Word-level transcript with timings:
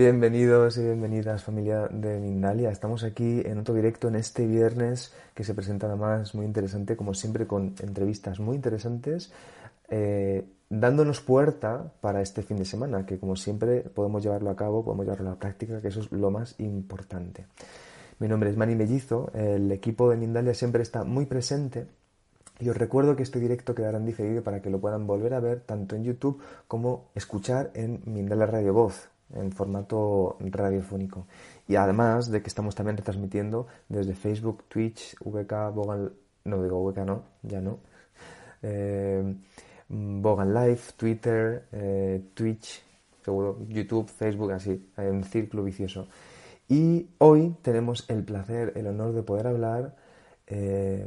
Bienvenidos 0.00 0.78
y 0.78 0.82
bienvenidas 0.82 1.44
familia 1.44 1.86
de 1.88 2.18
Mindalia. 2.20 2.70
Estamos 2.70 3.04
aquí 3.04 3.42
en 3.44 3.58
otro 3.58 3.74
directo 3.74 4.08
en 4.08 4.14
este 4.14 4.46
viernes 4.46 5.12
que 5.34 5.44
se 5.44 5.52
presenta 5.52 5.88
además 5.88 6.34
muy 6.34 6.46
interesante, 6.46 6.96
como 6.96 7.12
siempre 7.12 7.46
con 7.46 7.74
entrevistas 7.82 8.40
muy 8.40 8.56
interesantes, 8.56 9.30
eh, 9.90 10.46
dándonos 10.70 11.20
puerta 11.20 11.92
para 12.00 12.22
este 12.22 12.40
fin 12.42 12.56
de 12.56 12.64
semana, 12.64 13.04
que 13.04 13.18
como 13.18 13.36
siempre 13.36 13.82
podemos 13.82 14.22
llevarlo 14.22 14.48
a 14.48 14.56
cabo, 14.56 14.82
podemos 14.82 15.04
llevarlo 15.04 15.28
a 15.28 15.32
la 15.32 15.38
práctica, 15.38 15.82
que 15.82 15.88
eso 15.88 16.00
es 16.00 16.10
lo 16.10 16.30
más 16.30 16.58
importante. 16.60 17.44
Mi 18.20 18.26
nombre 18.26 18.48
es 18.48 18.56
Mani 18.56 18.76
Mellizo, 18.76 19.30
el 19.34 19.70
equipo 19.70 20.08
de 20.08 20.16
Mindalia 20.16 20.54
siempre 20.54 20.82
está 20.82 21.04
muy 21.04 21.26
presente 21.26 21.84
y 22.58 22.70
os 22.70 22.76
recuerdo 22.78 23.16
que 23.16 23.22
este 23.22 23.38
directo 23.38 23.74
quedará 23.74 23.98
en 23.98 24.06
diferido 24.06 24.42
para 24.42 24.62
que 24.62 24.70
lo 24.70 24.80
puedan 24.80 25.06
volver 25.06 25.34
a 25.34 25.40
ver 25.40 25.60
tanto 25.60 25.94
en 25.94 26.04
YouTube 26.04 26.40
como 26.68 27.10
escuchar 27.14 27.70
en 27.74 28.00
Mindalia 28.06 28.46
Radio 28.46 28.72
Voz, 28.72 29.09
en 29.34 29.52
formato 29.52 30.36
radiofónico. 30.40 31.26
Y 31.68 31.76
además 31.76 32.30
de 32.30 32.42
que 32.42 32.48
estamos 32.48 32.74
también 32.74 32.96
retransmitiendo 32.96 33.66
desde 33.88 34.14
Facebook, 34.14 34.64
Twitch, 34.68 35.16
VK, 35.24 35.72
Bogan, 35.74 36.12
no 36.44 36.62
digo 36.62 36.82
VK 36.84 36.98
no, 36.98 37.22
ya 37.42 37.60
no, 37.60 37.78
eh, 38.62 39.34
Bogan 39.88 40.54
Live, 40.54 40.80
Twitter, 40.96 41.66
eh, 41.72 42.22
Twitch, 42.34 42.82
seguro, 43.24 43.58
YouTube, 43.68 44.08
Facebook, 44.08 44.52
así, 44.52 44.90
en 44.96 45.24
círculo 45.24 45.64
vicioso. 45.64 46.06
Y 46.68 47.08
hoy 47.18 47.56
tenemos 47.62 48.08
el 48.08 48.22
placer, 48.22 48.72
el 48.76 48.86
honor 48.86 49.12
de 49.12 49.22
poder 49.24 49.48
hablar 49.48 49.96
eh, 50.46 51.04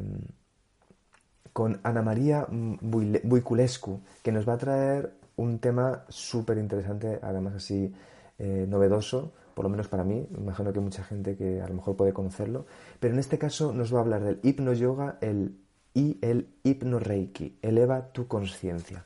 con 1.54 1.80
Ana 1.84 2.02
María 2.02 2.46
Buiculescu, 2.50 4.02
que 4.22 4.32
nos 4.32 4.48
va 4.48 4.54
a 4.54 4.58
traer 4.58 5.14
un 5.36 5.60
tema 5.60 6.06
súper 6.10 6.58
interesante, 6.58 7.20
además 7.22 7.56
así 7.56 7.94
eh, 8.40 8.66
novedoso, 8.68 9.32
por 9.54 9.64
lo 9.64 9.70
menos 9.70 9.88
para 9.88 10.04
mí, 10.04 10.28
imagino 10.38 10.74
que 10.74 10.80
mucha 10.80 11.04
gente 11.04 11.36
que 11.36 11.62
a 11.62 11.68
lo 11.68 11.76
mejor 11.76 11.96
puede 11.96 12.14
conocerlo, 12.14 12.66
pero 13.00 13.14
en 13.14 13.20
este 13.20 13.38
caso 13.38 13.74
nos 13.74 13.94
va 13.94 14.00
a 14.00 14.02
hablar 14.02 14.24
del 14.24 14.40
hipno 14.44 14.74
yoga 14.74 15.18
el, 15.22 15.56
y 15.94 16.18
el 16.22 16.48
hipno 16.64 17.00
reiki, 17.00 17.58
eleva 17.62 18.12
tu 18.12 18.28
conciencia. 18.28 19.06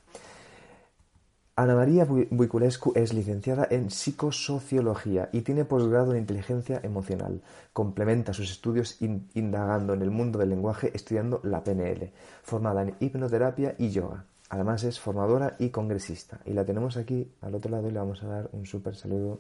Ana 1.60 1.74
María 1.74 2.06
Buiculescu 2.06 2.92
es 2.94 3.16
licenciada 3.16 3.68
en 3.72 3.90
psicosociología 3.90 5.30
y 5.34 5.42
tiene 5.42 5.66
posgrado 5.66 6.12
en 6.12 6.20
inteligencia 6.20 6.80
emocional. 6.84 7.42
Complementa 7.74 8.32
sus 8.32 8.52
estudios 8.52 9.02
indagando 9.02 9.96
en 9.96 10.04
el 10.04 10.12
mundo 10.12 10.38
del 10.38 10.50
lenguaje 10.50 10.92
estudiando 10.94 11.42
la 11.44 11.64
PNL, 11.64 12.12
formada 12.44 12.84
en 12.84 12.96
hipnoterapia 13.00 13.74
y 13.80 13.90
yoga. 13.90 14.24
Además 14.50 14.84
es 14.84 15.00
formadora 15.00 15.56
y 15.60 15.70
congresista. 15.70 16.40
Y 16.46 16.54
la 16.54 16.66
tenemos 16.66 16.98
aquí 16.98 17.32
al 17.42 17.56
otro 17.56 17.70
lado 17.72 17.88
y 17.88 17.92
le 17.92 18.00
vamos 18.00 18.24
a 18.24 18.28
dar 18.28 18.50
un 18.54 18.66
súper 18.66 18.96
saludo. 18.96 19.40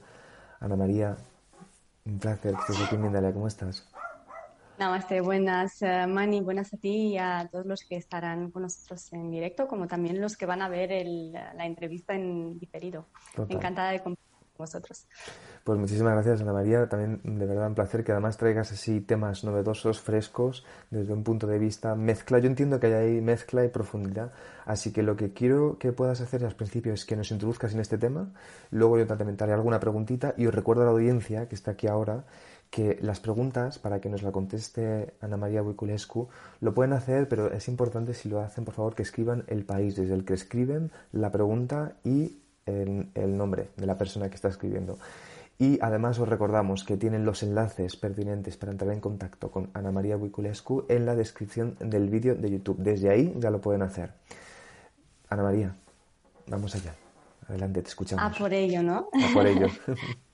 Ana 0.59 0.75
María, 0.75 1.15
un 2.05 2.19
placer 2.19 2.55
que 2.55 2.73
estés 2.73 2.85
aquí 2.85 2.95
en 2.95 3.03
Mindalia. 3.03 3.33
¿Cómo 3.33 3.47
estás? 3.47 3.87
Namaste, 4.77 5.21
buenas 5.21 5.81
eh, 5.81 6.05
Mani, 6.05 6.41
buenas 6.41 6.71
a 6.71 6.77
ti 6.77 7.13
y 7.13 7.17
a 7.17 7.49
todos 7.51 7.65
los 7.65 7.81
que 7.83 7.95
estarán 7.95 8.51
con 8.51 8.61
nosotros 8.61 9.11
en 9.11 9.31
directo, 9.31 9.67
como 9.67 9.87
también 9.87 10.21
los 10.21 10.37
que 10.37 10.45
van 10.45 10.61
a 10.61 10.69
ver 10.69 10.91
la 11.55 11.65
entrevista 11.65 12.13
en 12.13 12.59
diferido. 12.59 13.07
Encantada 13.49 13.89
de 13.91 14.03
compartir 14.03 14.26
vosotros. 14.57 15.07
Pues 15.63 15.79
muchísimas 15.79 16.13
gracias, 16.13 16.41
Ana 16.41 16.53
María. 16.53 16.87
También 16.87 17.21
de 17.23 17.45
verdad 17.45 17.67
un 17.67 17.75
placer 17.75 18.03
que 18.03 18.11
además 18.11 18.37
traigas 18.37 18.71
así 18.71 19.01
temas 19.01 19.43
novedosos, 19.43 19.99
frescos, 20.01 20.65
desde 20.89 21.13
un 21.13 21.23
punto 21.23 21.47
de 21.47 21.59
vista 21.59 21.95
mezcla. 21.95 22.39
Yo 22.39 22.47
entiendo 22.47 22.79
que 22.79 22.87
hay 22.87 22.93
ahí 22.93 23.21
mezcla 23.21 23.63
y 23.63 23.69
profundidad. 23.69 24.31
Así 24.65 24.91
que 24.91 25.03
lo 25.03 25.15
que 25.15 25.33
quiero 25.33 25.77
que 25.77 25.93
puedas 25.93 26.21
hacer 26.21 26.43
al 26.43 26.55
principio 26.55 26.93
es 26.93 27.05
que 27.05 27.15
nos 27.15 27.31
introduzcas 27.31 27.73
en 27.73 27.79
este 27.79 27.97
tema. 27.97 28.33
Luego 28.71 28.97
yo 28.97 29.07
también 29.07 29.37
haré 29.39 29.53
alguna 29.53 29.79
preguntita 29.79 30.33
y 30.37 30.47
os 30.47 30.53
recuerdo 30.53 30.83
a 30.83 30.85
la 30.85 30.91
audiencia 30.91 31.47
que 31.47 31.55
está 31.55 31.71
aquí 31.71 31.87
ahora 31.87 32.25
que 32.69 32.97
las 33.01 33.19
preguntas, 33.19 33.79
para 33.79 34.01
que 34.01 34.09
nos 34.09 34.23
la 34.23 34.31
conteste 34.31 35.13
Ana 35.21 35.37
María 35.37 35.61
Buiculescu, 35.61 36.27
lo 36.59 36.73
pueden 36.73 36.93
hacer, 36.93 37.29
pero 37.29 37.51
es 37.51 37.67
importante 37.67 38.13
si 38.13 38.29
lo 38.29 38.41
hacen, 38.41 38.65
por 38.65 38.73
favor, 38.73 38.95
que 38.95 39.03
escriban 39.03 39.43
el 39.47 39.63
país 39.63 39.95
desde 39.95 40.13
el 40.13 40.25
que 40.25 40.33
escriben 40.33 40.91
la 41.11 41.31
pregunta 41.31 41.95
y 42.03 42.39
el 42.67 43.37
nombre 43.37 43.69
de 43.75 43.85
la 43.85 43.97
persona 43.97 44.29
que 44.29 44.35
está 44.35 44.49
escribiendo. 44.49 44.97
Y 45.59 45.79
además 45.81 46.19
os 46.19 46.29
recordamos 46.29 46.83
que 46.83 46.97
tienen 46.97 47.25
los 47.25 47.41
enlaces 47.41 47.95
pertinentes 47.95 48.57
para 48.57 48.71
entrar 48.71 48.91
en 48.93 48.99
contacto 48.99 49.49
con 49.49 49.71
Ana 49.73 49.91
María 49.91 50.15
Buiculescu 50.15 50.85
en 50.87 51.05
la 51.05 51.15
descripción 51.15 51.75
del 51.79 52.09
vídeo 52.09 52.35
de 52.35 52.51
YouTube. 52.51 52.77
Desde 52.77 53.09
ahí 53.09 53.33
ya 53.37 53.49
lo 53.49 53.59
pueden 53.59 53.81
hacer. 53.81 54.13
Ana 55.29 55.41
María, 55.41 55.75
vamos 56.45 56.75
allá. 56.75 56.93
Adelante, 57.47 57.81
te 57.81 57.89
escuchamos. 57.89 58.23
A 58.23 58.37
por 58.37 58.53
ello, 58.53 58.83
¿no? 58.83 59.09
A 59.13 59.33
por 59.33 59.47
ello. 59.47 59.67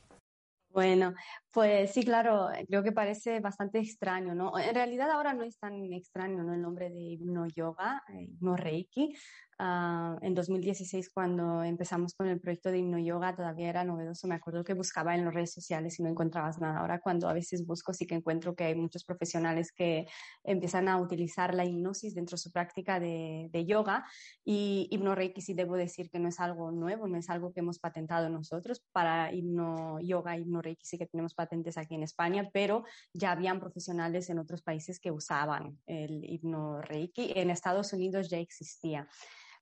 Bueno, 0.74 1.14
pues 1.54 1.92
sí, 1.94 2.04
claro, 2.04 2.50
creo 2.68 2.82
que 2.82 2.92
parece 2.92 3.40
bastante 3.40 3.78
extraño, 3.78 4.34
¿no? 4.34 4.58
En 4.58 4.74
realidad 4.74 5.12
ahora 5.12 5.34
no 5.34 5.44
es 5.44 5.60
tan 5.60 5.94
extraño, 5.94 6.42
¿no? 6.44 6.56
El 6.56 6.62
nombre 6.64 6.90
de 6.90 7.00
hipno 7.00 7.46
yoga, 7.48 8.02
eh, 8.10 8.24
hipno 8.24 8.56
reiki, 8.56 9.14
Ah, 9.60 10.18
en 10.22 10.34
2016, 10.34 11.10
cuando 11.14 11.64
empezamos 11.64 12.16
con 12.16 12.28
el 12.28 12.40
proyecto 12.40 12.72
de 12.72 12.80
Himno 12.80 12.98
Yoga, 13.00 13.36
todavía 13.36 13.70
era 13.70 13.84
novedoso. 13.84 14.28
Me 14.28 14.36
acuerdo 14.36 14.64
que 14.64 14.74
buscaba 14.74 15.16
en 15.16 15.26
las 15.26 15.34
redes 15.34 15.54
sociales 15.54 16.00
y 16.00 16.04
no 16.04 16.10
encontrabas 16.10 16.60
nada. 16.60 16.80
Ahora, 16.80 17.00
cuando 17.00 17.30
a 17.30 17.34
veces 17.34 17.66
busco, 17.66 17.94
sí 17.94 18.06
que 18.08 18.16
encuentro 18.16 18.56
que 18.56 18.66
hay 18.66 18.76
muchos 18.76 19.04
profesionales 19.06 19.72
que 19.72 20.08
empiezan 20.44 20.88
a 20.88 20.98
utilizar 21.00 21.54
la 21.54 21.66
hipnosis 21.66 22.16
dentro 22.16 22.36
de 22.36 22.42
su 22.42 22.52
práctica 22.52 23.00
de, 23.00 23.66
yoga. 23.66 24.06
Y 24.44 24.88
Himno 24.92 25.16
Reiki, 25.16 25.42
sí 25.42 25.54
debo 25.54 25.76
decir 25.76 26.10
que 26.10 26.20
no 26.20 26.30
es 26.30 26.40
algo 26.40 26.72
nuevo, 26.72 27.08
no 27.08 27.18
es 27.18 27.30
algo 27.30 27.54
que 27.54 27.62
hemos 27.62 27.80
patentado 27.80 28.30
nosotros. 28.30 28.84
Para 28.92 29.34
Himno 29.34 30.00
Yoga, 30.02 30.38
Himno 30.38 30.62
Reiki, 30.62 30.86
sí 30.86 30.98
que 30.98 31.06
tenemos 31.06 31.34
patentes 31.44 31.78
aquí 31.78 31.96
en 31.96 32.04
España, 32.04 32.50
pero 32.52 32.84
ya 33.14 33.32
habían 33.32 33.60
profesionales 33.60 34.30
en 34.30 34.40
otros 34.40 34.62
países 34.62 35.00
que 35.00 35.12
usaban 35.12 35.78
el 35.86 36.24
Himno 36.24 36.82
Reiki. 36.82 37.34
En 37.36 37.50
Estados 37.50 37.94
Unidos 37.94 38.30
ya 38.30 38.38
existía 38.38 39.08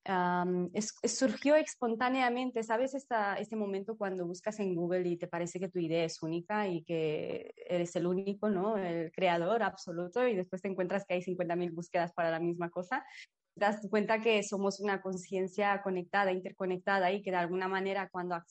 surgió 0.03 1.55
espontáneamente, 1.55 2.63
¿sabes? 2.63 2.95
Esta, 2.95 3.35
este 3.35 3.55
momento 3.55 3.97
cuando 3.97 4.25
buscas 4.25 4.59
en 4.59 4.73
Google 4.73 5.07
y 5.07 5.17
te 5.17 5.27
parece 5.27 5.59
que 5.59 5.69
tu 5.69 5.79
idea 5.79 6.03
es 6.03 6.23
única 6.23 6.67
y 6.67 6.83
que 6.83 7.53
eres 7.67 7.95
el 7.95 8.07
único, 8.07 8.49
¿no? 8.49 8.77
El 8.77 9.11
creador 9.11 9.61
absoluto 9.61 10.27
y 10.27 10.35
después 10.35 10.61
te 10.61 10.69
encuentras 10.69 11.05
que 11.05 11.15
hay 11.15 11.21
50.000 11.21 11.71
búsquedas 11.71 12.13
para 12.13 12.31
la 12.31 12.39
misma 12.39 12.69
cosa. 12.69 13.05
Das 13.55 13.85
cuenta 13.89 14.21
que 14.21 14.41
somos 14.43 14.79
una 14.79 15.01
conciencia 15.01 15.81
conectada, 15.81 16.31
interconectada 16.31 17.11
y 17.11 17.21
que 17.21 17.31
de 17.31 17.37
alguna 17.37 17.67
manera 17.67 18.09
cuando 18.09 18.41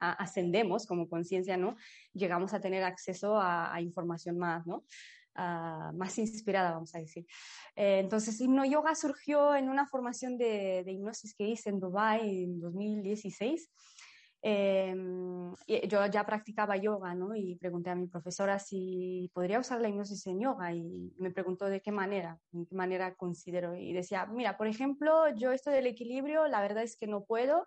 ascendemos 0.00 0.86
como 0.86 1.08
conciencia, 1.08 1.56
¿no? 1.56 1.76
Llegamos 2.12 2.52
a 2.52 2.60
tener 2.60 2.82
acceso 2.82 3.38
a, 3.40 3.80
información 3.80 4.38
más, 4.38 4.66
¿no? 4.66 4.84
Ah, 5.36 5.92
más 5.94 6.18
inspirada, 6.18 6.72
vamos 6.72 6.94
a 6.94 6.98
decir. 6.98 7.24
Eh, 7.76 8.00
entonces, 8.00 8.40
Hipno 8.40 8.64
Yoga 8.64 8.94
surgió 8.94 9.54
en 9.54 9.68
una 9.68 9.86
formación 9.86 10.36
de, 10.36 10.82
de, 10.84 10.92
hipnosis 10.92 11.34
que 11.34 11.48
hice 11.48 11.70
en 11.70 11.78
Dubai 11.78 12.42
en 12.42 12.60
2016. 12.60 13.70
Em, 14.42 15.54
yo 15.66 16.06
ya 16.06 16.24
practicaba 16.24 16.76
yoga, 16.76 17.14
¿no? 17.14 17.34
Y 17.34 17.56
pregunté 17.56 17.90
a 17.90 17.94
mi 17.94 18.06
profesora 18.06 18.58
si 18.58 19.30
podría 19.34 19.58
usar 19.58 19.80
la 19.80 19.88
hipnosis 19.88 20.26
en 20.26 20.40
yoga 20.40 20.72
y 20.72 21.12
me 21.18 21.30
preguntó 21.30 21.66
de 21.66 21.82
qué 21.82 21.92
manera, 21.92 22.38
de 22.50 22.66
qué 22.66 22.74
manera 22.74 23.14
considero. 23.16 23.76
Y 23.76 23.92
decía, 23.92 24.26
mira, 24.26 24.56
por 24.56 24.66
ejemplo, 24.66 25.28
yo 25.36 25.52
esto 25.52 25.70
del 25.70 25.86
equilibrio, 25.86 26.46
la 26.48 26.62
verdad 26.62 26.82
es 26.82 26.96
que 26.96 27.06
no 27.06 27.24
puedo 27.24 27.66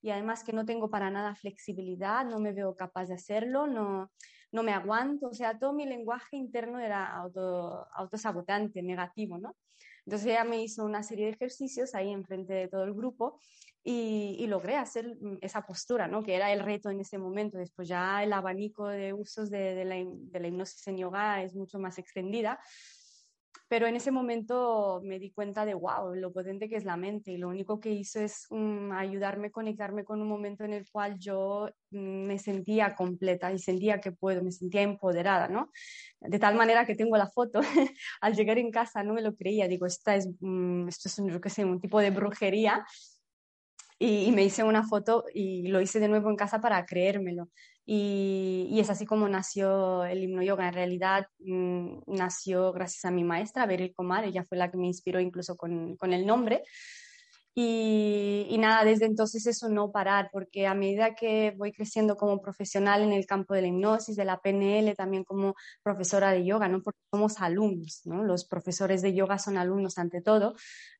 y 0.00 0.10
además 0.10 0.44
que 0.44 0.52
no 0.52 0.64
tengo 0.64 0.90
para 0.90 1.10
nada 1.10 1.34
flexibilidad, 1.34 2.24
no 2.24 2.38
me 2.38 2.52
veo 2.52 2.76
capaz 2.76 3.06
de 3.06 3.14
hacerlo, 3.14 3.66
no, 3.66 4.10
no 4.52 4.62
me 4.62 4.72
aguanto, 4.72 5.28
o 5.28 5.34
sea, 5.34 5.58
todo 5.58 5.72
mi 5.72 5.86
lenguaje 5.86 6.36
interno 6.36 6.78
era 6.80 7.06
auto, 7.06 7.86
autosabotante, 7.94 8.82
negativo, 8.82 9.38
¿no? 9.38 9.56
Entonces 10.04 10.28
ella 10.28 10.44
me 10.44 10.62
hizo 10.62 10.84
una 10.84 11.02
serie 11.02 11.26
de 11.26 11.32
ejercicios 11.32 11.94
ahí 11.94 12.10
enfrente 12.10 12.52
de 12.52 12.68
todo 12.68 12.84
el 12.84 12.92
grupo 12.94 13.38
y, 13.84 14.46
logré 14.46 14.76
hacer 14.76 15.16
mm, 15.20 15.38
esa 15.40 15.62
postura, 15.62 16.08
¿no? 16.08 16.22
que 16.22 16.34
era 16.34 16.52
el 16.52 16.60
reto 16.60 16.90
en 16.90 17.00
ese 17.00 17.18
momento. 17.18 17.58
Después 17.58 17.88
ya 17.88 18.22
el 18.22 18.32
abanico 18.32 18.88
de 18.88 19.12
usos 19.12 19.50
de, 19.50 19.84
la, 19.84 19.96
de 19.96 20.40
la 20.40 20.48
hipnosis 20.48 20.86
en 20.88 20.98
yoga 20.98 21.42
es 21.42 21.54
mucho 21.54 21.78
más 21.78 21.98
extendida 21.98 22.60
pero 23.72 23.86
en 23.86 23.96
ese 23.96 24.10
momento 24.10 25.00
me 25.02 25.18
di 25.18 25.30
cuenta 25.30 25.64
de, 25.64 25.72
wow, 25.72 26.14
lo 26.14 26.30
potente 26.30 26.68
que 26.68 26.76
es 26.76 26.84
la 26.84 26.98
mente 26.98 27.30
y 27.30 27.38
lo 27.38 27.48
único 27.48 27.80
que 27.80 27.90
hizo 27.90 28.20
es 28.20 28.46
um, 28.50 28.92
ayudarme 28.92 29.46
a 29.46 29.50
conectarme 29.50 30.04
con 30.04 30.20
un 30.20 30.28
momento 30.28 30.62
en 30.64 30.74
el 30.74 30.86
cual 30.90 31.18
yo 31.18 31.70
mm, 31.90 32.26
me 32.26 32.38
sentía 32.38 32.94
completa 32.94 33.50
y 33.50 33.58
sentía 33.58 33.98
que 33.98 34.12
puedo, 34.12 34.44
me 34.44 34.52
sentía 34.52 34.82
empoderada, 34.82 35.48
¿no? 35.48 35.70
De 36.20 36.38
tal 36.38 36.54
manera 36.54 36.84
que 36.84 36.94
tengo 36.94 37.16
la 37.16 37.30
foto, 37.30 37.60
al 38.20 38.34
llegar 38.34 38.58
en 38.58 38.70
casa 38.70 39.02
no 39.02 39.14
me 39.14 39.22
lo 39.22 39.34
creía, 39.34 39.66
digo, 39.68 39.86
Esta 39.86 40.16
es, 40.16 40.28
mm, 40.40 40.88
esto 40.88 41.08
es, 41.08 41.16
yo 41.32 41.40
qué 41.40 41.48
sé, 41.48 41.64
un 41.64 41.80
tipo 41.80 41.98
de 41.98 42.10
brujería 42.10 42.84
y, 44.02 44.24
y, 44.26 44.32
me 44.32 44.44
hice 44.44 44.64
una 44.64 44.82
foto 44.82 45.24
y 45.32 45.68
lo 45.68 45.80
hice 45.80 46.00
de 46.00 46.08
nuevo 46.08 46.28
en 46.28 46.36
casa 46.36 46.60
para 46.60 46.84
creérmelo. 46.84 47.48
Y, 47.84 48.78
es 48.80 48.90
así 48.90 49.06
como 49.06 49.28
nació 49.28 50.04
el 50.04 50.22
himno 50.22 50.42
yoga. 50.42 50.68
En 50.68 50.74
realidad 50.74 51.26
mm, 51.40 52.02
nació 52.06 52.72
gracias 52.72 53.04
a 53.04 53.10
mi 53.10 53.24
maestra, 53.24 53.66
Beryl 53.66 53.94
Komar, 53.94 54.24
ella 54.24 54.44
fue 54.44 54.58
la 54.58 54.70
que 54.70 54.78
me 54.78 54.86
inspiró 54.86 55.20
incluso 55.20 55.56
con, 55.56 55.96
con 55.96 56.12
el 56.12 56.26
nombre. 56.26 56.62
Y, 57.54 58.46
y, 58.48 58.56
nada, 58.56 58.82
desde 58.84 59.04
entonces 59.04 59.46
eso 59.46 59.68
no 59.68 59.92
parar, 59.92 60.30
porque 60.32 60.66
a 60.66 60.74
medida 60.74 61.14
que 61.14 61.52
voy 61.58 61.70
creciendo 61.72 62.16
como 62.16 62.40
profesional 62.40 63.02
en 63.02 63.12
el 63.12 63.26
campo 63.26 63.52
de 63.52 63.60
la 63.60 63.68
hipnosis, 63.68 64.16
de 64.16 64.24
la 64.24 64.40
PNL, 64.40 64.94
también 64.94 65.22
como 65.22 65.54
profesora 65.82 66.30
de 66.32 66.46
yoga, 66.46 66.68
¿no? 66.68 66.80
porque 66.82 67.00
somos 67.10 67.40
alumnos, 67.40 68.00
¿no? 68.06 68.24
los 68.24 68.46
profesores 68.46 69.02
de 69.02 69.12
yoga 69.12 69.38
son 69.38 69.58
alumnos 69.58 69.98
ante 69.98 70.22
todo, 70.22 70.52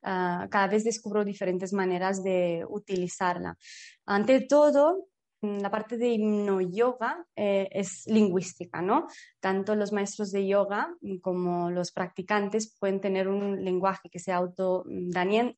uh, 0.02 0.48
cada 0.50 0.66
vez 0.68 0.84
descubro 0.84 1.24
diferentes 1.24 1.72
maneras 1.72 2.22
de 2.22 2.66
utilizarla. 2.68 3.56
Ante 4.04 4.40
todo, 4.42 5.08
la 5.42 5.70
parte 5.70 5.96
de 5.96 6.08
hipno-yoga 6.08 7.26
eh, 7.34 7.68
es 7.72 8.04
lingüística, 8.06 8.80
¿no? 8.80 9.08
Tanto 9.40 9.74
los 9.74 9.92
maestros 9.92 10.30
de 10.30 10.46
yoga 10.46 10.94
mm, 11.00 11.18
como 11.18 11.70
los 11.70 11.90
practicantes 11.90 12.76
pueden 12.78 13.00
tener 13.00 13.28
un 13.28 13.64
lenguaje 13.64 14.08
que 14.08 14.20
sea 14.20 14.36
auto-dañino, 14.36 15.52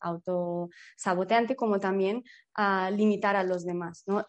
auto-saboteante, 0.00 1.56
como 1.56 1.78
también 1.78 2.24
a 2.54 2.90
limitar 2.90 3.36
a 3.36 3.44
los 3.44 3.64
demás, 3.64 4.02
¿no? 4.06 4.24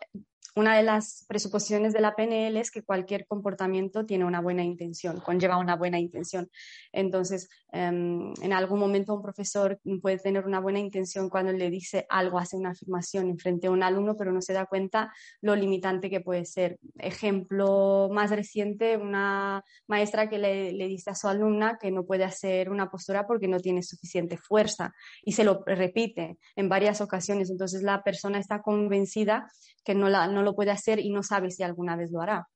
Una 0.57 0.75
de 0.75 0.81
las 0.81 1.23
presuposiciones 1.27 1.93
de 1.93 2.01
la 2.01 2.15
PNL 2.15 2.57
es 2.57 2.71
que 2.71 2.81
cualquier 2.81 3.27
comportamiento 3.27 4.07
tiene 4.07 4.25
una 4.25 4.41
buena 4.41 4.63
intención, 4.63 5.19
conlleva 5.19 5.57
una 5.57 5.75
buena 5.75 5.99
intención. 5.99 6.49
Entonces, 6.91 7.47
em, 7.71 8.33
en 8.41 8.53
algún 8.53 8.79
momento 8.79 9.13
un 9.13 9.21
profesor 9.21 9.79
puede 10.01 10.17
tener 10.17 10.47
una 10.47 10.59
buena 10.59 10.79
intención 10.79 11.29
cuando 11.29 11.51
le 11.51 11.69
dice 11.69 12.07
algo, 12.09 12.39
hace 12.39 12.57
una 12.57 12.71
afirmación 12.71 13.29
en 13.29 13.37
frente 13.37 13.67
a 13.67 13.71
un 13.71 13.83
alumno, 13.83 14.15
pero 14.17 14.31
no 14.31 14.41
se 14.41 14.53
da 14.53 14.65
cuenta 14.65 15.13
lo 15.41 15.55
limitante 15.55 16.09
que 16.09 16.21
puede 16.21 16.45
ser. 16.45 16.79
Ejemplo 16.97 18.09
más 18.11 18.31
reciente, 18.31 18.97
una 18.97 19.63
maestra 19.85 20.27
que 20.27 20.39
le, 20.39 20.71
le 20.71 20.87
dice 20.87 21.11
a 21.11 21.15
su 21.15 21.27
alumna 21.27 21.77
que 21.79 21.91
no 21.91 22.03
puede 22.03 22.23
hacer 22.23 22.71
una 22.71 22.89
postura 22.89 23.27
porque 23.27 23.47
no 23.47 23.59
tiene 23.59 23.83
suficiente 23.83 24.37
fuerza 24.37 24.95
y 25.23 25.33
se 25.33 25.43
lo 25.43 25.63
repite 25.67 26.39
en 26.55 26.67
varias 26.67 26.99
ocasiones. 26.99 27.51
Entonces, 27.51 27.83
la 27.83 28.01
persona 28.01 28.39
está 28.39 28.63
convencida 28.63 29.47
que 29.87 29.95
no, 29.95 30.09
la, 30.09 30.27
no 30.27 30.43
lo 30.47 30.55
puede 30.55 30.71
hacer 30.71 30.99
y 30.99 31.09
no 31.09 31.23
sabe 31.23 31.51
si 31.51 31.63
alguna 31.63 31.95
vez 31.95 32.11
lo 32.11 32.21
hará. 32.21 32.47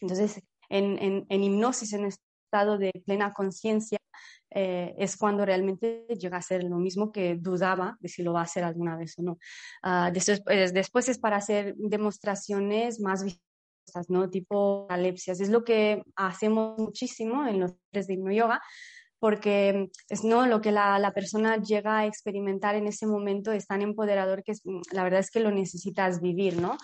Entonces, 0.00 0.42
en, 0.68 1.26
hipnosis, 1.30 1.92
en 1.92 2.06
estado 2.06 2.78
de 2.78 2.92
plena 3.04 3.32
conciencia, 3.32 3.98
eh, 4.50 4.94
es 4.96 5.16
cuando 5.16 5.44
realmente 5.44 6.06
llega 6.18 6.38
a 6.38 6.42
ser 6.42 6.64
lo 6.64 6.78
mismo 6.78 7.12
que 7.12 7.36
dudaba 7.36 7.96
de 8.00 8.08
si 8.08 8.22
lo 8.22 8.32
va 8.32 8.40
a 8.40 8.44
hacer 8.44 8.64
alguna 8.64 8.96
vez 8.96 9.18
o 9.18 9.22
no. 9.22 9.38
Después, 10.12 10.42
pues, 10.42 10.72
después, 10.72 11.08
es 11.08 11.18
para 11.18 11.36
hacer 11.36 11.74
demostraciones 11.76 13.00
más 13.00 13.24
¿no? 14.08 14.28
Tipo 14.28 14.86
alepsias. 14.90 15.40
Es 15.40 15.48
lo 15.48 15.64
que 15.64 16.02
hacemos 16.16 16.78
muchísimo 16.78 17.46
en 17.46 17.60
los 17.60 17.74
de 17.92 18.14
hipno 18.14 18.32
yoga, 18.32 18.60
porque 19.20 19.90
es 20.08 20.24
no 20.24 20.46
lo 20.46 20.60
que 20.60 20.72
la, 20.72 20.98
la, 20.98 21.12
persona 21.12 21.56
llega 21.56 21.98
a 21.98 22.06
experimentar 22.06 22.74
en 22.76 22.86
ese 22.86 23.06
momento 23.06 23.52
es 23.52 23.66
tan 23.66 23.82
empoderador 23.82 24.42
que 24.42 24.52
la 24.92 25.02
verdad 25.02 25.20
es 25.20 25.30
que 25.30 25.40
lo 25.40 25.50
necesitas 25.50 26.20
vivir, 26.20 26.60
¿no? 26.60 26.76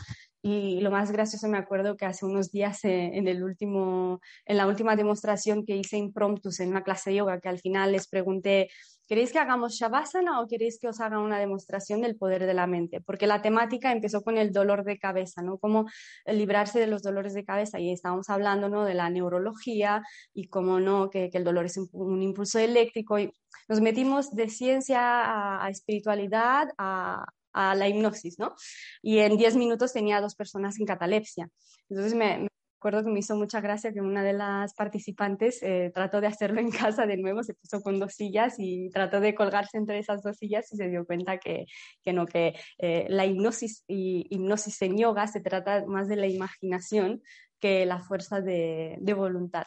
Y 0.47 0.81
lo 0.81 0.91
más 0.91 1.11
gracioso 1.11 1.49
me 1.49 1.57
acuerdo 1.57 1.97
que 1.97 2.05
hace 2.05 2.27
unos 2.27 2.53
días 2.53 2.85
eh, 2.85 3.13
en, 3.15 3.29
el 3.29 3.43
último, 3.43 4.21
en 4.45 4.59
la 4.59 4.67
última 4.67 4.95
demostración 4.95 5.65
que 5.65 5.75
hice 5.75 5.97
impromptus 5.97 6.61
en 6.61 6.69
una 6.69 6.83
clase 6.83 7.09
de 7.09 7.17
yoga, 7.17 7.41
que 7.41 7.49
al 7.49 7.61
final 7.61 7.93
les 7.93 8.09
pregunté, 8.09 8.69
¿queréis 9.07 9.33
que 9.33 9.39
hagamos 9.39 9.75
Shavasana 9.75 10.41
o 10.41 10.47
queréis 10.47 10.79
que 10.79 10.89
os 10.89 11.01
haga 11.01 11.19
una 11.19 11.39
demostración 11.39 12.01
del 12.01 12.17
poder 12.17 12.47
de 12.47 12.55
la 12.55 12.67
mente? 12.67 13.01
Porque 13.01 13.27
la 13.27 13.43
temática 13.43 13.93
empezó 13.93 14.23
con 14.23 14.39
el 14.39 14.53
dolor 14.53 14.85
de 14.85 14.99
cabeza, 14.99 15.43
¿no? 15.43 15.59
Cómo 15.59 15.87
librarse 16.27 16.79
de 16.81 16.87
los 16.87 17.03
dolores 17.03 17.35
de 17.35 17.45
cabeza. 17.45 17.81
Y 17.81 17.93
estábamos 17.93 18.29
hablando, 18.31 18.69
¿no? 18.69 18.85
De 18.85 18.95
la 18.95 19.11
neurología 19.11 20.03
y 20.33 20.49
cómo 20.49 20.81
no, 20.81 21.11
que, 21.11 21.31
el 21.33 21.45
dolor 21.45 21.67
es 21.67 21.77
un, 21.77 22.23
impulso 22.23 22.59
eléctrico. 22.59 23.19
Y 23.19 23.33
nos 23.69 23.81
metimos 23.81 24.35
de 24.35 24.49
ciencia 24.49 25.65
a, 25.65 25.69
espiritualidad, 25.69 26.69
a, 26.79 27.25
a 27.53 27.75
la 27.75 27.89
hipnosis, 27.89 28.39
¿no? 28.39 28.55
Y 29.03 29.19
en 29.19 29.37
10 29.37 29.57
minutos 29.57 29.93
tenía 29.93 30.21
dos 30.21 30.35
personas 30.35 30.79
en 30.79 30.87
catalepsia. 30.87 31.49
Entonces 31.89 32.15
me, 32.15 32.49
acuerdo 32.85 33.05
que 33.05 33.11
me 33.11 33.21
hizo 33.21 33.35
mucha 33.35 33.63
gracia 33.63 33.95
que 33.95 34.03
una 34.03 34.23
de 34.23 34.35
las 34.35 34.75
participantes 34.75 35.63
eh, 35.63 35.91
trató 35.95 36.21
de 36.21 36.27
hacerlo 36.27 36.61
en 36.61 36.71
casa 36.71 37.07
de 37.07 37.17
nuevo, 37.17 37.43
se 37.43 37.55
puso 37.55 37.81
con 37.81 37.99
dos 37.99 38.13
sillas 38.13 38.57
y 38.59 38.91
trató 38.91 39.21
de 39.21 39.35
colgarse 39.35 39.79
entre 39.79 39.99
esas 39.99 40.23
dos 40.23 40.37
sillas 40.37 40.71
y 40.71 40.77
se 40.77 40.91
dio 40.91 41.07
cuenta 41.07 41.39
que, 41.39 41.65
que 42.03 42.13
no, 42.13 42.27
que 42.27 42.55
eh, 42.77 43.07
la 43.09 43.25
hipnosis 43.25 43.85
y 43.89 44.27
hipnosis 44.29 44.83
en 44.83 44.99
yoga 44.99 45.27
se 45.29 45.41
trata 45.41 45.87
más 45.87 46.09
de 46.09 46.17
la 46.17 46.27
imaginación 46.27 47.23
que 47.59 47.87
la 47.87 48.01
fuerza 48.01 48.43
de, 48.43 48.99
de 49.01 49.15
voluntad. 49.15 49.65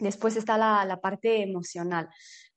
Después 0.00 0.36
está 0.36 0.58
la, 0.58 0.84
la 0.84 1.00
parte 1.00 1.40
emocional. 1.40 2.08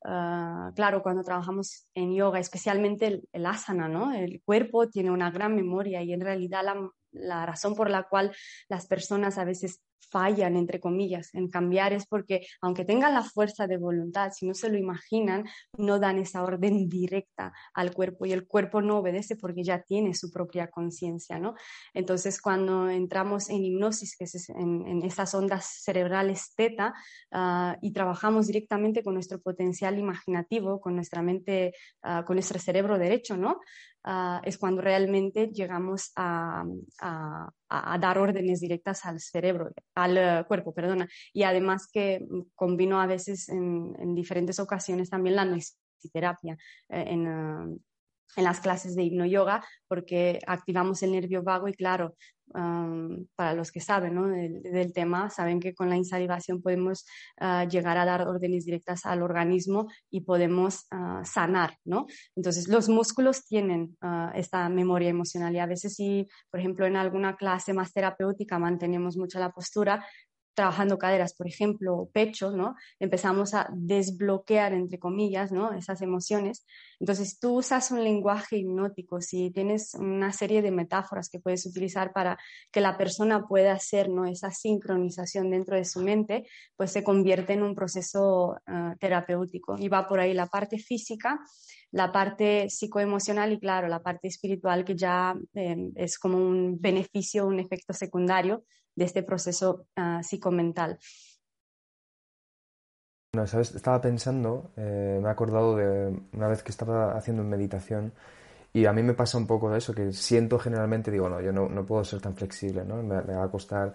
Uh, 0.04 0.74
claro, 0.74 1.04
cuando 1.04 1.22
trabajamos 1.22 1.88
en 1.94 2.16
yoga, 2.16 2.40
especialmente 2.40 3.06
el, 3.06 3.30
el, 3.32 3.46
asana, 3.46 3.88
¿no? 3.88 4.12
El 4.12 4.42
cuerpo 4.44 4.90
tiene 4.90 5.12
una 5.12 5.30
gran 5.30 5.56
memoria 5.56 6.02
y 6.02 6.14
en 6.14 6.22
realidad 6.22 6.64
la, 6.64 6.90
la 7.20 7.46
razón 7.46 7.76
por 7.76 7.90
la 7.90 8.04
cual 8.04 8.36
las 8.70 8.88
personas 8.88 9.38
a 9.38 9.46
veces 9.46 9.82
fallan, 10.10 10.56
entre 10.56 10.80
comillas, 10.80 11.34
en 11.34 11.50
cambiar 11.50 11.94
es 11.94 12.06
porque, 12.08 12.46
aunque 12.62 12.86
tengan 12.86 13.14
la 13.14 13.24
fuerza 13.24 13.68
de 13.68 13.78
voluntad, 13.78 14.32
si 14.32 14.48
no 14.48 14.54
se 14.54 14.70
lo 14.70 14.78
imaginan, 14.78 15.46
no 15.78 16.00
dan 16.00 16.18
esa 16.18 16.44
orden 16.44 16.88
directa 16.90 17.54
al 17.74 17.94
cuerpo 17.94 18.26
y 18.26 18.32
el 18.32 18.48
cuerpo 18.48 18.82
no 18.82 19.00
obedece 19.00 19.36
porque 19.36 19.64
ya 19.64 19.82
tiene 19.82 20.14
su 20.14 20.32
propia 20.32 20.68
conciencia, 20.70 21.40
¿no? 21.40 21.56
Entonces, 21.94 22.42
cuando 22.42 22.90
entramos 22.90 23.50
en 23.50 23.64
hipnosis, 23.64 24.16
que 24.18 24.26
es 24.26 24.50
en, 24.50 24.88
en 24.88 25.04
esas 25.04 25.34
ondas 25.34 25.66
cerebrales 25.84 26.54
teta, 26.56 26.94
uh, 27.32 27.78
y 27.82 27.92
trabajamos 27.92 28.48
directamente 28.48 29.04
con 29.04 29.14
nuestro 29.14 29.40
potencial 29.40 29.98
imaginativo, 29.98 30.80
con 30.80 30.96
nuestra 30.96 31.22
mente, 31.22 31.74
uh, 32.04 32.24
con 32.24 32.36
nuestro 32.36 32.60
cerebro 32.60 32.98
derecho, 32.98 33.38
¿no? 33.38 33.60
Uh, 34.06 34.40
es 34.44 34.58
cuando 34.58 34.82
realmente 34.82 35.48
llegamos 35.48 36.12
a, 36.16 36.64
a, 37.70 37.98
dar 37.98 38.18
órdenes 38.18 38.60
directas 38.60 39.06
al 39.06 39.20
cerebro, 39.20 39.72
al 39.96 40.18
uh, 40.18 40.48
cuerpo, 40.48 40.74
perdona. 40.74 41.08
Y 41.34 41.44
además 41.44 41.88
que 41.92 42.26
combino 42.56 43.02
a 43.02 43.08
veces 43.08 43.50
en, 43.50 43.96
en 44.00 44.16
diferentes 44.16 44.60
ocasiones 44.60 45.10
también 45.10 45.36
la 45.36 45.46
noisiterapia 45.46 46.58
eh, 46.90 47.06
en, 47.08 47.28
uh, 47.28 47.80
en 48.36 48.44
las 48.44 48.60
clases 48.60 48.96
de 48.96 49.04
hipno-yoga 49.04 49.64
porque 49.88 50.40
activamos 50.48 51.02
el 51.04 51.12
nervio 51.12 51.44
vago 51.44 51.68
y 51.68 51.74
claro, 51.74 52.16
um, 52.54 53.26
para 53.36 53.54
los 53.54 53.72
que 53.72 53.80
saben 53.80 54.16
¿no? 54.16 54.28
del, 54.28 54.62
del, 54.62 54.94
tema, 54.94 55.30
saben 55.30 55.60
que 55.60 55.74
con 55.74 55.90
la 55.90 55.98
insalivación 55.98 56.62
podemos 56.62 57.06
uh, 57.42 57.68
llegar 57.68 57.98
a 57.98 58.06
dar 58.06 58.28
órdenes 58.28 58.66
directas 58.66 59.06
al 59.06 59.22
organismo 59.22 59.88
y 60.10 60.22
podemos 60.22 60.88
uh, 60.92 61.24
sanar, 61.24 61.78
¿no? 61.86 62.06
Entonces, 62.36 62.68
los 62.68 62.90
músculos 62.90 63.46
tienen 63.46 63.98
uh, 64.02 64.30
esta 64.36 64.70
memoria 64.70 65.10
emocional 65.10 65.56
y 65.56 65.60
a 65.60 65.66
veces 65.66 65.96
si, 65.96 66.28
por 66.50 66.60
ejemplo, 66.60 66.86
en 66.86 66.96
alguna 66.96 67.36
clase 67.36 67.74
más 67.74 67.94
terapéutica 67.94 68.60
mantenemos 68.60 69.18
mucho 69.18 69.40
la 69.40 69.52
postura, 69.52 70.06
trabajando 70.58 70.98
caderas, 70.98 71.36
por 71.36 71.48
ejemplo, 71.48 72.10
pecho, 72.12 72.50
¿no? 72.50 72.76
Empezamos 73.00 73.54
a 73.54 73.70
desbloquear, 73.72 74.74
entre 74.74 74.98
comillas, 74.98 75.52
¿no? 75.52 75.72
Esas 75.72 76.02
emociones. 76.02 76.66
Entonces, 77.00 77.40
tú 77.40 77.60
usas 77.60 77.92
un 77.92 78.04
lenguaje 78.04 78.58
hipnótico, 78.58 79.22
si 79.22 79.52
tienes 79.52 79.94
una 79.94 80.34
serie 80.34 80.64
de 80.64 80.72
metáforas 80.72 81.30
que 81.30 81.40
puedes 81.40 81.64
utilizar 81.68 82.12
para 82.12 82.40
que 82.72 82.82
la 82.82 82.98
persona 82.98 83.48
pueda 83.48 83.74
hacer, 83.74 84.10
¿no? 84.10 84.26
Esa 84.26 84.50
sincronización 84.50 85.52
dentro 85.52 85.76
de 85.76 85.86
su 85.86 86.02
mente, 86.02 86.48
pues 86.76 86.92
se 86.92 87.04
convierte 87.04 87.54
en 87.54 87.62
un 87.62 87.76
proceso 87.76 88.56
uh, 88.68 88.98
terapéutico. 89.00 89.76
Y 89.78 89.90
va 89.90 90.08
por 90.08 90.20
ahí 90.20 90.34
la 90.34 90.48
parte 90.48 90.80
física, 90.80 91.40
la 91.92 92.12
parte 92.12 92.68
psicoemocional 92.68 93.54
y, 93.54 93.60
claro, 93.60 93.88
la 93.88 94.02
parte 94.02 94.28
espiritual, 94.28 94.84
que 94.84 94.96
ya 94.96 95.36
eh, 95.54 95.92
es 95.94 96.18
como 96.18 96.40
un 96.40 96.82
beneficio, 96.82 97.46
un 97.46 97.60
efecto 97.60 97.94
secundario 97.94 98.64
de 98.98 99.06
este 99.06 99.24
proceso 99.24 99.86
uh, 99.96 100.24
psicomental. 100.24 101.00
Estaba 103.32 104.02
pensando, 104.02 104.72
eh, 104.76 105.20
me 105.22 105.28
he 105.28 105.32
acordado 105.32 105.76
de 105.76 106.20
una 106.34 106.48
vez 106.48 106.64
que 106.64 106.72
estaba 106.72 107.16
haciendo 107.16 107.44
meditación 107.44 108.12
y 108.74 108.86
a 108.86 108.94
mí 108.94 109.04
me 109.04 109.14
pasa 109.14 109.38
un 109.38 109.46
poco 109.46 109.70
de 109.70 109.78
eso, 109.78 109.94
que 109.94 110.12
siento 110.12 110.58
generalmente, 110.58 111.12
digo, 111.12 111.30
no, 111.30 111.40
yo 111.40 111.52
no, 111.52 111.70
no 111.70 111.86
puedo 111.86 112.04
ser 112.04 112.20
tan 112.20 112.36
flexible, 112.36 112.84
¿no? 112.84 113.04
Me, 113.04 113.22
me 113.22 113.36
va 113.36 113.44
a 113.44 113.52
costar 113.52 113.94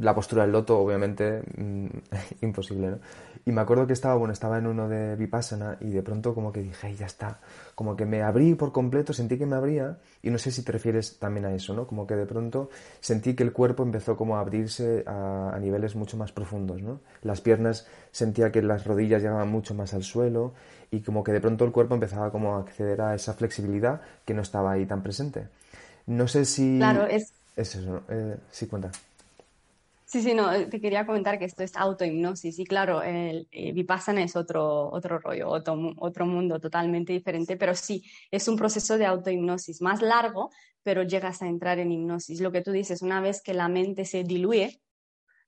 la 0.00 0.14
postura 0.14 0.42
del 0.42 0.52
loto, 0.52 0.78
obviamente, 0.78 1.42
mm, 1.56 1.86
imposible, 2.42 2.90
¿no? 2.90 2.98
Y 3.46 3.52
me 3.52 3.60
acuerdo 3.60 3.86
que 3.86 3.92
estaba, 3.92 4.14
bueno, 4.14 4.32
estaba 4.32 4.58
en 4.58 4.66
uno 4.66 4.88
de 4.88 5.16
Vipassana 5.16 5.76
y 5.80 5.90
de 5.90 6.02
pronto 6.02 6.34
como 6.34 6.50
que 6.50 6.62
dije, 6.62 6.94
ya 6.94 7.04
está, 7.04 7.40
como 7.74 7.94
que 7.94 8.06
me 8.06 8.22
abrí 8.22 8.54
por 8.54 8.72
completo, 8.72 9.12
sentí 9.12 9.36
que 9.36 9.44
me 9.44 9.56
abría 9.56 9.98
y 10.22 10.30
no 10.30 10.38
sé 10.38 10.50
si 10.50 10.62
te 10.62 10.72
refieres 10.72 11.18
también 11.18 11.44
a 11.44 11.54
eso, 11.54 11.74
¿no? 11.74 11.86
Como 11.86 12.06
que 12.06 12.14
de 12.14 12.24
pronto 12.24 12.70
sentí 13.00 13.34
que 13.34 13.42
el 13.42 13.52
cuerpo 13.52 13.82
empezó 13.82 14.16
como 14.16 14.36
a 14.36 14.40
abrirse 14.40 15.04
a, 15.06 15.50
a 15.54 15.58
niveles 15.58 15.94
mucho 15.94 16.16
más 16.16 16.32
profundos, 16.32 16.80
¿no? 16.80 17.00
Las 17.22 17.42
piernas 17.42 17.86
sentía 18.12 18.50
que 18.50 18.62
las 18.62 18.86
rodillas 18.86 19.22
llegaban 19.22 19.50
mucho 19.50 19.74
más 19.74 19.92
al 19.92 20.04
suelo 20.04 20.54
y 20.90 21.00
como 21.00 21.22
que 21.22 21.32
de 21.32 21.40
pronto 21.40 21.64
el 21.64 21.72
cuerpo 21.72 21.94
empezaba 21.94 22.30
como 22.30 22.56
a 22.56 22.60
acceder 22.60 23.00
a 23.02 23.14
esa 23.14 23.34
flexibilidad 23.34 24.00
que 24.24 24.32
no 24.32 24.40
estaba 24.40 24.72
ahí 24.72 24.86
tan 24.86 25.02
presente. 25.02 25.48
No 26.06 26.28
sé 26.28 26.44
si... 26.44 26.78
Claro, 26.78 27.06
es... 27.06 27.32
Es 27.56 27.74
eso, 27.76 28.02
eh, 28.08 28.36
sí, 28.50 28.66
cuenta. 28.66 28.90
Sí, 30.14 30.22
sí, 30.22 30.32
no, 30.32 30.48
te 30.68 30.80
quería 30.80 31.06
comentar 31.06 31.40
que 31.40 31.44
esto 31.44 31.64
es 31.64 31.74
autohipnosis 31.74 32.60
y 32.60 32.64
claro, 32.64 33.02
el, 33.02 33.48
eh, 33.50 33.72
Vipassana 33.72 34.22
es 34.22 34.36
otro, 34.36 34.88
otro 34.92 35.18
rollo, 35.18 35.48
otro, 35.48 35.76
otro 35.96 36.24
mundo 36.24 36.60
totalmente 36.60 37.12
diferente, 37.12 37.56
pero 37.56 37.74
sí, 37.74 38.04
es 38.30 38.46
un 38.46 38.54
proceso 38.54 38.96
de 38.96 39.06
autohipnosis 39.06 39.82
más 39.82 40.02
largo, 40.02 40.50
pero 40.84 41.02
llegas 41.02 41.42
a 41.42 41.48
entrar 41.48 41.80
en 41.80 41.90
hipnosis. 41.90 42.40
Lo 42.40 42.52
que 42.52 42.60
tú 42.60 42.70
dices, 42.70 43.02
una 43.02 43.20
vez 43.20 43.42
que 43.42 43.54
la 43.54 43.68
mente 43.68 44.04
se 44.04 44.22
diluye, 44.22 44.83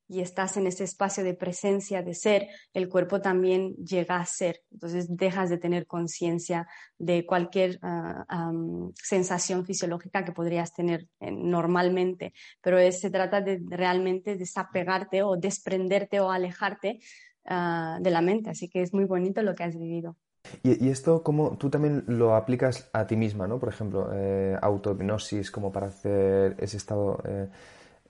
y 0.07 0.21
estás 0.21 0.57
en 0.57 0.67
ese 0.67 0.83
espacio 0.83 1.23
de 1.23 1.33
presencia, 1.33 2.01
de 2.01 2.13
ser, 2.13 2.47
el 2.73 2.87
cuerpo 2.87 3.21
también 3.21 3.75
llega 3.75 4.17
a 4.17 4.25
ser. 4.25 4.61
Entonces 4.71 5.07
dejas 5.09 5.49
de 5.49 5.57
tener 5.57 5.85
conciencia 5.85 6.67
de 6.97 7.25
cualquier 7.25 7.79
ah, 7.81 8.51
sensación 8.95 9.65
fisiológica 9.65 10.23
que 10.23 10.31
podrías 10.31 10.73
tener 10.73 11.07
eh, 11.19 11.31
normalmente, 11.31 12.33
pero 12.61 12.77
se 12.91 13.09
trata 13.09 13.41
de 13.41 13.61
realmente 13.67 14.37
desapegarte 14.37 15.23
o 15.23 15.35
desprenderte 15.35 16.19
o 16.19 16.31
alejarte 16.31 16.99
ah, 17.45 17.99
de 18.01 18.11
la 18.11 18.21
mente. 18.21 18.49
Así 18.49 18.69
que 18.69 18.81
es 18.81 18.93
muy 18.93 19.05
bonito 19.05 19.41
lo 19.41 19.55
que 19.55 19.63
has 19.63 19.77
vivido. 19.77 20.15
Y, 20.63 20.87
esto, 20.87 21.23
como 21.23 21.57
tú 21.57 21.69
también 21.69 22.05
lo 22.07 22.33
aplicas 22.33 22.89
a 22.93 23.05
ti 23.05 23.17
misma, 23.17 23.47
¿no? 23.47 23.59
Por 23.59 23.67
ejemplo, 23.67 24.09
eh, 24.13 24.57
autohipnosis, 24.61 25.51
como 25.51 25.73
para 25.73 25.87
hacer 25.87 26.55
ese 26.59 26.77
estado... 26.77 27.21
Eh, 27.25 27.49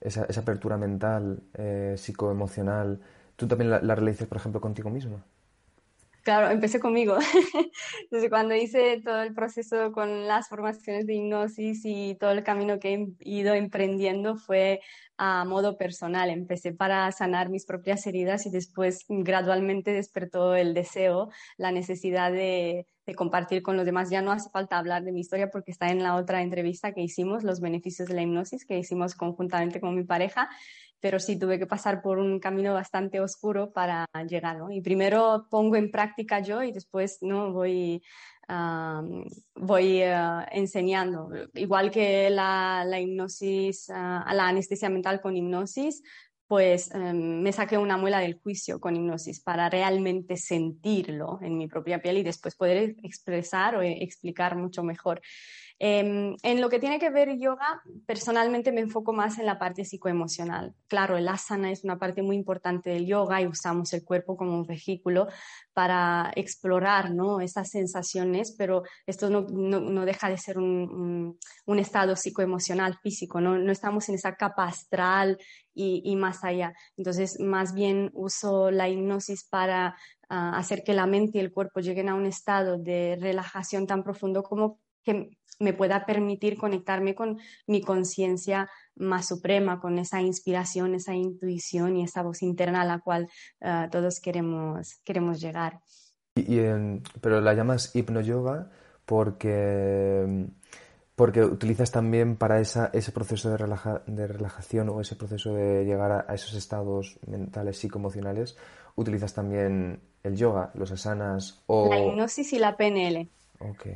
esa, 0.00 0.24
esa 0.24 0.40
apertura 0.42 0.76
mental, 0.76 1.42
eh, 1.54 1.94
psicoemocional, 1.96 3.00
¿tú 3.36 3.46
también 3.48 3.70
la, 3.70 3.80
la 3.82 3.94
realizas, 3.94 4.28
por 4.28 4.38
ejemplo, 4.38 4.60
contigo 4.60 4.90
mismo? 4.90 5.22
Claro, 6.28 6.50
empecé 6.50 6.78
conmigo. 6.78 7.16
Desde 8.10 8.28
cuando 8.28 8.54
hice 8.54 9.00
todo 9.02 9.22
el 9.22 9.32
proceso 9.32 9.92
con 9.92 10.26
las 10.26 10.46
formaciones 10.46 11.06
de 11.06 11.14
hipnosis 11.14 11.80
y 11.86 12.16
todo 12.16 12.32
el 12.32 12.44
camino 12.44 12.78
que 12.78 12.92
he 12.92 13.06
ido 13.20 13.54
emprendiendo 13.54 14.36
fue 14.36 14.80
a 15.16 15.46
modo 15.46 15.78
personal. 15.78 16.28
Empecé 16.28 16.74
para 16.74 17.10
sanar 17.12 17.48
mis 17.48 17.64
propias 17.64 18.06
heridas 18.06 18.44
y 18.44 18.50
después 18.50 19.06
gradualmente 19.08 19.92
despertó 19.92 20.54
el 20.54 20.74
deseo, 20.74 21.30
la 21.56 21.72
necesidad 21.72 22.30
de, 22.30 22.86
de 23.06 23.14
compartir 23.14 23.62
con 23.62 23.78
los 23.78 23.86
demás. 23.86 24.10
Ya 24.10 24.20
no 24.20 24.30
hace 24.30 24.50
falta 24.50 24.76
hablar 24.76 25.04
de 25.04 25.12
mi 25.12 25.20
historia 25.20 25.48
porque 25.50 25.70
está 25.70 25.88
en 25.88 26.02
la 26.02 26.14
otra 26.14 26.42
entrevista 26.42 26.92
que 26.92 27.00
hicimos, 27.00 27.42
los 27.42 27.62
beneficios 27.62 28.06
de 28.06 28.14
la 28.16 28.20
hipnosis, 28.20 28.66
que 28.66 28.78
hicimos 28.78 29.14
conjuntamente 29.14 29.80
con 29.80 29.94
mi 29.94 30.04
pareja 30.04 30.50
pero 31.00 31.20
sí 31.20 31.38
tuve 31.38 31.58
que 31.58 31.66
pasar 31.66 32.02
por 32.02 32.18
un 32.18 32.40
camino 32.40 32.74
bastante 32.74 33.20
oscuro 33.20 33.72
para 33.72 34.06
llegar, 34.28 34.58
¿no? 34.58 34.70
Y 34.70 34.80
primero 34.80 35.46
pongo 35.50 35.76
en 35.76 35.90
práctica 35.90 36.40
yo 36.40 36.62
y 36.62 36.72
después, 36.72 37.18
¿no? 37.20 37.52
Voy, 37.52 38.02
voy 39.54 40.02
uh, 40.02 40.44
enseñando. 40.50 41.30
Igual 41.54 41.90
que 41.90 42.30
la, 42.30 42.84
hipnosis, 43.00 43.88
uh, 43.88 43.92
la 44.32 44.48
anestesia 44.48 44.88
mental 44.88 45.20
con 45.20 45.36
hipnosis, 45.36 46.02
pues 46.48 46.90
um, 46.94 47.42
me 47.42 47.52
saqué 47.52 47.76
una 47.76 47.98
muela 47.98 48.20
del 48.20 48.40
juicio 48.40 48.80
con 48.80 48.96
hipnosis 48.96 49.40
para 49.40 49.68
realmente 49.68 50.36
sentirlo 50.38 51.38
en 51.42 51.58
mi 51.58 51.68
propia 51.68 52.00
piel 52.00 52.18
y 52.18 52.22
después 52.22 52.56
poder 52.56 52.96
expresar 53.02 53.76
o 53.76 53.82
explicar 53.82 54.56
mucho 54.56 54.82
mejor. 54.82 55.20
Em, 55.80 56.34
en 56.42 56.60
lo 56.60 56.68
que 56.68 56.80
tiene 56.80 56.98
que 56.98 57.08
ver 57.10 57.38
yoga, 57.38 57.80
personalmente 58.04 58.72
me 58.72 58.80
enfoco 58.80 59.12
más 59.12 59.38
en 59.38 59.46
la 59.46 59.60
parte 59.60 59.84
psicoemocional. 59.84 60.74
Claro, 60.88 61.16
el 61.16 61.28
asana 61.28 61.70
es 61.70 61.84
una 61.84 62.00
parte 62.00 62.20
muy 62.20 62.34
importante 62.34 62.90
del 62.90 63.06
yoga 63.06 63.40
y 63.40 63.46
usamos 63.46 63.92
el 63.92 64.04
cuerpo 64.04 64.36
como 64.36 64.54
un 64.54 64.66
vehículo 64.66 65.28
para 65.72 66.32
explorar 66.34 67.12
¿no? 67.12 67.40
esas 67.40 67.70
sensaciones, 67.70 68.56
pero 68.58 68.82
esto 69.06 69.30
no, 69.30 69.42
no, 69.42 70.04
deja 70.04 70.28
de 70.28 70.38
ser 70.38 70.58
un, 70.58 71.38
un, 71.66 71.78
estado 71.78 72.16
psicoemocional 72.16 72.98
físico, 73.00 73.40
¿no? 73.40 73.56
no 73.56 73.70
estamos 73.70 74.08
en 74.08 74.16
esa 74.16 74.34
capa 74.34 74.64
astral 74.64 75.38
y, 75.72 76.02
y 76.04 76.16
más 76.16 76.42
allá. 76.42 76.74
Entonces, 76.96 77.38
más 77.38 77.72
bien 77.72 78.10
uso 78.14 78.72
la 78.72 78.88
hipnosis 78.88 79.44
para 79.48 79.96
ah, 80.28 80.58
hacer 80.58 80.82
que 80.82 80.92
la 80.92 81.06
mente 81.06 81.38
y 81.38 81.40
el 81.40 81.52
cuerpo 81.52 81.78
lleguen 81.78 82.08
a 82.08 82.16
un 82.16 82.26
estado 82.26 82.78
de 82.78 83.16
relajación 83.20 83.86
tan 83.86 84.02
profundo 84.02 84.42
como 84.42 84.80
que 85.04 85.30
me 85.58 85.72
pueda 85.72 86.06
permitir 86.06 86.56
conectarme 86.56 87.14
con 87.14 87.38
mi 87.66 87.80
conciencia 87.80 88.70
más 88.94 89.26
suprema, 89.26 89.80
con 89.80 89.98
esa 89.98 90.20
inspiración, 90.20 90.94
esa 90.94 91.14
intuición 91.14 91.96
y 91.96 92.04
esa 92.04 92.22
voz 92.22 92.42
interna 92.42 92.82
a 92.82 92.84
la 92.84 93.00
cual 93.00 93.28
uh, 93.60 93.88
todos 93.90 94.20
queremos, 94.20 95.00
queremos 95.04 95.40
llegar. 95.40 95.80
Y, 96.36 96.58
pero 97.20 97.40
la 97.40 97.54
llamas 97.54 97.94
hipnoyoga 97.96 98.70
porque, 99.04 100.46
porque 101.16 101.44
utilizas 101.44 101.90
también 101.90 102.36
para 102.36 102.60
esa, 102.60 102.90
ese 102.92 103.10
proceso 103.10 103.50
de, 103.50 103.56
relaja, 103.56 104.02
de 104.06 104.26
relajación 104.26 104.88
o 104.88 105.00
ese 105.00 105.16
proceso 105.16 105.54
de 105.54 105.84
llegar 105.84 106.12
a, 106.12 106.26
a 106.28 106.34
esos 106.34 106.54
estados 106.54 107.18
mentales 107.26 107.78
psicoemocionales, 107.78 108.56
utilizas 108.94 109.34
también 109.34 110.00
el 110.22 110.36
yoga, 110.36 110.70
los 110.74 110.92
asanas 110.92 111.62
o... 111.66 111.88
La 111.88 111.98
hipnosis 112.00 112.52
y 112.52 112.58
la 112.58 112.76
PNL. 112.76 113.28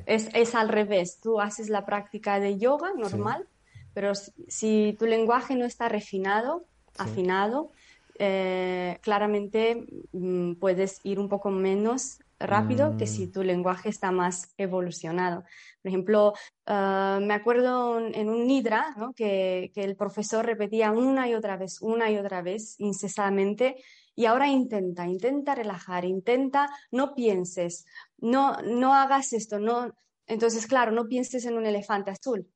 Es, 0.07 0.29
es, 0.35 0.55
al 0.55 0.69
revés, 0.69 1.21
tú 1.21 1.41
haces 1.41 1.69
la 1.69 1.87
práctica 1.87 2.41
de 2.41 2.59
yoga 2.59 2.93
normal, 2.97 3.47
pero 3.95 4.13
si, 4.15 4.97
tu 4.99 5.07
lenguaje 5.07 5.55
no 5.55 5.65
está 5.65 5.89
refinado, 5.89 6.65
afinado, 6.99 7.71
eh, 8.19 8.99
claramente 9.03 9.87
mm, 10.13 10.55
puedes 10.55 11.01
ir 11.05 11.19
un 11.19 11.29
poco 11.29 11.51
menos 11.51 12.19
rápido 12.39 12.97
que 12.97 13.07
si 13.07 13.27
mm. 13.27 13.33
tu 13.33 13.43
lenguaje 13.43 13.89
está 13.89 14.11
más 14.11 14.53
evolucionado. 14.59 15.45
Por 15.83 15.89
ejemplo, 15.89 16.35
ah, 16.67 17.21
me 17.23 17.35
acuerdo 17.35 17.99
en 17.99 18.29
un 18.29 18.47
Nidra 18.47 18.95
¿no? 18.97 19.13
que, 19.13 19.71
que, 19.75 19.85
el 19.85 19.97
profesor 19.97 20.45
repetía 20.45 20.93
una 20.93 21.29
y 21.29 21.35
otra 21.35 21.57
vez, 21.57 21.81
una 21.81 22.11
y 22.11 22.19
otra 22.19 22.43
vez, 22.43 22.75
incesantemente, 22.79 23.77
y 24.15 24.27
ahora 24.27 24.49
intenta, 24.49 25.07
intenta 25.07 25.55
relajar, 25.55 26.05
intenta, 26.05 26.69
no 26.91 27.15
pienses, 27.15 27.87
no, 28.19 28.57
no 28.63 28.95
hagas 28.95 29.33
esto, 29.33 29.59
no. 29.59 29.93
Entonces, 30.27 30.67
claro, 30.67 30.93
no 30.93 31.09
pienses 31.09 31.45
en 31.47 31.57
un 31.57 31.67
elefante 31.67 32.11
azul. 32.11 32.49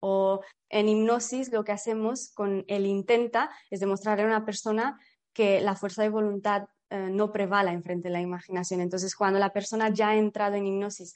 O 0.00 0.40
en 0.68 0.88
hipnosis 0.88 1.50
lo 1.52 1.64
que 1.64 1.72
hacemos 1.72 2.30
con 2.32 2.64
el 2.68 2.86
intenta 2.86 3.50
es 3.70 3.80
demostrarle 3.80 4.24
a 4.24 4.28
una 4.28 4.44
persona 4.44 4.98
que 5.32 5.60
la 5.60 5.74
fuerza 5.74 6.02
de 6.02 6.08
voluntad 6.08 6.64
eh, 6.90 7.08
no 7.10 7.32
prevala 7.32 7.72
enfrente 7.72 8.08
de 8.08 8.12
la 8.12 8.20
imaginación. 8.20 8.80
Entonces, 8.80 9.14
cuando 9.14 9.38
la 9.38 9.52
persona 9.52 9.90
ya 9.90 10.10
ha 10.10 10.16
entrado 10.16 10.56
en 10.56 10.66
hipnosis, 10.66 11.14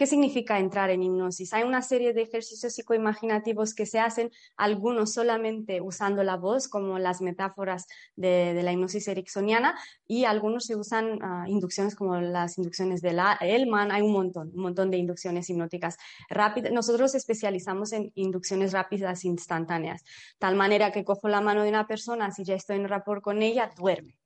¿Qué 0.00 0.06
significa 0.06 0.58
entrar 0.58 0.88
en 0.88 1.02
hipnosis? 1.02 1.52
Hay 1.52 1.62
una 1.62 1.82
serie 1.82 2.14
de 2.14 2.22
ejercicios 2.22 2.72
psicoimaginativos 2.72 3.74
que 3.74 3.84
se 3.84 3.98
hacen, 3.98 4.30
algunos 4.56 5.12
solamente 5.12 5.82
usando 5.82 6.22
la 6.24 6.38
voz, 6.38 6.68
como 6.68 6.98
las 6.98 7.20
metáforas 7.20 7.86
de, 8.16 8.58
la 8.62 8.72
hipnosis 8.72 9.08
ericksoniana, 9.08 9.78
y 10.06 10.24
algunos 10.24 10.64
se 10.64 10.74
usan 10.74 11.22
uh, 11.22 11.46
inducciones 11.46 11.94
como 11.96 12.18
las 12.18 12.56
inducciones 12.56 13.02
de 13.02 13.12
la 13.12 13.36
Elman. 13.42 13.92
Hay 13.92 14.00
un 14.00 14.12
montón, 14.12 14.50
un 14.54 14.62
montón 14.62 14.90
de 14.90 14.96
inducciones 14.96 15.50
hipnóticas 15.50 15.98
rápidas. 16.30 16.72
Nosotros 16.72 17.14
especializamos 17.14 17.92
en 17.92 18.10
inducciones 18.14 18.72
rápidas 18.72 19.26
instantáneas, 19.26 20.02
tal 20.38 20.56
manera 20.56 20.92
que 20.92 21.04
cojo 21.04 21.28
la 21.28 21.42
mano 21.42 21.62
de 21.62 21.68
una 21.68 21.86
persona, 21.86 22.30
si 22.30 22.42
ya 22.42 22.54
estoy 22.54 22.76
en 22.76 22.88
rapport 22.88 23.20
con 23.22 23.42
ella, 23.42 23.70
duerme 23.76 24.16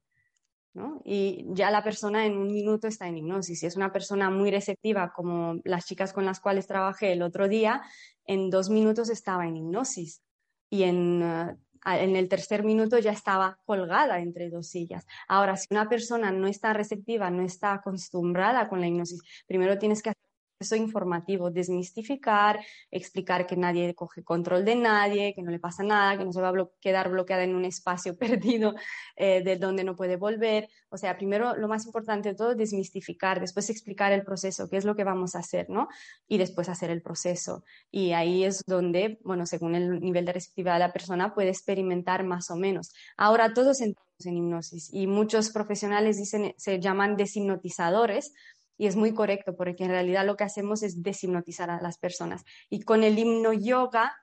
y 1.05 1.45
ya 1.51 1.71
la 1.71 1.85
persona 1.85 2.27
en 2.27 2.37
un 2.37 2.49
minuto 2.49 2.89
está 2.89 3.07
en 3.07 3.19
hipnosis. 3.19 3.61
Si 3.61 3.67
es 3.67 3.77
una 3.77 3.93
persona 3.93 4.31
muy 4.31 4.51
receptiva, 4.51 5.13
como 5.13 5.61
las 5.65 5.87
chicas 5.87 6.13
con 6.13 6.25
las 6.25 6.41
cuales 6.41 6.67
trabajé 6.67 7.13
el 7.13 7.23
otro 7.23 7.49
día, 7.49 7.83
en 8.27 8.51
dos 8.51 8.71
minutos 8.71 9.09
estaba 9.09 9.47
en 9.47 9.57
hipnosis. 9.57 10.23
Y 10.71 10.83
en, 10.83 11.23
eh, 11.23 11.57
en 11.85 12.17
el 12.17 12.29
tercer 12.29 12.65
minuto 12.65 12.99
ya 12.99 13.13
estaba 13.13 13.59
colgada 13.65 14.19
entre 14.19 14.51
dos 14.51 14.69
sillas. 14.69 15.07
Ahora, 15.29 15.57
si 15.57 15.69
una 15.71 15.89
persona 15.89 16.33
no 16.33 16.49
está 16.49 16.73
receptiva, 16.73 17.31
no 17.31 17.43
está 17.43 17.75
acostumbrada 17.75 18.69
con 18.69 18.81
la 18.81 18.89
hipnosis, 18.89 19.21
primero 19.47 19.79
tienes 19.79 20.03
que 20.03 20.11
hacer 20.11 20.24
informativo, 20.73 21.51
desmistificar, 21.51 22.61
explicar 22.91 23.47
que 23.47 23.57
nadie 23.57 23.95
coge 23.95 24.23
control 24.23 24.65
de 24.65 24.77
nadie, 24.77 25.35
que 25.35 25.43
no 25.43 25.51
le 25.51 25.59
pasa 25.59 25.83
nada, 25.83 26.17
que 26.17 26.25
no 26.25 26.33
se 26.33 26.41
va 26.41 26.49
a 26.49 26.69
quedar 26.81 27.11
bloqueada 27.11 27.45
en 27.45 27.55
un 27.55 27.65
espacio 27.65 28.17
perdido 28.19 28.75
eh, 29.17 29.43
de 29.43 29.57
donde 29.57 29.85
no 29.85 29.97
puede 29.97 30.17
volver. 30.17 30.69
O 30.89 30.97
sea, 30.97 31.17
primero 31.17 31.57
lo 31.57 31.69
más 31.69 31.87
importante 31.87 32.31
de 32.31 32.35
todo, 32.35 32.55
desmistificar, 32.55 33.41
después 33.41 33.71
explicar 33.71 34.13
el 34.13 34.25
proceso, 34.25 34.69
qué 34.69 34.77
es 34.77 34.85
lo 34.85 34.97
que 34.97 35.05
vamos 35.05 35.35
a 35.35 35.41
hacer, 35.41 35.69
¿no? 35.69 35.89
Y 36.27 36.39
después 36.39 36.69
hacer 36.69 36.91
el 36.91 37.03
proceso. 37.03 37.65
Y 37.91 38.13
ahí 38.13 38.45
es 38.45 38.63
donde, 38.67 39.19
bueno, 39.25 39.47
según 39.47 39.75
el 39.75 40.01
nivel 40.01 40.25
de 40.25 40.33
receptividad 40.33 40.75
de 40.75 40.81
la 40.81 40.93
persona, 40.93 41.35
puede 41.35 41.51
experimentar 41.51 42.25
más 42.25 42.51
o 42.51 42.57
menos. 42.57 42.93
Ahora 43.17 43.53
todos 43.55 43.81
entramos 43.81 44.05
en 44.25 44.37
hipnosis 44.37 44.91
y 44.93 45.07
muchos 45.07 45.51
profesionales 45.51 46.17
dicen, 46.17 46.55
se 46.57 46.81
llaman 46.81 47.17
deshipnotizadores 47.17 48.33
y 48.77 48.87
es 48.87 48.97
muy 48.97 49.15
correcto 49.15 49.57
porque 49.57 49.85
en 49.85 49.91
realidad 49.91 50.27
lo 50.27 50.37
que 50.37 50.45
hacemos 50.45 50.83
es 50.83 51.03
deshipnotizar 51.03 51.71
a 51.71 51.81
las 51.81 51.99
personas. 51.99 52.45
Y 52.71 52.83
con 52.83 53.05
el 53.05 53.19
himno 53.19 53.53
yoga, 53.53 54.15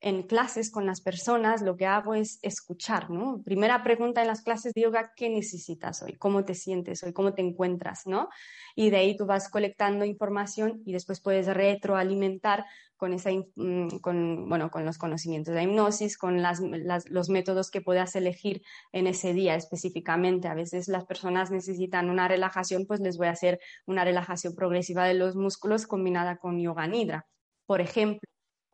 en 0.00 0.22
clases 0.22 0.70
con 0.70 0.86
las 0.86 1.02
personas, 1.02 1.60
lo 1.60 1.76
que 1.76 1.84
hago 1.84 2.14
es 2.14 2.38
escuchar, 2.42 3.10
¿no? 3.10 3.42
Primera 3.44 3.82
pregunta 3.82 4.22
en 4.22 4.28
las 4.28 4.40
clases 4.40 4.72
de 4.72 4.82
yoga, 4.82 5.12
¿qué 5.14 5.28
necesitas 5.28 6.02
hoy? 6.02 6.16
¿Cómo 6.16 6.44
te 6.44 6.54
sientes 6.54 7.02
hoy? 7.02 7.12
¿Cómo 7.12 7.34
te 7.34 7.42
encuentras? 7.42 8.06
¿no? 8.06 8.30
Y 8.74 8.88
de 8.88 8.96
ahí 8.96 9.16
tú 9.16 9.26
vas 9.26 9.50
colectando 9.50 10.06
información 10.06 10.82
y 10.86 10.92
después 10.92 11.20
puedes 11.20 11.46
retroalimentar 11.46 12.64
con, 13.00 13.14
esa, 13.14 13.30
mm, 13.30 14.00
con, 14.02 14.46
bueno, 14.46 14.70
con 14.70 14.84
los 14.84 14.98
conocimientos 14.98 15.54
de 15.54 15.62
hipnosis, 15.62 16.18
con 16.18 16.42
las, 16.42 16.60
los 17.08 17.30
métodos 17.30 17.70
que 17.70 17.80
puedas 17.80 18.14
elegir 18.14 18.62
en 18.92 19.06
ese 19.06 19.32
día 19.32 19.54
específicamente. 19.54 20.48
A 20.48 20.54
veces 20.54 20.86
las 20.86 21.06
personas 21.06 21.50
necesitan 21.50 22.10
una 22.10 22.28
relajación, 22.28 22.84
pues 22.86 23.00
les 23.00 23.16
voy 23.16 23.28
a 23.28 23.30
hacer 23.30 23.58
una 23.86 24.04
relajación 24.04 24.54
progresiva 24.54 25.06
de 25.06 25.14
los 25.14 25.34
músculos 25.34 25.86
combinada 25.86 26.36
con 26.36 26.60
yoga 26.60 26.86
nidra, 26.86 27.26
por 27.66 27.80
ejemplo 27.80 28.20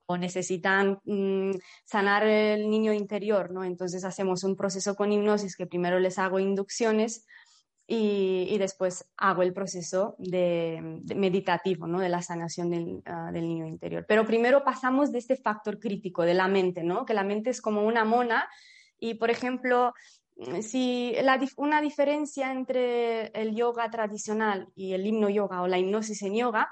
o 0.09 0.17
necesitan 0.17 1.01
mm, 1.05 1.51
sanar 1.85 2.25
el 2.27 2.71
niño 2.71 2.93
interior, 2.93 3.51
¿no? 3.51 3.65
Entonces 3.65 4.05
hacemos 4.05 4.45
un 4.45 4.55
proceso 4.55 4.95
con 4.95 5.13
hipnosis 5.13 5.57
que 5.57 5.67
primero 5.67 5.99
les 5.99 6.19
hago 6.19 6.39
inducciones 6.39 7.27
y, 7.89 8.59
después 8.59 9.09
hago 9.17 9.43
el 9.43 9.53
proceso 9.53 10.17
de, 10.19 11.01
meditativo, 11.15 11.87
¿no? 11.87 12.01
de 12.01 12.09
la 12.09 12.21
sanación 12.21 12.71
del, 12.71 13.03
niño 13.33 13.67
interior. 13.67 14.05
Pero 14.09 14.27
primero 14.27 14.65
pasamos 14.65 15.13
de 15.13 15.19
este 15.19 15.37
factor 15.37 15.79
crítico 15.79 16.23
de 16.23 16.35
la 16.35 16.49
mente, 16.49 16.83
¿no? 16.83 17.07
que 17.07 17.15
la 17.15 17.23
mente 17.23 17.51
es 17.51 17.61
como 17.61 17.85
una 17.85 18.05
mona 18.05 18.49
y, 18.99 19.15
por 19.15 19.31
ejemplo, 19.31 19.95
si 20.63 21.15
una 21.57 21.81
diferencia 21.81 22.53
entre 22.53 23.29
el 23.29 23.55
yoga 23.55 23.91
tradicional 23.91 24.69
y 24.75 24.93
el 24.93 25.07
himno 25.07 25.29
yoga 25.29 25.63
o 25.63 25.69
la 25.69 25.79
hipnosis 25.79 26.23
en 26.23 26.35
yoga 26.35 26.69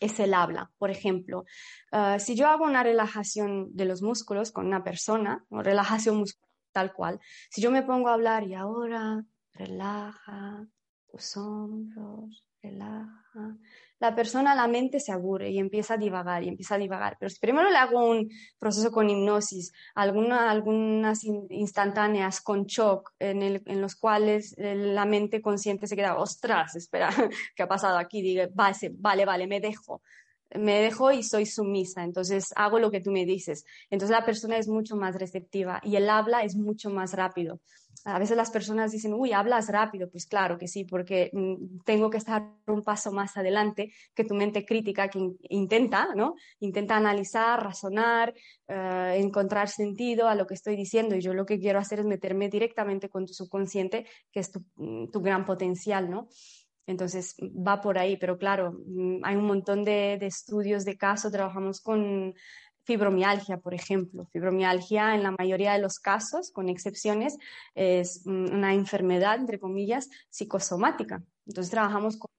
es 0.00 0.20
el 0.20 0.34
habla. 0.34 0.70
Por 0.78 0.90
ejemplo, 0.90 1.44
ah, 1.90 2.18
si 2.18 2.36
yo 2.36 2.48
hago 2.48 2.64
una 2.64 2.82
relajación 2.82 3.74
de 3.74 3.86
los 3.86 4.02
músculos 4.02 4.52
con 4.52 4.66
una 4.66 4.84
persona, 4.84 5.44
o 5.48 5.62
relajación 5.62 6.16
muscular 6.16 6.48
tal 6.70 6.92
cual, 6.92 7.18
si 7.50 7.62
yo 7.62 7.70
me 7.70 7.82
pongo 7.82 8.08
a 8.08 8.14
hablar 8.14 8.44
y 8.44 8.54
ahora 8.54 9.24
relaja 9.58 10.66
tus 11.10 11.36
hombros, 11.36 12.44
relaja. 12.62 13.56
La 14.00 14.14
persona, 14.14 14.54
la 14.54 14.68
mente 14.68 15.00
se 15.00 15.10
aburre 15.10 15.50
y 15.50 15.58
empieza 15.58 15.94
a 15.94 15.96
divagar 15.96 16.44
y 16.44 16.48
empieza 16.48 16.76
a 16.76 16.78
divagar. 16.78 17.16
Pero 17.18 17.30
si 17.30 17.40
primero 17.40 17.68
le 17.70 17.76
hago 17.76 18.08
un 18.08 18.30
proceso 18.58 18.92
con 18.92 19.10
hipnosis, 19.10 19.72
algunas 19.94 21.24
instantáneas 21.50 22.40
con 22.40 22.64
shock, 22.64 23.12
en, 23.18 23.80
los 23.80 23.96
cuales 23.96 24.54
eh, 24.58 24.74
la 24.76 25.04
mente 25.04 25.40
consciente 25.42 25.86
se 25.86 25.96
queda, 25.96 26.16
ostras, 26.16 26.76
espera, 26.76 27.10
¿qué 27.56 27.62
ha 27.62 27.68
pasado 27.68 27.98
aquí? 27.98 28.22
Digo, 28.22 28.44
vale, 28.54 29.24
vale, 29.24 29.46
me 29.46 29.60
dejo 29.60 30.02
me 30.54 30.80
dejo 30.80 31.12
y 31.12 31.22
soy 31.22 31.46
sumisa, 31.46 32.04
entonces 32.04 32.46
hago 32.56 32.78
lo 32.78 32.90
que 32.90 33.00
tú 33.00 33.10
me 33.10 33.24
dices. 33.24 33.64
Entonces 33.90 34.16
la 34.16 34.24
persona 34.24 34.58
es 34.58 34.68
mucho 34.68 34.96
más 34.96 35.16
receptiva 35.16 35.80
y 35.82 35.96
el 35.96 36.08
habla 36.08 36.42
es 36.42 36.56
mucho 36.56 36.90
más 36.90 37.12
rápido 37.14 37.60
a 38.04 38.18
veces 38.18 38.36
las 38.36 38.50
personas 38.50 38.92
dicen, 38.92 39.12
uy, 39.14 39.32
hablas 39.32 39.68
rápido. 39.68 40.08
Pues 40.10 40.26
claro 40.26 40.58
que 40.58 40.68
sí, 40.68 40.84
porque 40.84 41.30
mm, 41.32 41.80
tengo 41.84 42.10
que 42.10 42.18
estar 42.18 42.42
un 42.66 42.82
paso 42.82 43.12
más 43.12 43.36
adelante 43.36 43.92
que 44.14 44.24
tu 44.24 44.34
mente 44.34 44.64
crítica 44.64 45.08
que 45.08 45.20
intenta, 45.50 46.14
¿no? 46.14 46.34
Intenta 46.60 46.96
analizar, 46.96 47.62
razonar, 47.62 48.34
eh, 48.66 49.16
encontrar 49.18 49.68
sentido 49.68 50.28
a 50.28 50.34
lo 50.34 50.46
que 50.46 50.54
estoy 50.54 50.76
diciendo. 50.76 51.16
Y 51.16 51.20
yo 51.20 51.34
lo 51.34 51.46
que 51.46 51.58
quiero 51.58 51.78
hacer 51.78 52.00
es 52.00 52.06
meterme 52.06 52.48
directamente 52.48 53.08
con 53.08 53.26
tu 53.26 53.34
subconsciente, 53.34 54.06
que 54.32 54.40
es 54.40 54.50
tu, 54.50 54.64
mm, 54.76 55.10
gran 55.22 55.44
potencial, 55.44 56.08
¿no? 56.08 56.28
Entonces 56.88 57.36
va 57.40 57.82
por 57.82 57.98
ahí, 57.98 58.16
pero 58.16 58.38
claro, 58.38 58.72
mm, 58.86 59.20
hay 59.22 59.36
un 59.36 59.44
montón 59.44 59.84
de, 59.84 60.14
estudios 60.22 60.86
de 60.86 60.96
caso, 60.96 61.30
trabajamos 61.30 61.82
con 61.82 62.34
fibromialgia, 62.84 63.58
por 63.58 63.74
ejemplo. 63.74 64.26
Fibromialgia, 64.32 65.14
en 65.14 65.22
la 65.22 65.32
mayoría 65.38 65.74
de 65.74 65.80
los 65.80 65.98
casos, 65.98 66.50
con 66.50 66.70
excepciones, 66.70 67.36
es 67.74 68.22
una 68.24 68.72
enfermedad, 68.72 69.36
entre 69.36 69.58
comillas, 69.60 70.08
psicosomática. 70.30 71.22
Entonces, 71.46 71.70
trabajamos 71.70 72.16
con 72.16 72.30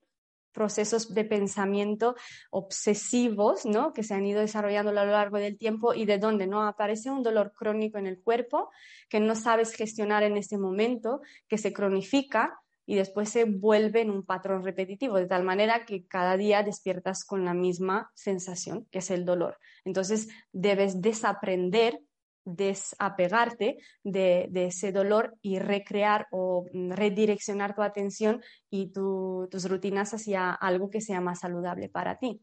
procesos 0.51 1.13
de 1.13 1.25
pensamiento 1.25 2.15
obsesivos, 2.49 3.67
¿no? 3.67 3.93
Que 3.93 4.01
se 4.01 4.15
han 4.15 4.25
ido 4.25 4.41
desarrollando 4.41 4.89
a 4.89 5.05
lo 5.05 5.11
largo 5.11 5.37
del 5.37 5.59
tiempo 5.59 5.93
y 5.93 6.05
de 6.05 6.17
dónde, 6.17 6.47
¿no? 6.47 6.63
Aparece 6.63 7.11
un 7.11 7.21
dolor 7.21 7.53
crónico 7.53 7.99
en 7.99 8.07
el 8.07 8.19
cuerpo 8.19 8.71
que 9.09 9.19
no 9.19 9.35
sabes 9.35 9.73
gestionar 9.73 10.23
en 10.23 10.37
ese 10.37 10.57
momento, 10.57 11.21
que 11.47 11.59
se 11.59 11.71
cronifica 11.71 12.59
y 12.89 12.95
después 12.95 13.29
se 13.29 13.43
vuelve 13.43 14.01
en 14.01 14.09
un 14.09 14.23
patrón 14.23 14.63
repetitivo, 14.63 15.17
de 15.17 15.27
tal 15.27 15.43
manera 15.43 15.85
que 15.85 16.07
cada 16.07 16.35
día 16.37 16.63
despiertas 16.63 17.23
con 17.23 17.45
la 17.45 17.53
misma 17.53 18.09
sensación, 18.15 18.87
que 18.89 18.97
es 18.97 19.11
el 19.11 19.25
dolor. 19.25 19.59
Entonces 19.85 20.27
debes 20.51 20.99
desaprender, 20.99 22.01
desapegarte 22.45 23.77
de, 24.03 24.49
ese 24.55 24.91
dolor 24.91 25.35
y 25.43 25.59
recrear 25.59 26.25
o 26.31 26.65
redireccionar 26.73 27.75
tu 27.75 27.83
atención 27.83 28.41
y 28.71 28.91
tus 28.91 29.69
rutinas 29.69 30.15
hacia 30.15 30.49
algo 30.51 30.89
que 30.89 31.01
sea 31.01 31.21
más 31.21 31.41
saludable 31.41 31.89
para 31.89 32.17
ti. 32.17 32.41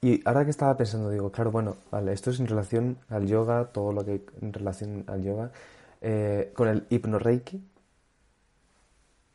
Y 0.00 0.26
ahora 0.26 0.44
que 0.44 0.50
estaba 0.50 0.76
pensando, 0.76 1.08
digo, 1.08 1.30
claro, 1.30 1.52
bueno, 1.52 1.76
vale, 1.92 2.12
esto 2.12 2.30
es 2.30 2.40
en 2.40 2.48
relación 2.48 2.98
al 3.08 3.28
yoga, 3.28 3.70
todo 3.70 3.92
lo 3.92 4.04
que 4.04 4.26
en 4.42 4.52
relación 4.52 5.04
al 5.06 5.22
yoga, 5.22 5.52
eh, 6.00 6.50
con 6.52 6.66
el 6.66 6.84
hipnoreiki, 6.90 7.69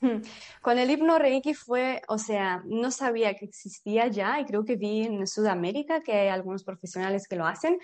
con 0.62 0.78
el 0.78 0.90
hipno 0.90 1.20
reiki 1.20 1.54
fue, 1.54 2.02
o 2.08 2.18
sea, 2.18 2.62
no 2.66 2.92
sabía 2.92 3.34
que 3.36 3.46
existía 3.46 4.08
ya 4.08 4.40
y 4.40 4.46
creo 4.46 4.66
que 4.66 4.76
vi 4.76 5.04
en 5.04 5.28
Sudamérica 5.28 6.02
que 6.02 6.14
hay 6.14 6.28
algunos 6.30 6.64
profesionales 6.64 7.28
que 7.28 7.36
lo 7.36 7.46
hacen. 7.46 7.78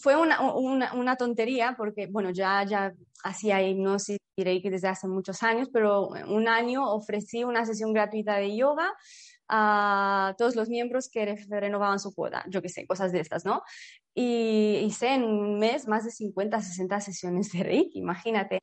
fue 0.00 0.16
una, 0.16 1.16
tontería 1.16 1.74
porque, 1.76 2.06
bueno, 2.06 2.30
ya, 2.30 2.64
ya 2.64 2.92
hacía 3.24 3.62
hipnosis 3.62 4.18
y 4.36 4.44
reiki 4.44 4.70
desde 4.70 4.88
hace 4.88 5.08
muchos 5.08 5.42
años, 5.42 5.68
pero 5.72 6.08
un 6.08 6.48
año 6.48 6.90
ofrecí 6.90 7.44
una 7.44 7.66
sesión 7.66 7.92
gratuita 7.92 8.36
de 8.36 8.56
yoga 8.56 8.92
a 9.48 10.34
todos 10.38 10.56
los 10.56 10.70
miembros 10.70 11.10
que 11.10 11.36
renovaban 11.50 11.98
su 11.98 12.14
cuota, 12.14 12.42
yo 12.48 12.62
qué 12.62 12.70
sé, 12.70 12.86
cosas 12.86 13.12
de 13.12 13.20
estas, 13.20 13.44
¿no? 13.44 13.62
Y 14.14 14.78
hice 14.86 15.14
en 15.14 15.24
un 15.24 15.58
mes 15.58 15.86
más 15.86 16.04
de 16.04 16.10
50, 16.10 16.60
60 16.60 17.00
sesiones 17.00 17.52
de 17.52 17.62
Reiki, 17.62 17.98
imagínate. 17.98 18.60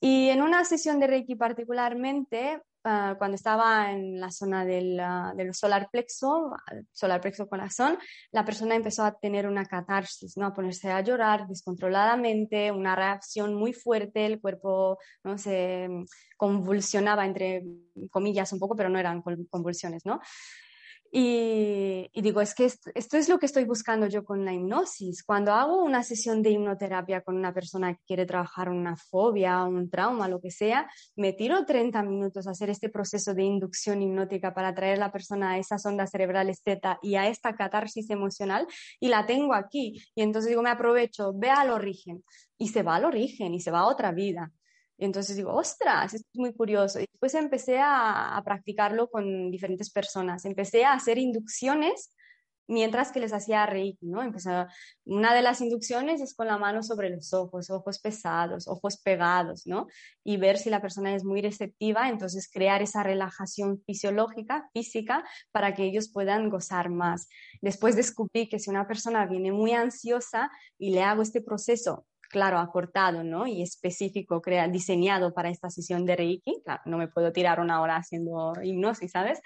Y 0.00 0.28
en 0.28 0.42
una 0.42 0.64
sesión 0.64 1.00
de 1.00 1.06
Reiki 1.06 1.36
particularmente, 1.36 2.60
ah, 2.84 3.14
cuando 3.18 3.34
estaba 3.34 3.90
en 3.92 4.20
la 4.20 4.30
zona 4.30 4.64
del, 4.64 5.00
ah, 5.00 5.32
del, 5.34 5.54
solar 5.54 5.88
plexo, 5.90 6.50
solar 6.92 7.20
plexo 7.20 7.48
corazón, 7.48 7.98
la 8.30 8.44
persona 8.44 8.74
empezó 8.74 9.04
a 9.04 9.18
tener 9.18 9.46
una 9.46 9.64
catarsis, 9.64 10.36
¿no? 10.36 10.46
a 10.46 10.54
ponerse 10.54 10.90
a 10.90 11.00
llorar 11.00 11.46
descontroladamente, 11.48 12.70
una 12.70 12.94
reacción 12.94 13.54
muy 13.54 13.72
fuerte, 13.72 14.26
el 14.26 14.40
cuerpo 14.40 14.98
¿no? 15.24 15.38
se 15.38 15.88
convulsionaba 16.36 17.24
entre 17.24 17.64
comillas 18.10 18.52
un 18.52 18.58
poco, 18.58 18.76
pero 18.76 18.90
no 18.90 18.98
eran 18.98 19.22
convulsiones, 19.50 20.04
¿no? 20.04 20.20
Y, 21.18 22.10
digo, 22.20 22.42
es 22.42 22.54
que 22.54 22.66
esto, 22.66 23.16
es 23.16 23.28
lo 23.30 23.38
que 23.38 23.46
estoy 23.46 23.64
buscando 23.64 24.06
yo 24.06 24.22
con 24.22 24.44
la 24.44 24.52
hipnosis. 24.52 25.24
Cuando 25.24 25.54
hago 25.54 25.82
una 25.82 26.02
sesión 26.02 26.42
de 26.42 26.50
hipnoterapia 26.50 27.22
con 27.22 27.36
una 27.38 27.54
persona 27.54 27.94
que 27.94 28.02
quiere 28.06 28.26
trabajar 28.26 28.68
una 28.68 28.96
fobia, 28.96 29.64
un 29.64 29.88
trauma, 29.88 30.28
lo 30.28 30.42
que 30.42 30.50
sea, 30.50 30.90
me 31.16 31.32
tiro 31.32 31.64
30 31.64 32.02
minutos 32.02 32.46
a 32.46 32.50
hacer 32.50 32.68
este 32.68 32.90
proceso 32.90 33.32
de 33.32 33.44
inducción 33.44 34.02
hipnótica 34.02 34.52
para 34.52 34.74
traer 34.74 34.96
a 34.96 35.06
la 35.06 35.10
persona 35.10 35.52
a 35.52 35.58
esas 35.58 35.86
ondas 35.86 36.10
cerebrales 36.10 36.62
teta 36.62 36.98
y 37.00 37.14
a 37.14 37.28
esta 37.28 37.56
catarsis 37.56 38.10
emocional 38.10 38.66
y 39.00 39.08
la 39.08 39.24
tengo 39.24 39.54
aquí. 39.54 40.02
Y 40.14 40.20
entonces 40.20 40.50
digo, 40.50 40.60
me 40.60 40.68
aprovecho, 40.68 41.32
ve 41.34 41.48
al 41.48 41.70
origen 41.70 42.24
y 42.58 42.68
se 42.68 42.82
va 42.82 42.96
al 42.96 43.06
origen 43.06 43.54
y 43.54 43.60
se 43.60 43.70
va 43.70 43.80
a 43.80 43.86
otra 43.86 44.12
vida. 44.12 44.52
Y 44.98 45.04
entonces 45.04 45.36
digo, 45.36 45.52
ostras, 45.52 46.14
es 46.14 46.24
muy 46.34 46.52
curioso. 46.54 47.00
Y 47.00 47.06
después 47.10 47.34
empecé 47.34 47.78
a, 47.80 48.40
practicarlo 48.44 49.08
con 49.10 49.50
diferentes 49.50 49.90
personas. 49.90 50.44
Empecé 50.44 50.84
a 50.84 50.94
hacer 50.94 51.18
inducciones 51.18 52.12
mientras 52.68 53.12
que 53.12 53.20
les 53.20 53.32
hacía 53.32 53.66
Reiki, 53.66 54.06
¿no? 54.06 54.22
Empezaba, 54.22 54.68
una 55.04 55.34
de 55.34 55.42
las 55.42 55.60
inducciones 55.60 56.20
es 56.20 56.34
con 56.34 56.48
la 56.48 56.58
mano 56.58 56.82
sobre 56.82 57.10
los 57.10 57.32
ojos, 57.32 57.70
ojos 57.70 58.00
pesados, 58.00 58.66
ojos 58.66 59.00
pegados, 59.00 59.66
¿no? 59.66 59.86
Y 60.24 60.36
ver 60.36 60.58
si 60.58 60.70
la 60.70 60.82
persona 60.82 61.14
es 61.14 61.24
muy 61.24 61.42
receptiva, 61.42 62.08
entonces 62.08 62.50
crear 62.50 62.82
esa 62.82 63.02
relajación 63.02 63.82
fisiológica, 63.86 64.68
física, 64.72 65.24
para 65.52 65.74
que 65.74 65.84
ellos 65.84 66.10
puedan 66.12 66.50
gozar 66.50 66.90
más. 66.90 67.28
Después 67.60 67.94
descubrí 67.94 68.48
que 68.48 68.58
si 68.58 68.70
una 68.70 68.88
persona 68.88 69.26
viene 69.26 69.52
muy 69.52 69.72
ansiosa 69.72 70.50
y 70.78 70.90
le 70.90 71.02
hago 71.02 71.22
este 71.22 71.42
proceso 71.42 72.04
claro, 72.36 72.58
acortado, 72.58 73.24
¿no? 73.24 73.46
Y 73.46 73.62
específico, 73.62 74.42
crea, 74.42 74.68
diseñado 74.68 75.32
para 75.32 75.48
esta 75.48 75.70
sesión 75.70 76.04
de 76.04 76.16
Reiki. 76.16 76.62
No 76.84 76.98
me 76.98 77.08
puedo 77.08 77.32
tirar 77.32 77.60
una 77.60 77.80
hora 77.80 77.96
haciendo 77.96 78.52
hipnosis, 78.62 79.10
¿sabes? 79.10 79.40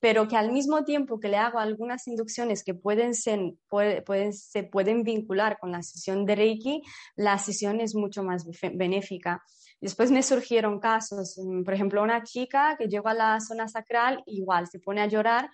pero 0.00 0.28
que 0.28 0.36
al 0.36 0.52
mismo 0.52 0.84
tiempo 0.84 1.18
que 1.18 1.28
le 1.28 1.38
hago 1.38 1.58
algunas 1.58 2.06
inducciones 2.08 2.62
que 2.62 2.74
pueden 2.74 3.14
ser, 3.14 3.54
pueden, 3.70 4.34
se 4.34 4.62
pueden 4.62 5.02
vincular 5.02 5.58
con 5.58 5.72
la 5.72 5.82
sesión 5.82 6.26
de 6.26 6.34
Reiki, 6.34 6.82
la 7.16 7.38
sesión 7.38 7.80
es 7.80 7.94
mucho 7.94 8.22
más 8.22 8.44
benéfica. 8.74 9.42
Después 9.80 10.10
me 10.10 10.22
surgieron 10.22 10.78
casos, 10.78 11.38
mm, 11.42 11.62
por 11.62 11.72
ejemplo, 11.72 12.02
una 12.02 12.22
chica 12.22 12.76
que 12.78 12.88
llegó 12.88 13.08
a 13.08 13.14
la 13.14 13.40
zona 13.40 13.66
sacral, 13.66 14.22
igual 14.26 14.66
se 14.66 14.78
pone 14.78 15.00
a 15.00 15.06
llorar. 15.06 15.48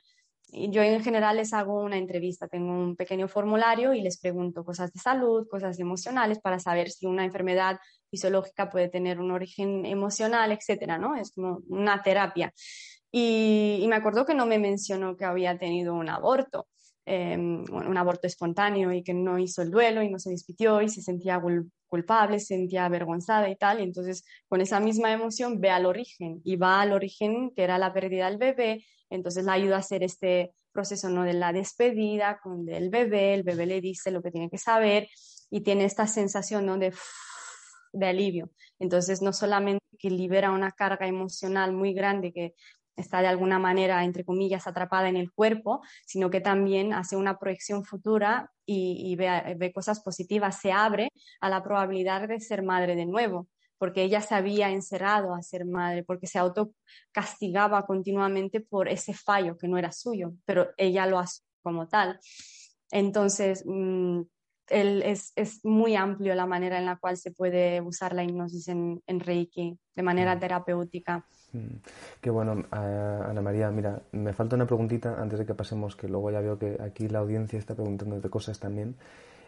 Yo 0.53 0.83
en 0.83 1.03
general 1.03 1.37
les 1.37 1.53
hago 1.53 1.81
una 1.81 1.97
entrevista, 1.97 2.49
tengo 2.49 2.73
un 2.73 2.97
pequeño 2.97 3.29
formulario 3.29 3.95
y 3.95 4.01
les 4.01 4.19
pregunto 4.19 4.65
cosas 4.65 4.93
de 4.93 5.01
salud, 5.01 5.47
cosas 5.49 5.79
emocionales 5.79 6.41
para 6.41 6.59
saber 6.59 6.91
si 6.91 7.07
una 7.07 7.25
enfermedad 7.25 7.79
fisiológica 8.11 8.69
puede 8.69 8.89
tener 8.89 9.21
un 9.21 9.31
origen 9.31 9.87
emocional, 9.87 10.51
etcétera, 10.51 10.99
¿no? 10.99 11.15
Es 11.15 11.33
como 11.33 11.61
una 11.69 12.03
terapia. 12.03 12.53
Y, 13.13 13.85
me 13.89 13.97
acuerdo 13.97 14.25
que 14.25 14.35
no 14.35 14.47
me 14.47 14.59
mencionó 14.59 15.17
que 15.17 15.25
había 15.25 15.59
tenido 15.59 15.95
un 15.95 16.09
aborto, 16.09 16.69
em, 17.05 17.65
un 17.73 17.97
aborto 17.97 18.27
espontáneo 18.27 18.93
y 18.93 19.03
que 19.03 19.15
no 19.15 19.39
hizo 19.39 19.63
el 19.63 19.71
duelo 19.71 20.03
y 20.03 20.11
no 20.11 20.19
se 20.19 20.31
despidió 20.31 20.83
y 20.83 20.89
se 20.89 21.03
sentía 21.03 21.41
culpable, 21.91 22.41
se 22.41 22.55
sentía 22.57 22.87
avergonzada 22.87 23.51
y 23.51 23.57
tal. 23.57 23.81
Entonces, 23.81 24.25
con 24.49 24.63
esa 24.63 24.81
misma 24.81 25.13
emoción, 25.13 25.61
ve 25.61 25.71
al 25.71 25.85
origen 25.85 26.41
y 26.45 26.57
va 26.57 26.81
al 26.81 26.93
origen 26.93 27.51
que 27.55 27.65
era 27.65 27.77
la 27.77 27.93
pérdida 27.93 28.31
del 28.31 28.39
bebé. 28.39 28.85
Entonces, 29.11 29.45
la 29.45 29.53
ayuda 29.53 29.77
a 29.77 29.81
hacer 29.81 30.03
este 30.03 30.55
proceso 30.73 31.11
¿no? 31.11 31.25
de 31.25 31.35
la 31.35 31.53
despedida 31.53 32.41
con 32.43 32.69
el 32.69 32.89
bebé. 32.89 33.35
El 33.35 33.43
bebé 33.43 33.67
le 33.67 33.81
dice 33.83 34.11
lo 34.11 34.23
que 34.23 34.31
tiene 34.31 34.49
que 34.49 34.59
saber 34.59 35.09
y 35.51 35.61
tiene 35.61 35.85
esta 35.85 36.07
sensación 36.07 36.65
¿no? 36.65 36.79
de, 36.79 36.95
de 37.93 38.07
alivio. 38.07 38.51
Entonces, 38.79 39.21
no 39.21 39.33
solamente 39.33 39.85
que 39.99 40.11
libera 40.11 40.53
una 40.53 40.73
carga 40.73 41.07
emocional 41.07 41.73
muy 41.73 41.93
grande 41.93 42.33
que 42.33 42.55
está 43.01 43.21
de 43.21 43.27
alguna 43.27 43.59
manera, 43.59 44.05
entre 44.05 44.25
comillas, 44.25 44.67
atrapada 44.67 45.09
en 45.09 45.17
el 45.17 45.33
cuerpo, 45.33 45.83
sino 46.07 46.31
que 46.31 46.41
también 46.41 46.93
hace 46.93 47.17
una 47.17 47.39
proyección 47.39 47.85
futura 47.85 48.51
y, 48.67 49.17
ve, 49.17 49.73
cosas 49.75 50.01
positivas, 50.01 50.61
se 50.61 50.71
abre 50.71 51.11
a 51.41 51.49
la 51.49 51.63
probabilidad 51.63 52.29
de 52.29 52.39
ser 52.41 52.63
madre 52.63 52.95
de 52.95 53.07
nuevo, 53.07 53.49
porque 53.79 54.03
ella 54.05 54.21
se 54.21 54.35
había 54.35 54.71
encerrado 54.71 55.35
a 55.35 55.43
ser 55.43 55.65
madre, 55.65 56.05
porque 56.05 56.27
se 56.29 56.39
autocastigaba 56.39 57.85
continuamente 57.87 58.61
por 58.61 58.89
ese 58.89 59.13
fallo 59.13 59.57
que 59.57 59.67
no 59.67 59.77
era 59.77 59.91
suyo, 59.91 60.35
pero 60.45 60.69
ella 60.77 61.07
lo 61.07 61.19
hace 61.19 61.43
como 61.63 61.89
tal. 61.89 62.21
Entonces, 62.93 63.65
mm, 63.67 64.23
es, 64.69 65.65
muy 65.65 65.97
amplio 65.97 66.35
la 66.35 66.47
manera 66.47 66.79
en 66.79 66.87
la 66.87 66.97
cual 66.97 67.17
se 67.17 67.33
puede 67.33 67.81
usar 67.81 68.15
la 68.15 68.23
hipnosis 68.23 68.69
en 68.69 69.21
Reiki 69.21 69.77
de 69.97 70.03
manera 70.03 70.39
terapéutica. 70.39 71.27
Mm. 71.53 71.77
Qué 72.21 72.31
bueno, 72.31 72.65
Ana 72.71 73.41
María. 73.41 73.71
Mira, 73.71 74.01
me 74.13 74.33
falta 74.33 74.57
una 74.57 74.67
preguntita 74.67 75.21
antes 75.21 75.39
de 75.39 75.47
que 75.47 75.55
pasemos, 75.55 75.97
que 75.97 76.09
luego 76.09 76.31
ya 76.31 76.41
veo 76.41 76.59
que 76.59 76.79
aquí 76.81 77.09
la 77.09 77.21
audiencia 77.21 77.59
está 77.59 77.75
preguntando 77.75 78.21
de 78.21 78.31
cosas 78.31 78.59
también. 78.59 78.95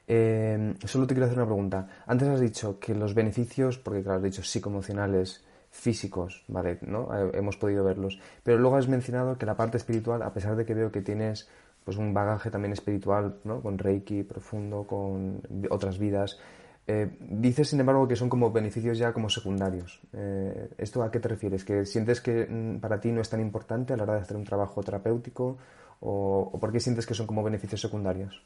Eh, 0.09 0.75
solo 0.85 1.07
te 1.07 1.15
quiero 1.15 1.27
hacer 1.27 1.39
una 1.39 1.47
pregunta. 1.47 1.89
Antes 2.07 2.29
has 2.29 2.41
dicho 2.41 2.79
que 2.79 2.95
los 2.95 3.15
beneficios, 3.15 3.79
porque 3.79 4.03
claro, 4.03 4.19
has 4.19 4.25
dicho 4.25 4.43
psicoemocionales, 4.43 5.45
físicos, 5.71 6.45
¿vale? 6.49 6.79
¿no? 6.83 7.09
Hemos 7.33 7.57
podido 7.57 7.83
verlos. 7.83 8.19
Pero 8.43 8.59
luego 8.59 8.77
has 8.77 8.89
mencionado 8.89 9.39
que 9.39 9.47
la 9.47 9.57
parte 9.57 9.79
espiritual, 9.79 10.23
a 10.23 10.33
pesar 10.33 10.55
de 10.57 10.65
que 10.65 10.75
veo 10.75 10.93
que 10.93 11.01
tienes 11.01 11.49
pues 11.85 11.97
un 11.97 12.15
bagaje 12.15 12.51
también 12.51 12.73
espiritual, 12.73 13.39
¿no? 13.45 13.61
Con 13.61 13.79
Reiki 13.79 14.23
profundo, 14.23 14.85
con 14.87 15.43
otras 15.71 15.99
vidas, 15.99 16.39
eh, 16.87 17.17
dices, 17.21 17.69
sin 17.69 17.81
embargo, 17.81 18.09
que 18.09 18.17
son 18.17 18.29
como 18.29 18.51
beneficios 18.51 18.99
ya 18.99 19.13
como 19.13 19.29
secundarios. 19.29 20.01
Eh, 20.13 20.71
¿Esto 20.79 21.03
a 21.03 21.11
qué 21.11 21.21
te 21.21 21.29
refieres? 21.29 21.65
¿Que 21.65 21.87
sientes 21.87 22.21
que 22.21 22.47
mm, 22.47 22.81
para 22.81 23.01
ti 23.01 23.13
no 23.13 23.21
es 23.21 23.31
tan 23.31 23.41
importante 23.41 23.93
a 23.93 23.97
la 23.97 24.03
hora 24.03 24.15
de 24.15 24.21
hacer 24.23 24.37
un 24.37 24.45
trabajo 24.45 24.83
terapéutico? 24.83 25.59
¿O, 26.01 26.59
por 26.61 26.73
qué 26.73 26.81
sientes 26.81 27.07
que 27.07 27.15
son 27.15 27.29
como 27.29 27.45
beneficios 27.45 27.81
secundarios? 27.81 28.43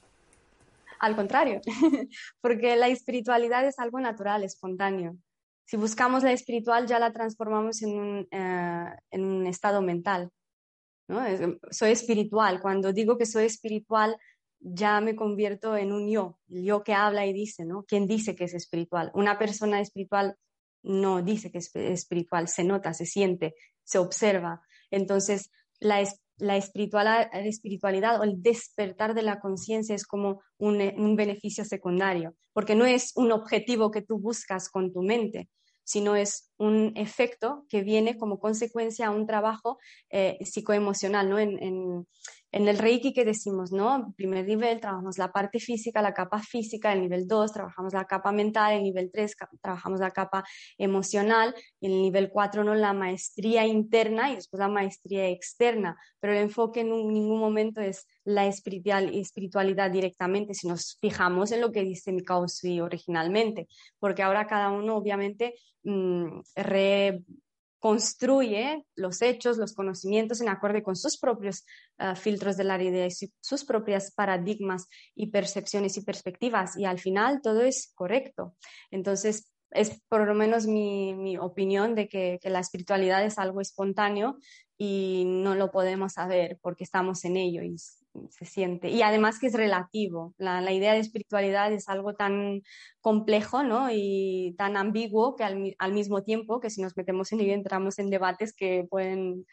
Al 1.00 1.16
contrario, 1.16 1.60
porque 2.42 2.76
la 2.76 2.88
espiritualidad 2.88 3.66
es 3.66 3.78
algo 3.78 4.00
natural, 4.00 4.44
espontáneo. 4.44 5.16
Si 5.64 5.76
buscamos 5.78 6.22
la 6.22 6.32
espiritual, 6.32 6.86
ya 6.86 6.98
la 6.98 7.12
transformamos 7.12 7.82
en 7.82 7.98
un, 7.98 8.28
eh, 8.30 8.96
en 9.10 9.24
un 9.24 9.46
estado 9.46 9.80
mental. 9.80 10.30
¿no? 11.08 11.22
Soy 11.70 11.92
espiritual. 11.92 12.60
Cuando 12.60 12.92
digo 12.92 13.16
que 13.16 13.26
soy 13.26 13.44
espiritual, 13.46 14.16
ya 14.60 15.00
me 15.00 15.16
convierto 15.16 15.76
en 15.76 15.92
un 15.92 16.08
yo, 16.08 16.38
yo 16.46 16.82
que 16.82 16.94
habla 16.94 17.26
y 17.26 17.32
dice, 17.32 17.64
¿no? 17.64 17.84
¿Quién 17.84 18.06
dice 18.06 18.34
que 18.34 18.44
es 18.44 18.54
espiritual? 18.54 19.10
Una 19.14 19.38
persona 19.38 19.80
espiritual 19.80 20.36
no 20.82 21.22
dice 21.22 21.50
que 21.50 21.58
es 21.58 21.74
espiritual, 21.74 22.48
se 22.48 22.64
nota, 22.64 22.94
se 22.94 23.06
siente, 23.06 23.54
se 23.84 23.98
observa. 23.98 24.62
Entonces, 24.90 25.50
la, 25.80 26.00
espiritualidad 26.00 28.20
o 28.20 28.24
el 28.24 28.42
despertar 28.42 29.14
de 29.14 29.22
la 29.22 29.40
conciencia 29.40 29.94
es 29.94 30.06
como 30.06 30.42
un, 30.58 31.16
beneficio 31.16 31.64
secundario, 31.64 32.34
porque 32.52 32.74
no 32.74 32.86
es 32.86 33.12
un 33.16 33.32
objetivo 33.32 33.90
que 33.90 34.02
tú 34.02 34.18
buscas 34.18 34.68
con 34.68 34.92
tu 34.92 35.02
mente, 35.02 35.48
sino 35.84 36.16
es 36.16 36.50
un 36.56 36.92
efecto 36.96 37.64
que 37.68 37.82
viene 37.82 38.16
como 38.16 38.38
consecuencia 38.38 39.06
a 39.06 39.10
un 39.10 39.26
trabajo 39.26 39.78
eh, 40.10 40.38
psicoemocional, 40.44 41.30
¿no? 41.30 41.38
En, 41.38 42.06
el 42.68 42.78
Reiki 42.78 43.12
que 43.12 43.24
decimos, 43.24 43.72
¿no? 43.72 44.14
Primer 44.16 44.46
nivel 44.46 44.80
trabajamos 44.80 45.18
la 45.18 45.32
parte 45.32 45.58
física, 45.58 46.02
la 46.02 46.14
capa 46.14 46.40
física, 46.40 46.92
el 46.92 47.00
nivel 47.02 47.26
2 47.26 47.52
trabajamos 47.52 47.92
la 47.92 48.04
capa 48.04 48.32
mental, 48.32 48.74
el 48.74 48.82
nivel 48.82 49.10
3 49.12 49.34
trabajamos 49.60 50.00
la 50.00 50.10
capa 50.10 50.44
emocional, 50.78 51.54
y 51.80 51.86
el 51.86 52.02
nivel 52.02 52.30
4 52.30 52.64
¿no? 52.64 52.74
la 52.74 52.92
maestría 52.92 53.66
interna 53.66 54.30
y 54.30 54.36
después 54.36 54.58
la 54.58 54.68
maestría 54.68 55.28
externa, 55.28 55.96
pero 56.20 56.32
el 56.32 56.40
enfoque 56.40 56.80
en 56.80 56.90
ningún 56.90 57.38
momento 57.38 57.80
es 57.80 58.06
la 58.24 58.46
espiritual, 58.46 59.14
espiritualidad 59.14 59.90
directamente, 59.90 60.54
si 60.54 60.68
nos 60.68 60.98
fijamos 61.00 61.52
en 61.52 61.60
lo 61.60 61.72
que 61.72 61.82
dice 61.82 62.12
Mikao 62.12 62.46
originalmente, 62.82 63.68
porque 63.98 64.22
ahora 64.22 64.46
cada 64.46 64.70
uno 64.70 64.96
obviamente 64.96 65.54
Mm, 65.86 66.40
reconstruye 67.86 68.84
los 68.96 69.22
hechos, 69.22 69.58
los 69.58 69.74
conocimientos 69.74 70.40
en 70.40 70.48
acorde 70.48 70.82
con 70.82 70.96
sus 70.96 71.18
propios 71.18 71.64
ah, 71.98 72.16
filtros 72.16 72.56
de 72.56 72.64
la 72.64 72.82
idea 72.82 73.06
y 73.06 73.10
sus 73.40 73.64
propias 73.64 74.12
paradigmas 74.12 74.88
y 75.14 75.28
percepciones 75.28 75.96
y 75.96 76.02
perspectivas. 76.02 76.76
Y 76.76 76.84
al 76.84 76.98
final 76.98 77.40
todo 77.42 77.62
es 77.62 77.92
correcto. 77.94 78.56
Entonces, 78.90 79.52
es 79.70 80.00
por 80.08 80.26
lo 80.26 80.34
menos 80.34 80.66
mi, 80.66 81.36
opinión 81.38 81.94
de 81.94 82.08
que, 82.08 82.38
que, 82.40 82.50
la 82.50 82.60
espiritualidad 82.60 83.24
es 83.24 83.38
algo 83.38 83.60
espontáneo 83.60 84.38
y 84.78 85.24
no 85.26 85.54
lo 85.54 85.70
podemos 85.70 86.14
saber 86.14 86.58
porque 86.62 86.84
estamos 86.84 87.24
en 87.24 87.36
ello 87.36 87.62
y 87.62 87.76
se 88.30 88.44
siente. 88.44 88.90
Y 88.90 89.02
además 89.02 89.38
que 89.38 89.48
es 89.48 89.54
relativo. 89.54 90.34
La, 90.38 90.60
la 90.60 90.72
idea 90.72 90.92
de 90.92 91.00
espiritualidad 91.00 91.72
es 91.72 91.88
algo 91.88 92.14
tan 92.14 92.62
complejo 93.00 93.62
¿no? 93.62 93.88
y 93.90 94.54
tan 94.58 94.76
ambiguo 94.76 95.36
que 95.36 95.44
al, 95.44 95.74
al, 95.78 95.92
mismo 95.92 96.22
tiempo 96.22 96.60
que 96.60 96.70
si 96.70 96.82
nos 96.82 96.96
metemos 96.96 97.32
en 97.32 97.40
ello 97.40 97.54
entramos 97.54 97.98
en 97.98 98.10
debates 98.10 98.54
que 98.54 98.86
pueden 98.88 99.46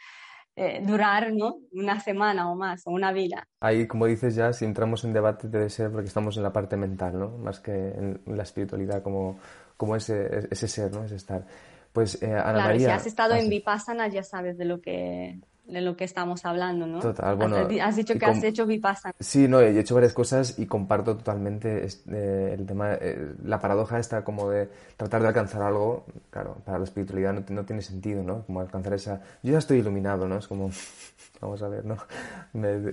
eh, 0.55 0.81
durar 0.85 1.33
¿no? 1.33 1.57
una 1.71 1.99
semana 1.99 2.51
o 2.51 2.55
más 2.55 2.85
o 2.85 2.91
una 2.91 3.11
vida. 3.11 3.47
Ahí, 3.59 3.87
como 3.87 4.05
dices 4.05 4.35
ya, 4.35 4.53
si 4.53 4.65
entramos 4.65 5.03
en 5.03 5.11
debate 5.11 5.47
debe 5.47 5.69
ser 5.69 5.91
porque 5.91 6.07
estamos 6.07 6.37
en 6.37 6.43
la 6.43 6.53
parte 6.53 6.77
mental, 6.77 7.17
¿no? 7.17 7.37
más 7.37 7.59
que 7.59 7.71
en 7.71 8.21
la 8.25 8.43
espiritualidad 8.43 9.01
como, 9.01 9.39
como 9.77 9.95
ese, 9.95 10.47
ese 10.51 10.67
ser, 10.67 10.91
¿no? 10.91 11.03
ese 11.05 11.15
estar. 11.15 11.45
Pues, 11.91 12.21
eh, 12.21 12.27
Ana 12.27 12.53
claro, 12.53 12.67
María, 12.69 12.87
si 12.87 12.93
has 12.93 13.05
estado 13.07 13.33
en 13.35 13.49
Vipassana 13.49 14.07
ya 14.09 14.23
sabes 14.23 14.57
de 14.57 14.65
lo 14.65 14.79
que 14.79 15.39
de 15.65 15.81
lo 15.81 15.95
que 15.95 16.03
estamos 16.03 16.45
hablando, 16.45 16.85
¿no? 16.85 16.99
Total, 16.99 17.35
bueno. 17.35 17.55
Has, 17.81 17.95
dicho 17.95 18.17
que 18.19 18.25
has 18.25 18.43
hecho 18.43 18.65
Vipassana. 18.65 19.15
Sí, 19.19 19.47
no, 19.47 19.61
he 19.61 19.79
hecho 19.79 19.95
varias 19.95 20.13
cosas 20.13 20.59
y 20.59 20.65
comparto 20.65 21.15
totalmente 21.15 21.87
eh, 22.11 22.55
el 22.57 22.65
tema, 22.65 22.93
eh, 22.95 23.33
la 23.43 23.59
paradoja 23.59 23.97
está 23.97 24.23
como 24.25 24.49
de 24.49 24.69
tratar 24.97 25.21
de 25.21 25.29
alcanzar 25.29 25.61
algo, 25.61 26.05
claro, 26.29 26.57
para 26.65 26.79
la 26.79 26.83
espiritualidad 26.83 27.33
no, 27.33 27.65
tiene 27.65 27.81
sentido, 27.81 28.23
¿no? 28.23 28.45
Como 28.45 28.59
alcanzar 28.59 28.93
esa... 28.93 29.21
Yo 29.41 29.53
ya 29.53 29.59
estoy 29.59 29.79
iluminado, 29.79 30.27
¿no? 30.27 30.37
Es 30.37 30.47
como, 30.47 30.69
vamos 31.41 31.61
a 31.63 31.69
ver, 31.69 31.85
¿no? 31.85 31.97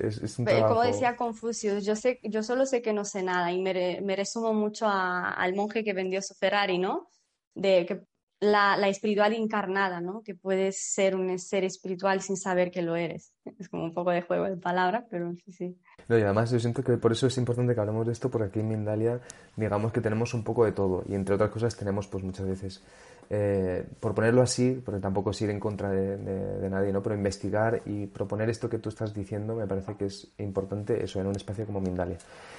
es, 0.01 0.39
un 0.39 0.45
trabajo... 0.45 0.75
Como 0.75 0.87
decía 0.87 1.17
Confucio, 1.17 1.81
yo, 1.81 1.97
sé, 1.97 2.21
yo 2.23 2.43
solo 2.45 2.67
sé 2.67 2.83
que 2.83 2.93
no 2.93 3.05
sé 3.05 3.25
nada 3.25 3.51
y 3.53 3.61
me, 3.61 4.01
me 4.01 4.15
resumo 4.15 4.55
mucho 4.55 4.87
al 4.89 5.55
monje 5.55 5.83
que 5.83 5.93
vendió 5.93 6.23
su 6.23 6.35
Ferrari, 6.35 6.79
¿no? 6.79 7.09
De 7.55 7.85
que 7.85 8.10
la, 8.41 8.89
espiritual 8.89 9.35
encarnada, 9.35 10.01
¿no? 10.01 10.23
Que 10.23 10.35
puedes 10.35 10.83
ser 10.83 11.15
un 11.15 11.39
ser 11.39 11.65
espiritual 11.65 12.23
sin 12.23 12.37
saber 12.37 12.71
que 12.71 12.83
lo 12.83 12.97
eres. 12.97 13.35
Es 13.59 13.69
como 13.69 13.85
un 13.85 13.95
poco 13.95 14.11
de 14.11 14.23
juego 14.23 14.45
de 14.45 14.57
palabras, 14.57 15.05
pero 15.11 15.33
sí, 15.45 15.53
sí. 15.53 15.79
No, 16.09 16.19
y 16.19 16.23
además 16.23 16.51
yo 16.51 16.59
siento 16.59 16.83
que 16.83 16.97
por 16.97 17.13
eso 17.13 17.27
es 17.27 17.37
importante 17.37 17.75
que 17.75 17.81
hablemos 17.81 18.07
de 18.07 18.13
esto, 18.13 18.31
porque 18.31 18.49
aquí 18.49 18.61
en 18.61 18.69
Mindalia 18.69 19.21
digamos 19.57 19.93
que 19.93 20.01
tenemos 20.01 20.33
un 20.33 20.43
poco 20.43 20.65
de 20.65 20.73
todo 20.73 21.05
y 21.07 21.15
entre 21.15 21.35
otras 21.35 21.51
cosas 21.51 21.77
tenemos 21.77 22.07
pues 22.09 22.25
muchas 22.25 22.47
veces, 22.47 22.83
eh, 23.29 23.87
por 24.01 24.15
ponerlo 24.15 24.41
así, 24.41 24.81
porque 24.85 25.01
tampoco 25.01 25.31
es 25.31 25.43
ir 25.43 25.51
en 25.51 25.61
contra 25.61 25.91
de, 25.91 26.17
de, 26.17 26.71
nadie, 26.71 26.93
¿no? 26.93 27.03
Pero 27.03 27.15
investigar 27.15 27.83
y 27.85 28.07
proponer 28.07 28.49
esto 28.49 28.71
que 28.71 28.79
tú 28.79 28.89
estás 28.89 29.13
diciendo 29.13 29.55
me 29.55 29.67
parece 29.67 29.95
que 29.97 30.07
es 30.07 30.33
importante 30.39 31.05
eso 31.05 31.21
en 31.21 31.27
un 31.27 31.37
espacio 31.37 31.67
como 31.67 31.81
Mindalia. 31.81 32.17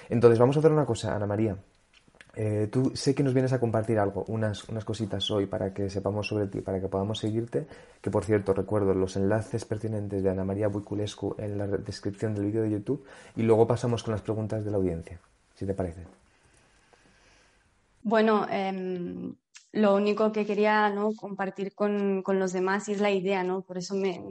Entonces 0.10 0.38
vamos 0.38 0.56
a 0.56 0.60
hacer 0.60 0.72
una 0.72 0.86
cosa, 0.86 1.16
Ana 1.16 1.26
María. 1.26 1.58
Eh, 2.34 2.70
tú 2.72 2.92
sé 2.96 3.14
que 3.14 3.24
nos 3.24 3.34
vienes 3.34 3.52
a 3.52 3.60
compartir 3.60 4.00
algo, 4.00 4.24
unas, 4.28 4.68
unas 4.70 4.86
cositas 4.86 5.30
hoy 5.32 5.48
para 5.48 5.74
que 5.74 5.90
sepamos 5.90 6.28
sobre 6.28 6.48
ti, 6.48 6.62
para 6.62 6.80
que 6.80 6.88
podamos 6.88 7.20
seguirte. 7.20 7.68
Que 8.02 8.10
por 8.10 8.24
cierto, 8.24 8.54
recuerdo 8.54 8.94
los 8.94 9.16
enlaces 9.18 9.66
pertinentes 9.66 10.24
de 10.24 10.30
Ana 10.30 10.46
María 10.46 10.68
Buiculescu 10.68 11.36
en 11.38 11.58
la 11.58 11.68
descripción 11.68 12.34
del 12.34 12.46
vídeo 12.46 12.64
de 12.64 12.72
YouTube 12.72 13.06
y 13.36 13.44
luego 13.44 13.68
pasamos 13.68 14.04
con 14.04 14.14
las 14.14 14.22
preguntas 14.22 14.64
de 14.64 14.72
la 14.72 14.78
audiencia, 14.78 15.20
si 15.56 15.66
te 15.66 15.74
parece. 15.74 16.06
Bueno, 18.04 18.48
em, 18.50 19.36
lo 19.74 19.96
único 19.96 20.32
que 20.32 20.46
quería 20.46 20.90
¿no? 20.90 21.14
compartir 21.16 21.74
con, 21.74 22.24
con, 22.24 22.40
los 22.40 22.52
demás 22.52 22.90
y 22.90 22.94
es 22.94 23.00
la 23.00 23.12
idea, 23.12 23.44
¿no? 23.44 23.62
por 23.62 23.78
eso 23.78 23.96
me, 23.96 24.22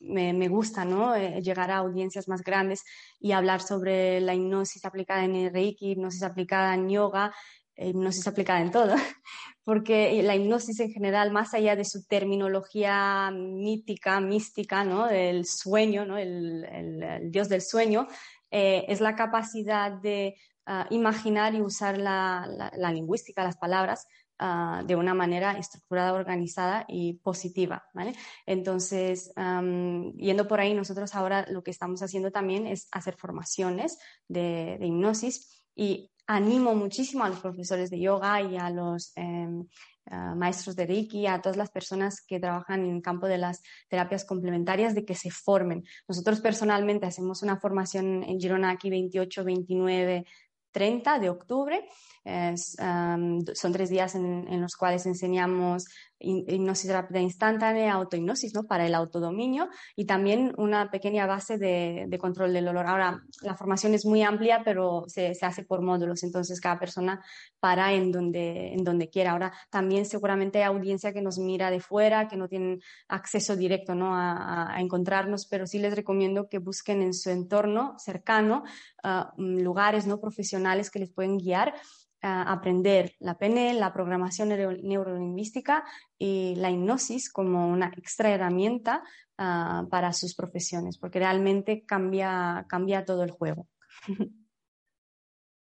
me, 0.00 0.32
me 0.32 0.48
gusta 0.48 0.84
¿no? 0.84 1.14
Eh, 1.14 1.40
llegar 1.42 1.70
a 1.70 1.76
audiencias 1.76 2.26
más 2.26 2.42
grandes 2.42 2.84
y 3.20 3.32
hablar 3.32 3.62
sobre 3.62 4.20
la 4.20 4.34
hipnosis 4.34 4.84
aplicada 4.84 5.24
en 5.24 5.52
Reiki, 5.52 5.92
hipnosis 5.92 6.24
aplicada 6.24 6.74
en 6.74 6.88
yoga, 6.88 7.32
eh, 7.76 7.90
hipnosis 7.90 8.26
aplicada 8.26 8.60
en 8.60 8.72
todo, 8.72 8.94
porque 9.64 10.20
la 10.24 10.34
hipnosis 10.34 10.80
en 10.80 10.90
general, 10.90 11.30
más 11.30 11.54
allá 11.54 11.76
de 11.76 11.84
su 11.84 12.04
terminología 12.06 13.30
mítica, 13.30 14.18
mística, 14.20 14.82
¿no? 14.82 15.06
del 15.06 15.46
sueño, 15.46 16.04
¿no? 16.04 16.18
el, 16.18 16.64
el, 16.64 17.30
dios 17.30 17.48
del 17.48 17.62
sueño, 17.62 18.08
eh, 18.50 18.86
es 18.88 19.00
la 19.00 19.14
capacidad 19.14 19.92
de 19.92 20.34
uh, 20.66 20.92
imaginar 20.92 21.54
y 21.54 21.60
usar 21.60 21.96
la, 21.96 22.72
la 22.76 22.92
lingüística, 22.92 23.44
las 23.44 23.56
palabras, 23.56 24.08
Uh, 24.42 24.86
de 24.86 24.96
una 24.96 25.12
manera 25.12 25.58
estructurada, 25.58 26.14
organizada 26.14 26.86
y 26.88 27.12
positiva. 27.18 27.84
¿vale? 27.92 28.14
Entonces, 28.46 29.30
um, 29.36 30.16
yendo 30.16 30.48
por 30.48 30.60
ahí, 30.60 30.72
nosotros 30.72 31.14
ahora 31.14 31.44
lo 31.50 31.62
que 31.62 31.70
estamos 31.70 32.00
haciendo 32.00 32.30
también 32.30 32.66
es 32.66 32.88
hacer 32.90 33.16
formaciones 33.16 33.98
de, 34.28 34.78
de 34.80 34.86
hipnosis 34.86 35.66
y 35.74 36.10
animo 36.26 36.74
muchísimo 36.74 37.24
a 37.24 37.28
los 37.28 37.40
profesores 37.40 37.90
de 37.90 38.00
yoga 38.00 38.40
y 38.40 38.56
a 38.56 38.70
los 38.70 39.12
eh, 39.16 39.46
uh, 39.46 40.36
maestros 40.36 40.76
de 40.76 40.86
Reiki, 40.86 41.26
a 41.26 41.42
todas 41.42 41.56
las 41.56 41.70
personas 41.70 42.24
que 42.24 42.40
trabajan 42.40 42.84
en 42.84 42.96
el 42.96 43.02
campo 43.02 43.26
de 43.26 43.36
las 43.36 43.60
terapias 43.88 44.24
complementarias, 44.24 44.94
de 44.94 45.04
que 45.04 45.16
se 45.16 45.30
formen. 45.30 45.84
Nosotros 46.08 46.40
personalmente 46.40 47.06
hacemos 47.06 47.42
una 47.42 47.58
formación 47.58 48.22
en 48.22 48.38
Girona 48.40 48.70
aquí 48.70 48.88
28, 48.88 49.44
29, 49.44 50.24
30 50.72 51.18
de 51.18 51.30
octubre. 51.30 51.88
Son 52.24 53.72
tres 53.72 53.90
días 53.90 54.14
en, 54.14 54.60
los 54.60 54.76
cuales 54.76 55.06
enseñamos 55.06 55.86
hipnosis 56.20 56.92
rápida 56.92 57.20
instantánea, 57.20 57.94
autohipnosis, 57.94 58.54
¿no? 58.54 58.64
Para 58.64 58.86
el 58.86 58.94
autodominio 58.94 59.68
y 59.96 60.04
también 60.04 60.52
una 60.58 60.90
pequeña 60.90 61.26
base 61.26 61.58
de, 61.58 62.04
de, 62.08 62.18
control 62.18 62.52
del 62.52 62.68
olor. 62.68 62.86
Ahora, 62.86 63.22
la 63.42 63.56
formación 63.56 63.94
es 63.94 64.04
muy 64.04 64.22
amplia, 64.22 64.62
pero 64.64 65.04
se, 65.06 65.34
se, 65.34 65.46
hace 65.46 65.64
por 65.64 65.82
módulos, 65.82 66.22
entonces 66.22 66.60
cada 66.60 66.78
persona 66.78 67.24
para 67.58 67.92
en 67.94 68.12
donde, 68.12 68.74
en 68.74 68.84
donde 68.84 69.08
quiera. 69.08 69.32
Ahora, 69.32 69.52
también 69.70 70.04
seguramente 70.04 70.58
hay 70.58 70.64
audiencia 70.64 71.12
que 71.12 71.22
nos 71.22 71.38
mira 71.38 71.70
de 71.70 71.80
fuera, 71.80 72.28
que 72.28 72.36
no 72.36 72.48
tienen 72.48 72.80
acceso 73.08 73.56
directo, 73.56 73.94
¿no? 73.94 74.14
A, 74.14 74.76
encontrarnos, 74.78 75.46
pero 75.46 75.66
sí 75.66 75.78
les 75.78 75.94
recomiendo 75.94 76.48
que 76.48 76.58
busquen 76.58 77.02
en 77.02 77.14
su 77.14 77.30
entorno 77.30 77.94
cercano 77.98 78.62
uh, 79.04 79.40
lugares, 79.40 80.06
¿no? 80.06 80.20
Profesionales 80.20 80.90
que 80.90 80.98
les 80.98 81.10
pueden 81.10 81.38
guiar 81.38 81.74
aprender 82.22 83.14
la 83.18 83.38
PNL, 83.38 83.78
la 83.78 83.92
programación 83.92 84.48
neuro 84.48 84.72
neurolingüística 84.82 85.84
y 86.18 86.54
la 86.56 86.70
hipnosis 86.70 87.32
como 87.32 87.68
una 87.68 87.92
extra 87.96 88.30
herramienta 88.30 89.02
uh, 89.38 89.88
para 89.88 90.12
sus 90.12 90.34
profesiones, 90.34 90.98
porque 90.98 91.18
realmente 91.18 91.84
cambia, 91.86 92.66
cambia 92.68 93.04
todo 93.04 93.22
el 93.22 93.30
juego. 93.30 93.68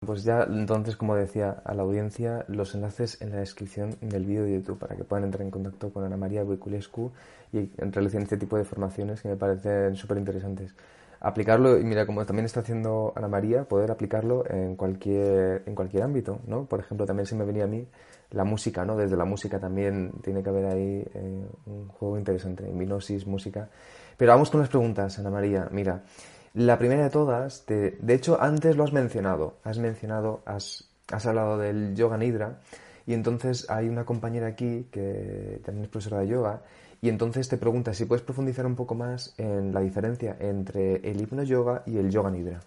Pues 0.03 0.23
ya 0.23 0.47
entonces, 0.49 0.95
como 0.95 1.13
decía 1.13 1.61
a 1.63 1.75
la 1.75 1.83
audiencia, 1.83 2.43
los 2.47 2.73
enlaces 2.73 3.21
en 3.21 3.29
la 3.29 3.37
descripción 3.37 3.95
del 4.01 4.25
vídeo 4.25 4.45
de 4.45 4.53
YouTube 4.53 4.79
para 4.79 4.95
que 4.95 5.03
puedan 5.03 5.25
entrar 5.25 5.43
en 5.43 5.51
contacto 5.51 5.93
con 5.93 6.03
Ana 6.03 6.17
María 6.17 6.43
Buiculescu 6.43 7.11
y 7.53 7.69
realicen 7.77 8.23
este 8.23 8.37
tipo 8.37 8.57
de 8.57 8.63
formaciones 8.63 9.21
que 9.21 9.27
me 9.29 9.35
parecen 9.35 9.95
súper 9.95 10.17
interesantes 10.17 10.73
aplicarlo, 11.21 11.79
y 11.79 11.83
mira, 11.83 12.05
como 12.05 12.25
también 12.25 12.45
está 12.45 12.61
haciendo 12.61 13.13
Ana 13.15 13.27
María, 13.27 13.63
poder 13.63 13.91
aplicarlo 13.91 14.43
en 14.49 14.75
cualquier, 14.75 15.63
en 15.67 15.75
cualquier 15.75 16.03
ámbito, 16.03 16.39
¿no? 16.47 16.65
Por 16.65 16.79
ejemplo, 16.79 17.05
también 17.05 17.27
se 17.27 17.35
me 17.35 17.45
venía 17.45 17.65
a 17.65 17.67
mí 17.67 17.87
la 18.31 18.43
música, 18.43 18.83
¿no? 18.83 18.97
Desde 18.97 19.15
la 19.15 19.25
música 19.25 19.59
también 19.59 20.11
tiene 20.23 20.41
que 20.41 20.49
haber 20.49 20.65
ahí 20.65 21.05
eh, 21.13 21.45
un 21.67 21.87
juego 21.89 22.17
interesante, 22.17 22.67
hipnosis, 22.67 23.27
música. 23.27 23.69
Pero 24.17 24.31
vamos 24.31 24.49
con 24.49 24.61
las 24.61 24.69
preguntas, 24.69 25.19
Ana 25.19 25.29
María. 25.29 25.67
Mira, 25.71 26.03
la 26.55 26.79
primera 26.79 27.03
de 27.03 27.09
todas, 27.11 27.65
te, 27.65 27.97
de 28.01 28.13
hecho, 28.13 28.41
antes 28.41 28.75
lo 28.75 28.83
has 28.83 28.91
mencionado, 28.91 29.57
has 29.63 29.77
mencionado, 29.77 30.41
has, 30.45 30.89
has 31.11 31.25
hablado 31.27 31.59
del 31.59 31.95
yoga 31.95 32.17
nidra, 32.17 32.59
y 33.05 33.13
entonces 33.13 33.69
hay 33.69 33.89
una 33.89 34.05
compañera 34.05 34.47
aquí 34.47 34.87
que 34.91 35.61
también 35.63 35.85
es 35.85 35.89
profesora 35.89 36.21
de 36.21 36.27
yoga 36.27 36.61
y 37.01 37.09
entonces 37.09 37.49
te 37.49 37.57
pregunta 37.57 37.93
si 37.93 38.05
puedes 38.05 38.23
profundizar 38.23 38.65
un 38.65 38.75
poco 38.75 38.93
más 38.93 39.33
en 39.37 39.73
la 39.73 39.81
diferencia 39.81 40.37
entre 40.39 40.97
el 40.97 41.19
hipno 41.19 41.43
yoga 41.43 41.83
y 41.87 41.97
el 41.97 42.11
yoga 42.11 42.29
nidra. 42.29 42.61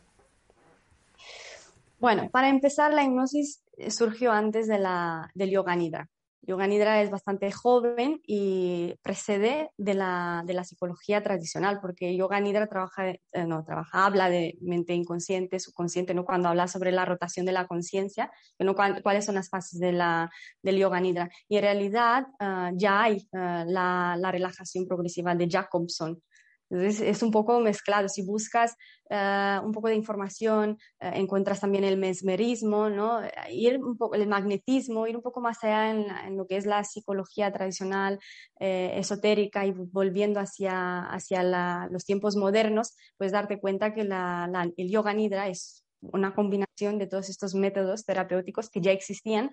Bueno, 2.01 2.29
para 2.31 2.49
empezar, 2.49 2.93
la 2.93 3.05
hipnosis 3.05 3.63
surgió 3.89 4.33
antes 4.33 4.67
de 4.67 4.79
la, 4.79 5.31
del 5.35 5.51
yoga 5.51 5.77
nidra. 5.77 6.09
Yoga 6.47 6.67
Nidra 6.67 7.03
es 7.03 7.11
bastante 7.11 7.51
joven 7.51 8.21
y 8.27 8.95
precede 9.03 9.71
de 9.77 9.95
la, 9.95 10.43
de 10.47 10.55
la 10.55 10.65
psicología 10.65 11.23
tradicional, 11.23 11.81
porque 11.81 12.17
Yoga 12.17 12.41
Nidra 12.41 12.67
trabaja, 12.67 13.11
eh, 13.11 13.19
no, 13.47 13.65
trabaja, 13.65 14.07
habla 14.07 14.29
de 14.29 14.57
mente 14.61 14.95
inconsciente, 14.95 15.59
subconsciente, 15.59 16.15
¿no? 16.15 16.25
cuando 16.25 16.49
habla 16.49 16.69
sobre 16.69 16.93
la 16.93 17.05
rotación 17.05 17.47
de 17.47 17.53
la 17.53 17.67
conciencia, 17.67 18.31
¿no? 18.59 18.75
cuáles 18.75 19.25
son 19.25 19.37
las 19.37 19.49
fases 19.49 19.81
de 19.81 19.93
la, 19.93 20.31
del 20.63 20.79
Yoga 20.79 21.01
Nidra. 21.01 21.31
Y 21.49 21.57
en 21.57 21.63
realidad 21.63 22.27
uh, 22.41 22.77
ya 22.77 23.03
hay 23.03 23.27
uh, 23.33 23.65
la, 23.67 24.17
la 24.19 24.31
relajación 24.31 24.87
progresiva 24.87 25.35
de 25.35 25.49
Jacobson, 25.49 26.23
entonces 26.71 27.01
es 27.01 27.23
un 27.23 27.31
poco 27.31 27.61
mezclado. 27.61 28.09
Si 28.09 28.23
buscas 28.23 28.77
uh, 29.11 29.65
un 29.65 29.73
poco 29.73 29.89
de 29.89 29.95
información, 29.95 30.79
uh, 31.01 31.07
encuentras 31.15 31.61
también 31.61 31.85
el 31.85 31.97
mesmerismo, 31.97 32.89
¿no? 32.89 33.21
Ir 33.51 33.83
un 33.83 33.97
poco, 33.97 34.15
el 34.15 34.27
magnetismo, 34.27 35.07
ir 35.07 35.17
un 35.17 35.23
poco 35.23 35.41
más 35.41 35.63
allá 35.63 35.91
en, 35.91 36.37
lo 36.37 36.47
que 36.47 36.57
es 36.57 36.67
la 36.67 36.83
psicología 36.85 37.53
tradicional, 37.53 38.19
eh, 38.59 38.93
esotérica 38.97 39.67
y 39.67 39.73
volviendo 39.73 40.41
hacia, 40.41 41.01
hacia 41.07 41.43
los 41.91 42.05
tiempos 42.05 42.37
modernos, 42.37 42.97
pues 43.19 43.33
darte 43.33 43.61
cuenta 43.61 43.93
que 43.95 44.05
la, 44.05 44.49
la, 44.51 44.71
el 44.77 44.91
yoga 44.91 45.13
nidra 45.13 45.49
es 45.49 45.85
una 46.01 46.35
combinación 46.35 46.99
de 46.99 47.07
todos 47.07 47.29
estos 47.29 47.55
métodos 47.55 48.05
terapéuticos 48.05 48.71
que 48.71 48.81
ya 48.81 48.93
existían 48.93 49.51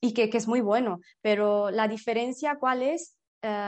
y 0.00 0.12
que, 0.12 0.30
que 0.30 0.38
es 0.38 0.48
muy 0.48 0.60
bueno. 0.60 1.00
Pero 1.20 1.70
la 1.70 1.88
diferencia, 1.88 2.56
¿cuál 2.58 2.82
es? 2.82 3.16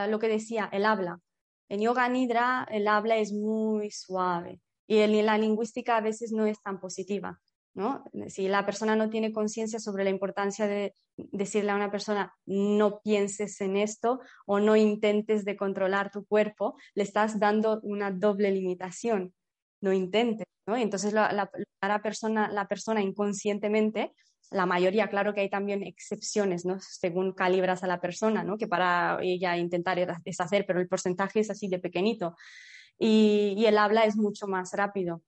Lo 0.09 0.19
que 0.19 0.29
decía, 0.29 0.71
el 0.73 0.87
habla. 0.87 1.21
En 1.69 1.81
yoga 1.81 2.09
nidra 2.09 2.67
el 2.71 2.87
habla 2.89 3.17
es 3.17 3.33
muy 3.33 3.91
suave 3.91 4.61
y 4.87 5.05
la 5.23 5.39
lingüística 5.39 5.97
a 5.97 6.01
veces 6.01 6.33
no 6.33 6.47
es 6.47 6.61
tan 6.63 6.79
positiva. 6.79 7.41
¿no? 7.75 8.05
Si 8.29 8.49
la 8.49 8.65
persona 8.65 8.97
no 8.97 9.11
tiene 9.11 9.33
conciencia 9.33 9.79
sobre 9.79 10.05
la 10.05 10.11
importancia 10.11 10.67
de 10.67 10.95
decirle 11.17 11.71
a 11.71 11.77
una 11.77 11.91
persona 11.91 12.35
no 12.47 13.01
pienses 13.01 13.61
en 13.61 13.77
esto 13.77 14.21
o 14.47 14.61
no 14.61 14.77
intentes 14.77 15.45
de 15.45 15.57
controlar 15.57 16.11
tu 16.11 16.25
cuerpo, 16.25 16.77
le 16.95 17.03
estás 17.03 17.39
dando 17.39 17.81
una 17.83 18.11
doble 18.11 18.51
limitación. 18.51 19.35
No 19.83 19.93
intentes, 19.93 20.47
¿no? 20.67 20.77
Entonces 20.77 21.13
la, 21.13 21.31
la, 21.33 21.51
la, 21.83 22.03
persona, 22.03 22.51
la 22.51 22.67
persona 22.67 23.03
inconscientemente 23.03 24.15
la 24.51 24.67
mayoría, 24.67 25.09
claro 25.09 25.35
que 25.35 25.41
hay 25.41 25.51
también 25.51 25.83
excepciones, 25.83 26.65
¿no? 26.65 26.79
Según 26.81 27.33
calibras 27.33 27.83
a 27.83 27.87
la 27.87 28.01
persona, 28.01 28.45
¿no? 28.45 28.57
Que 28.59 28.69
para 28.69 29.19
ella 29.23 29.57
intentar 29.57 29.99
deshacer, 30.23 30.65
pero 30.67 30.81
el 30.81 30.89
porcentaje 30.89 31.41
es 31.41 31.51
así 31.51 31.69
de 31.69 31.79
pequeñito. 31.79 32.37
Y, 32.99 33.55
y 33.57 33.67
el 33.67 33.79
habla 33.79 34.05
es 34.05 34.17
mucho 34.17 34.47
más 34.47 34.73
rápido 34.73 35.23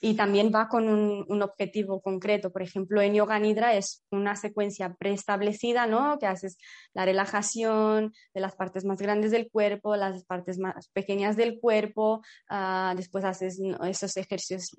y 0.00 0.14
también 0.14 0.50
va 0.54 0.68
con 0.68 0.88
un, 0.88 1.42
objetivo 1.42 2.00
concreto. 2.00 2.50
Por 2.50 2.62
ejemplo, 2.62 3.02
en 3.02 3.14
Yoga 3.14 3.38
Nidra 3.38 3.74
es 3.74 4.04
una 4.10 4.36
secuencia 4.36 4.94
preestablecida, 4.94 5.86
¿no? 5.86 6.18
Que 6.18 6.26
haces 6.26 6.56
la 6.94 7.04
relajación 7.04 8.12
de 8.34 8.40
las 8.40 8.56
partes 8.56 8.84
más 8.84 9.00
grandes 9.00 9.30
del 9.30 9.50
cuerpo, 9.50 9.96
las 9.96 10.24
partes 10.24 10.58
más 10.58 10.88
pequeñas 10.88 11.36
del 11.36 11.58
cuerpo, 11.60 12.22
uh, 12.50 12.96
después 12.96 13.24
haces 13.24 13.60
esos 13.86 14.16
ejercicios 14.16 14.74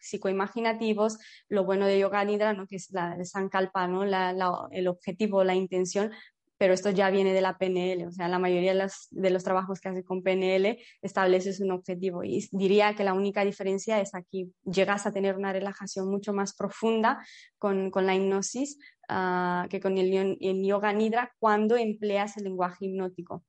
psicoimaginativos. 0.00 1.18
Lo 1.48 1.64
bueno 1.64 1.86
de 1.86 1.98
Yoga 1.98 2.24
Nidra, 2.24 2.52
¿no? 2.52 2.66
Que 2.66 2.76
es 2.76 2.90
la, 2.90 3.14
el 3.14 3.26
Sankalpa, 3.26 3.86
¿no? 3.86 4.04
El 4.04 4.88
objetivo, 4.88 5.44
la 5.44 5.54
intención 5.54 6.12
pero 6.60 6.74
esto 6.74 6.90
ya 6.90 7.08
viene 7.08 7.32
de 7.32 7.40
la 7.40 7.56
PNL, 7.56 8.06
o 8.06 8.12
sea, 8.12 8.28
la 8.28 8.38
mayoría 8.38 8.74
de 8.74 8.82
los, 8.82 9.08
de 9.12 9.30
los 9.30 9.42
trabajos 9.42 9.80
que 9.80 9.88
haces 9.88 10.04
con 10.04 10.22
PNL 10.22 10.76
estableces 11.00 11.58
un 11.60 11.70
objetivo 11.70 12.22
y 12.22 12.46
diría 12.52 12.94
que 12.94 13.02
la 13.02 13.14
única 13.14 13.46
diferencia 13.46 13.98
es 13.98 14.14
aquí, 14.14 14.52
llegas 14.66 15.06
a 15.06 15.10
tener 15.10 15.38
una 15.38 15.54
relajación 15.54 16.10
mucho 16.10 16.34
más 16.34 16.54
profunda 16.54 17.24
con, 17.56 17.90
con 17.90 18.04
la 18.04 18.14
hipnosis 18.14 18.76
uh, 19.08 19.68
que 19.70 19.80
con 19.80 19.96
el, 19.96 20.36
el 20.38 20.62
yoga 20.62 20.92
nidra 20.92 21.32
cuando 21.38 21.78
empleas 21.78 22.36
el 22.36 22.44
lenguaje 22.44 22.84
hipnótico. 22.84 23.42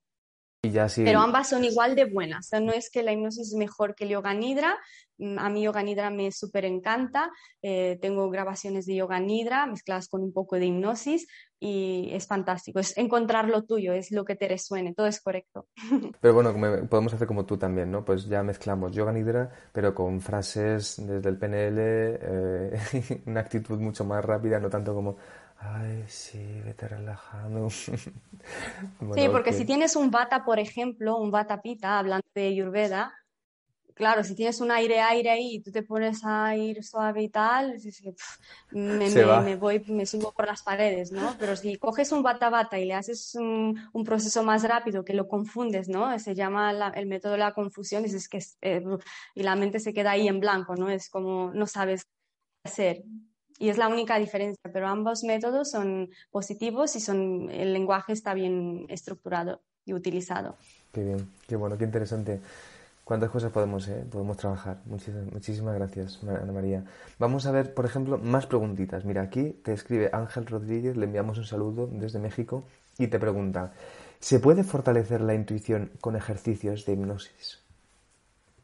Pero 0.63 1.21
ambas 1.21 1.49
son 1.49 1.65
igual 1.65 1.95
de 1.95 2.05
buenas. 2.05 2.45
O 2.45 2.49
sea, 2.49 2.59
no 2.59 2.71
es 2.71 2.91
que 2.91 3.01
la 3.01 3.11
hipnosis 3.11 3.47
es 3.47 3.55
mejor 3.55 3.95
que 3.95 4.03
el 4.03 4.11
yoga 4.11 4.35
nidra. 4.35 4.77
Mm, 5.17 5.39
a 5.39 5.49
mí 5.49 5.63
yoga 5.63 5.81
nidra 5.81 6.11
me 6.11 6.31
súper 6.31 6.65
encanta. 6.65 7.31
Eh, 7.63 7.97
tengo 7.99 8.29
grabaciones 8.29 8.85
de 8.85 8.93
yoga 8.93 9.19
nidra 9.19 9.65
mezcladas 9.65 10.07
con 10.07 10.21
un 10.21 10.31
poco 10.31 10.57
de 10.57 10.67
hipnosis 10.67 11.27
y 11.59 12.09
es 12.11 12.27
fantástico. 12.27 12.79
Es 12.79 12.95
encontrar 12.95 13.49
lo 13.49 13.63
tuyo, 13.63 13.93
es 13.93 14.11
lo 14.11 14.23
que 14.23 14.35
te 14.35 14.47
resuene. 14.47 14.93
Todo 14.93 15.07
es 15.07 15.19
correcto. 15.19 15.65
Pero 16.21 16.33
bueno, 16.35 16.53
podemos 16.87 17.11
hacer 17.11 17.27
como 17.27 17.43
tú 17.43 17.57
también, 17.57 17.89
¿no? 17.89 18.05
Pues 18.05 18.27
ya 18.27 18.43
mezclamos 18.43 18.91
yoga 18.91 19.11
nidra, 19.11 19.49
pero 19.73 19.95
con 19.95 20.21
frases 20.21 21.01
desde 21.03 21.27
el 21.27 21.39
PNL, 21.39 21.79
eh, 21.79 23.23
una 23.25 23.39
actitud 23.39 23.79
mucho 23.79 24.05
más 24.05 24.23
rápida, 24.23 24.59
no 24.59 24.69
tanto 24.69 24.93
como 24.93 25.17
Ay, 25.63 26.03
sí, 26.07 26.61
vete 26.65 26.87
relajando. 26.87 27.69
sí, 27.69 29.29
porque 29.31 29.53
si 29.53 29.63
tienes 29.63 29.95
un 29.95 30.09
bata, 30.09 30.43
por 30.43 30.57
ejemplo, 30.57 31.17
un 31.17 31.29
bata 31.29 31.61
pita, 31.61 31.99
hablando 31.99 32.25
de 32.33 32.47
Ayurveda, 32.47 33.13
claro, 33.93 34.23
si 34.23 34.33
tienes 34.33 34.59
un 34.59 34.71
aire-aire 34.71 35.29
ahí 35.29 35.55
y 35.55 35.61
tú 35.61 35.71
te 35.71 35.83
pones 35.83 36.21
a 36.25 36.55
ir 36.55 36.83
suave 36.83 37.21
y 37.21 37.29
tal, 37.29 37.77
me, 38.71 39.55
voy, 39.55 39.83
me 39.85 40.07
subo 40.07 40.31
por 40.31 40.47
las 40.47 40.63
paredes, 40.63 41.11
¿no? 41.11 41.35
Pero 41.37 41.55
si 41.55 41.75
coges 41.77 42.11
un 42.11 42.23
bata-bata 42.23 42.79
y 42.79 42.85
le 42.85 42.95
haces 42.95 43.35
un, 43.35 44.03
proceso 44.03 44.41
más 44.41 44.63
rápido, 44.63 45.05
que 45.05 45.13
lo 45.13 45.27
confundes, 45.27 45.87
¿no? 45.87 46.17
Se 46.17 46.33
llama 46.33 46.91
el 46.95 47.05
método 47.05 47.33
de 47.33 47.37
la 47.37 47.53
confusión, 47.53 48.01
dices 48.01 48.27
que 48.27 48.39
eh, 48.61 48.83
y 49.35 49.43
la 49.43 49.55
mente 49.55 49.79
se 49.79 49.93
queda 49.93 50.11
ahí 50.11 50.27
en 50.27 50.39
blanco, 50.39 50.75
¿no? 50.75 50.89
Es 50.89 51.07
como 51.07 51.51
no 51.53 51.67
sabes 51.67 52.05
qué 52.05 52.09
hacer 52.63 53.03
y 53.61 53.69
es 53.69 53.77
la 53.77 53.89
única 53.89 54.17
diferencia, 54.17 54.71
pero 54.73 54.87
ambos 54.87 55.23
métodos 55.23 55.69
son 55.69 56.09
positivos 56.31 56.95
y 56.95 56.99
son, 56.99 57.47
el 57.51 57.73
lenguaje 57.73 58.11
está 58.11 58.33
bien 58.33 58.87
estructurado 58.89 59.61
y 59.85 59.93
utilizado. 59.93 60.55
Qué 60.91 61.03
bien, 61.03 61.29
qué 61.47 61.55
bueno, 61.55 61.77
qué 61.77 61.83
interesante. 61.83 62.41
¿Cuántas 63.03 63.29
cosas 63.29 63.51
podemos, 63.51 63.87
eh? 63.87 64.03
podemos 64.11 64.37
trabajar? 64.37 64.79
Muchísimas, 64.85 65.31
muchísimas 65.31 65.75
gracias, 65.75 66.19
Ana 66.23 66.51
María. 66.51 66.85
Vamos 67.19 67.45
a 67.45 67.51
ver, 67.51 67.75
por 67.75 67.85
ejemplo, 67.85 68.17
más 68.17 68.47
preguntitas. 68.47 69.05
Mira, 69.05 69.21
aquí 69.21 69.51
te 69.63 69.73
escribe 69.73 70.09
Ángel 70.11 70.47
Rodríguez, 70.47 70.97
le 70.97 71.05
enviamos 71.05 71.37
un 71.37 71.45
saludo 71.45 71.87
desde 71.91 72.17
México 72.17 72.63
y 72.97 73.09
te 73.09 73.19
pregunta, 73.19 73.73
¿se 74.19 74.39
puede 74.39 74.63
fortalecer 74.63 75.21
la 75.21 75.35
intuición 75.35 75.91
con 76.01 76.15
ejercicios 76.15 76.87
de 76.87 76.93
hipnosis? 76.93 77.59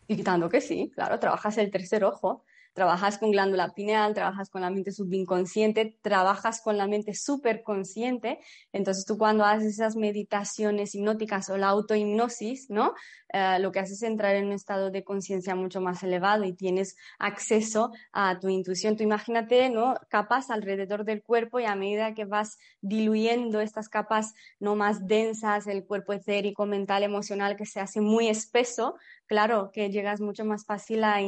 Y 0.07 0.15
quitando 0.15 0.49
que 0.49 0.60
sí, 0.60 0.91
claro, 0.95 1.19
trabajas 1.19 1.55
el 1.60 1.69
tercer 1.69 2.03
ojo 2.03 2.43
trabajas 2.78 3.18
con 3.18 3.32
glándula 3.32 3.74
pineal, 3.74 4.13
trabajas 4.13 4.52
con 4.52 4.62
la 4.62 4.70
mente 4.70 4.92
subinconsciente, 4.92 5.98
trabajas 6.04 6.62
con 6.62 6.78
la 6.78 6.86
mente 6.86 7.16
superconsciente. 7.16 8.38
Entonces 8.72 9.04
tú 9.04 9.18
cuando 9.18 9.46
haces 9.46 9.74
esas 9.74 9.96
meditaciones 9.96 10.94
hipnóticas 10.94 11.50
o 11.50 11.58
la 11.58 11.70
autohipnosis, 11.70 12.70
¿no? 12.70 12.94
Eh, 13.34 13.58
lo 13.60 13.72
que 13.72 13.80
haces 13.80 14.04
es 14.04 14.04
entrar 14.04 14.36
en 14.36 14.46
un 14.46 14.52
estado 14.52 14.92
de 14.92 15.04
conciencia 15.04 15.56
mucho 15.56 15.82
más 15.82 16.04
elevado 16.04 16.44
y 16.44 16.54
tienes 16.54 16.96
acceso 17.18 17.92
a 18.13 18.40
tu 18.40 18.48
intuición. 18.48 18.96
Tú 18.96 19.02
imagínate, 19.02 19.72
¿no? 19.72 19.96
Capas 20.08 20.52
alrededor 20.52 21.04
del 21.04 21.24
cuerpo 21.24 21.60
y 21.60 21.66
a 21.66 21.76
medida 21.76 22.13
que 22.13 22.26
vas 22.26 22.60
diluyendo 22.82 23.60
estas 23.60 23.90
capas 23.90 24.36
no 24.60 24.76
más 24.76 25.08
densas, 25.08 25.66
el 25.66 25.84
cuerpo 25.84 26.13
etérico, 26.13 26.68
mental, 26.68 27.02
emocional, 27.02 27.58
que 27.58 27.66
se 27.66 27.80
hace 27.80 28.02
muy 28.02 28.28
espeso, 28.28 28.98
claro 29.26 29.72
que 29.74 29.90
llegas 29.90 30.22
mucho 30.22 30.46
más 30.46 30.63
fácil 30.63 31.04
a 31.04 31.22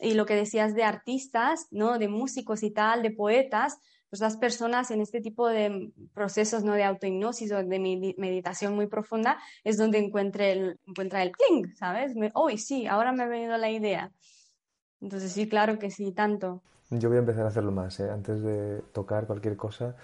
y 0.00 0.14
lo 0.14 0.26
que 0.26 0.34
decías 0.34 0.74
de 0.74 0.84
artistas, 0.84 1.66
¿no? 1.70 1.98
De 1.98 2.08
músicos 2.08 2.62
y 2.62 2.70
tal, 2.70 3.02
de 3.02 3.10
poetas, 3.10 3.78
pues 4.08 4.20
las 4.20 4.36
personas 4.36 4.90
en 4.90 5.00
este 5.00 5.20
tipo 5.20 5.48
de 5.48 5.92
procesos, 6.12 6.64
¿no? 6.64 6.72
De 6.72 6.84
autohipnosis 6.84 7.52
o 7.52 7.56
de 7.56 8.14
meditación 8.18 8.74
muy 8.74 8.88
profunda 8.88 9.38
es 9.62 9.76
donde 9.76 9.98
encuentre 9.98 10.52
el, 10.52 10.80
encuentra 10.86 11.22
el 11.22 11.30
cling, 11.30 11.74
¿sabes? 11.76 12.14
Hoy 12.34 12.58
sí, 12.58 12.86
ahora 12.86 13.12
me 13.12 13.22
ha 13.22 13.26
venido 13.26 13.56
la 13.56 13.70
idea. 13.70 14.10
Entonces 15.00 15.32
sí, 15.32 15.48
claro 15.48 15.78
que 15.78 15.90
sí, 15.90 16.12
tanto. 16.12 16.62
Yo 16.90 17.08
voy 17.08 17.18
a 17.18 17.20
empezar 17.20 17.44
a 17.44 17.48
hacerlo 17.48 17.70
más, 17.70 18.00
¿eh? 18.00 18.10
Antes 18.10 18.42
de 18.42 18.82
tocar 18.92 19.26
cualquier 19.26 19.56
cosa, 19.56 19.94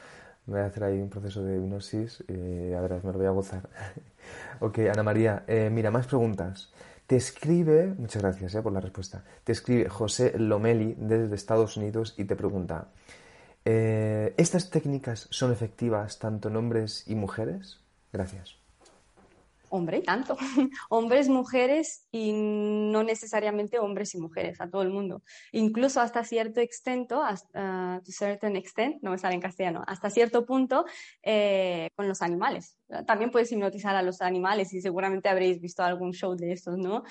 voy 0.47 0.61
a 0.61 0.67
hacer 0.67 0.85
ahí 0.85 1.01
un 1.01 1.11
proceso 1.11 1.43
de 1.43 1.57
hipnosis 1.57 2.25
y 2.29 2.73
a 2.73 2.81
ver, 2.81 3.03
me 3.05 3.13
lo 3.13 3.19
voy 3.19 3.27
a 3.27 3.31
gozar. 3.31 3.69
ok, 4.61 4.79
Ana 4.93 5.03
María, 5.03 5.45
eh, 5.49 5.69
mira, 5.71 5.91
más 5.91 6.07
preguntas. 6.07 6.73
Te 7.07 7.16
escribe, 7.16 7.95
muchas 7.99 8.23
gracias 8.23 8.55
eh, 8.55 8.62
por 8.62 8.73
la 8.73 8.81
respuesta, 8.81 9.25
te 9.45 9.53
escribe 9.53 9.88
José 9.88 10.38
Lomeli 10.38 10.97
desde 10.99 11.35
Estados 11.35 11.77
Unidos 11.77 12.14
y 12.19 12.25
te 12.25 12.35
pregunta, 12.35 12.88
eh, 13.64 14.35
¿estas 14.37 14.71
técnicas 14.71 15.29
son 15.31 15.53
efectivas 15.53 16.19
tanto 16.19 16.49
en 16.49 16.57
hombres 16.57 17.05
y 17.07 17.14
mujeres? 17.14 17.81
Gracias 18.12 18.65
hombre 19.68 19.98
y 19.98 20.02
tanto, 20.02 20.37
hombres, 20.90 21.29
mujeres 21.29 22.07
y 22.11 22.33
no 22.33 23.02
necesariamente 23.02 23.79
hombres 23.79 24.14
y 24.14 24.18
mujeres, 24.18 24.61
a 24.61 24.68
todo 24.68 24.83
el 24.83 24.90
mundo. 24.90 25.22
Incluso 25.52 26.00
hasta 26.00 26.24
cierto 26.24 26.61
extento, 26.61 27.22
hasta, 27.22 28.00
certain 28.05 28.57
extent, 28.57 28.96
no 29.02 29.11
me 29.11 29.18
sale 29.18 29.35
en 29.35 29.40
castellano, 29.40 29.83
hasta 29.87 30.11
cierto 30.11 30.46
punto 30.46 30.85
eh, 31.22 31.88
con 31.96 32.09
los 32.09 32.22
animales. 32.22 32.79
También 33.07 33.31
puedes 33.31 33.50
hipnotizar 33.52 33.96
a 33.96 34.02
los 34.02 34.20
animales 34.20 34.72
y 34.72 34.81
seguramente 34.81 35.29
habréis 35.29 35.61
visto 35.61 35.83
algún 35.83 36.12
show 36.12 36.37
de 36.37 36.52
estos, 36.52 36.79
¿no? 36.79 37.02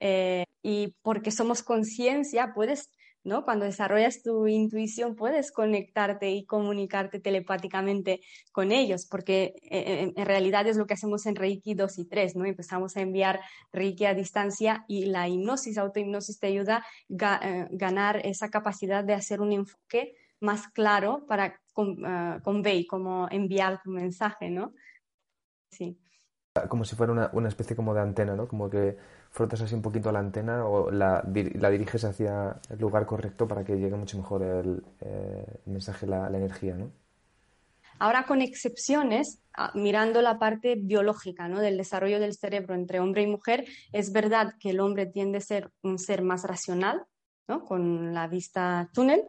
Eh, 0.00 0.44
y 0.62 0.94
porque 1.02 1.30
somos 1.30 1.62
conciencia, 1.62 2.52
puedes 2.54 2.90
¿no? 3.24 3.44
Cuando 3.44 3.64
desarrollas 3.64 4.22
tu 4.22 4.46
intuición 4.46 5.16
puedes 5.16 5.50
conectarte 5.50 6.30
y 6.30 6.44
comunicarte 6.44 7.20
telepáticamente 7.20 8.20
con 8.52 8.70
ellos, 8.70 9.06
porque 9.06 9.54
eh, 9.62 10.12
en, 10.14 10.26
realidad 10.26 10.66
es 10.66 10.76
lo 10.76 10.86
que 10.86 10.94
hacemos 10.94 11.26
en 11.26 11.34
Reiki 11.34 11.74
2 11.74 11.98
y 11.98 12.04
3, 12.04 12.36
¿no? 12.36 12.44
Empezamos 12.44 12.96
a 12.96 13.00
enviar 13.00 13.40
Reiki 13.72 14.04
a 14.04 14.14
distancia 14.14 14.84
y 14.86 15.06
la 15.06 15.28
hipnosis, 15.28 15.78
autohipnosis 15.78 16.38
te 16.38 16.48
ayuda 16.48 16.84
a 17.20 17.40
eh, 17.42 17.68
ganar 17.72 18.20
esa 18.24 18.50
capacidad 18.50 19.02
de 19.02 19.14
hacer 19.14 19.40
un 19.40 19.52
enfoque 19.52 20.14
más 20.40 20.68
claro 20.68 21.24
para 21.26 21.58
uh, 21.76 22.40
convey, 22.42 22.86
como 22.86 23.28
enviar 23.30 23.80
tu 23.82 23.90
mensaje, 23.90 24.50
¿no? 24.50 24.74
Sí. 25.70 25.98
Como 26.68 26.84
si 26.84 26.94
fuera 26.94 27.12
una, 27.12 27.30
una 27.32 27.48
especie 27.48 27.74
como 27.74 27.94
de 27.94 28.00
antena, 28.00 28.36
¿no? 28.36 28.46
Como 28.46 28.70
que 28.70 28.96
frotas 29.34 29.60
así 29.62 29.74
un 29.74 29.82
poquito 29.82 30.12
la 30.12 30.20
antena 30.20 30.64
o 30.64 30.92
la, 30.92 31.24
la, 31.54 31.70
diriges 31.70 32.04
hacia 32.04 32.60
el 32.70 32.78
lugar 32.78 33.04
correcto 33.04 33.48
para 33.48 33.64
que 33.64 33.76
llegue 33.76 33.96
mucho 33.96 34.16
mejor 34.16 34.44
el, 34.44 34.84
eh, 35.00 35.44
mensaje, 35.66 36.06
la, 36.06 36.30
la, 36.30 36.38
energía, 36.38 36.76
¿no? 36.76 36.92
Ahora, 37.98 38.26
con 38.26 38.40
excepciones, 38.40 39.40
ah, 39.56 39.72
mirando 39.74 40.22
la 40.22 40.38
parte 40.38 40.76
biológica 40.76 41.48
¿no? 41.48 41.60
del 41.60 41.76
desarrollo 41.76 42.20
del 42.20 42.34
cerebro 42.34 42.76
entre 42.76 43.00
hombre 43.00 43.22
y 43.22 43.26
mujer, 43.26 43.64
es 43.92 44.12
verdad 44.12 44.54
que 44.60 44.70
el 44.70 44.78
hombre 44.78 45.06
tiende 45.06 45.38
a 45.38 45.40
ser 45.40 45.72
un 45.82 45.98
ser 45.98 46.22
más 46.22 46.44
racional, 46.44 47.04
¿no? 47.48 47.64
con 47.64 48.14
la 48.14 48.28
vista 48.28 48.88
túnel, 48.92 49.24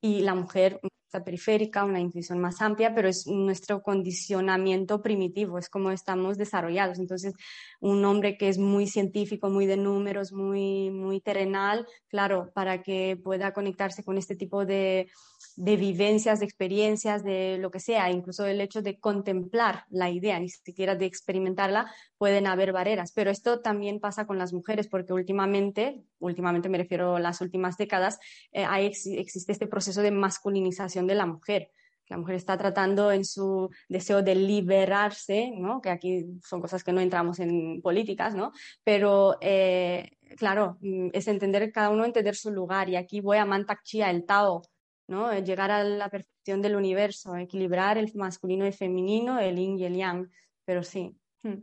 y 0.00 0.22
la 0.22 0.34
mujer 0.34 0.80
periférica, 1.24 1.84
una 1.84 2.00
intuición 2.00 2.38
más 2.38 2.60
amplia, 2.60 2.94
pero 2.94 3.08
es 3.08 3.26
nuestro 3.26 3.82
condicionamiento 3.82 5.02
primitivo, 5.02 5.58
es 5.58 5.68
como 5.68 5.90
estamos 5.90 6.36
desarrollados. 6.36 6.98
Entonces, 6.98 7.34
un 7.80 8.04
hombre 8.04 8.36
que 8.36 8.48
es 8.48 8.58
muy 8.58 8.86
científico, 8.86 9.48
muy 9.48 9.66
de 9.66 9.76
números, 9.76 10.32
muy, 10.32 10.90
muy 10.90 11.20
terrenal, 11.20 11.86
claro, 12.08 12.50
para 12.54 12.82
que 12.82 13.18
pueda 13.22 13.52
conectarse 13.52 14.04
con 14.04 14.18
este 14.18 14.36
tipo 14.36 14.64
de, 14.64 15.08
de 15.56 15.76
vivencias, 15.76 16.40
de 16.40 16.46
experiencias, 16.46 17.24
de 17.24 17.58
lo 17.58 17.70
que 17.70 17.80
sea, 17.80 18.10
incluso 18.10 18.44
el 18.46 18.60
hecho 18.60 18.82
de 18.82 18.98
contemplar 18.98 19.84
la 19.90 20.10
idea, 20.10 20.38
ni 20.38 20.48
siquiera 20.48 20.94
de 20.94 21.06
experimentarla, 21.06 21.92
pueden 22.18 22.46
haber 22.46 22.72
barreras. 22.72 23.12
Pero 23.12 23.30
esto 23.30 23.60
también 23.60 24.00
pasa 24.00 24.26
con 24.26 24.38
las 24.38 24.52
mujeres, 24.52 24.88
porque 24.88 25.12
últimamente, 25.12 26.02
últimamente 26.18 26.68
me 26.68 26.78
refiero 26.78 27.16
a 27.16 27.20
las 27.20 27.40
últimas 27.40 27.76
décadas, 27.76 28.18
eh, 28.52 28.64
hay, 28.64 28.86
existe 28.86 29.52
este 29.52 29.66
proceso 29.66 30.02
de 30.02 30.10
masculinización 30.10 30.95
de 31.04 31.14
la 31.14 31.26
mujer 31.26 31.70
la 32.08 32.18
mujer 32.18 32.36
está 32.36 32.56
tratando 32.56 33.10
en 33.10 33.24
su 33.24 33.70
deseo 33.88 34.22
de 34.22 34.34
liberarse, 34.34 35.52
¿no? 35.56 35.80
que 35.80 35.90
aquí 35.90 36.38
son 36.42 36.60
cosas 36.60 36.84
que 36.84 36.92
no 36.92 37.00
entramos 37.00 37.40
en 37.40 37.80
políticas, 37.82 38.34
¿no? 38.34 38.52
pero 38.84 39.36
eh, 39.40 40.10
claro, 40.36 40.78
mm, 40.80 41.08
es 41.12 41.28
entender 41.28 41.72
cada 41.72 41.90
uno 41.90 42.04
entender 42.04 42.36
su 42.36 42.50
lugar 42.50 42.88
y 42.88 42.96
aquí 42.96 43.20
voy 43.20 43.38
a 43.38 43.44
Mantak 43.44 43.82
Chia, 43.82 44.10
el 44.10 44.24
Tao, 44.24 44.62
¿no? 45.08 45.36
llegar 45.40 45.70
a 45.70 45.82
la 45.82 46.08
perfección 46.08 46.62
del 46.62 46.76
universo, 46.76 47.36
equilibrar 47.36 47.98
el 47.98 48.12
masculino 48.14 48.66
y 48.66 48.72
femenino, 48.72 49.38
el 49.40 49.56
yin 49.56 49.78
y 49.78 49.84
el 49.84 49.96
yang, 49.96 50.30
pero 50.64 50.82
sí. 50.82 51.16
Hmm. 51.42 51.62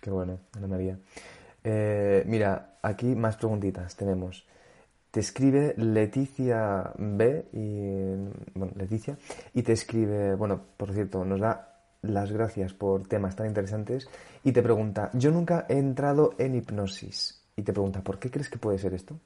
Qué 0.00 0.10
bueno, 0.10 0.40
Ana 0.52 0.66
María. 0.66 0.98
Eh, 1.62 2.22
mira, 2.26 2.78
aquí 2.82 3.06
más 3.16 3.36
preguntitas 3.36 3.96
tenemos. 3.96 4.46
Te 5.14 5.20
escribe 5.20 5.74
Leticia 5.76 6.92
B 6.98 7.46
y 7.52 8.58
bueno, 8.58 8.72
Leticia 8.74 9.16
y 9.52 9.62
te 9.62 9.70
escribe, 9.70 10.34
bueno, 10.34 10.60
por 10.76 10.92
cierto, 10.92 11.24
nos 11.24 11.38
da 11.38 11.78
las 12.02 12.32
gracias 12.32 12.74
por 12.74 13.06
temas 13.06 13.36
tan 13.36 13.46
interesantes 13.46 14.08
y 14.42 14.50
te 14.50 14.60
pregunta, 14.60 15.10
yo 15.12 15.30
nunca 15.30 15.66
he 15.68 15.78
entrado 15.78 16.34
en 16.38 16.56
hipnosis. 16.56 17.48
Y 17.54 17.62
te 17.62 17.72
pregunta, 17.72 18.02
¿por 18.02 18.18
qué 18.18 18.28
crees 18.28 18.50
que 18.50 18.58
puede 18.58 18.76
ser 18.78 18.92
esto? 18.92 19.20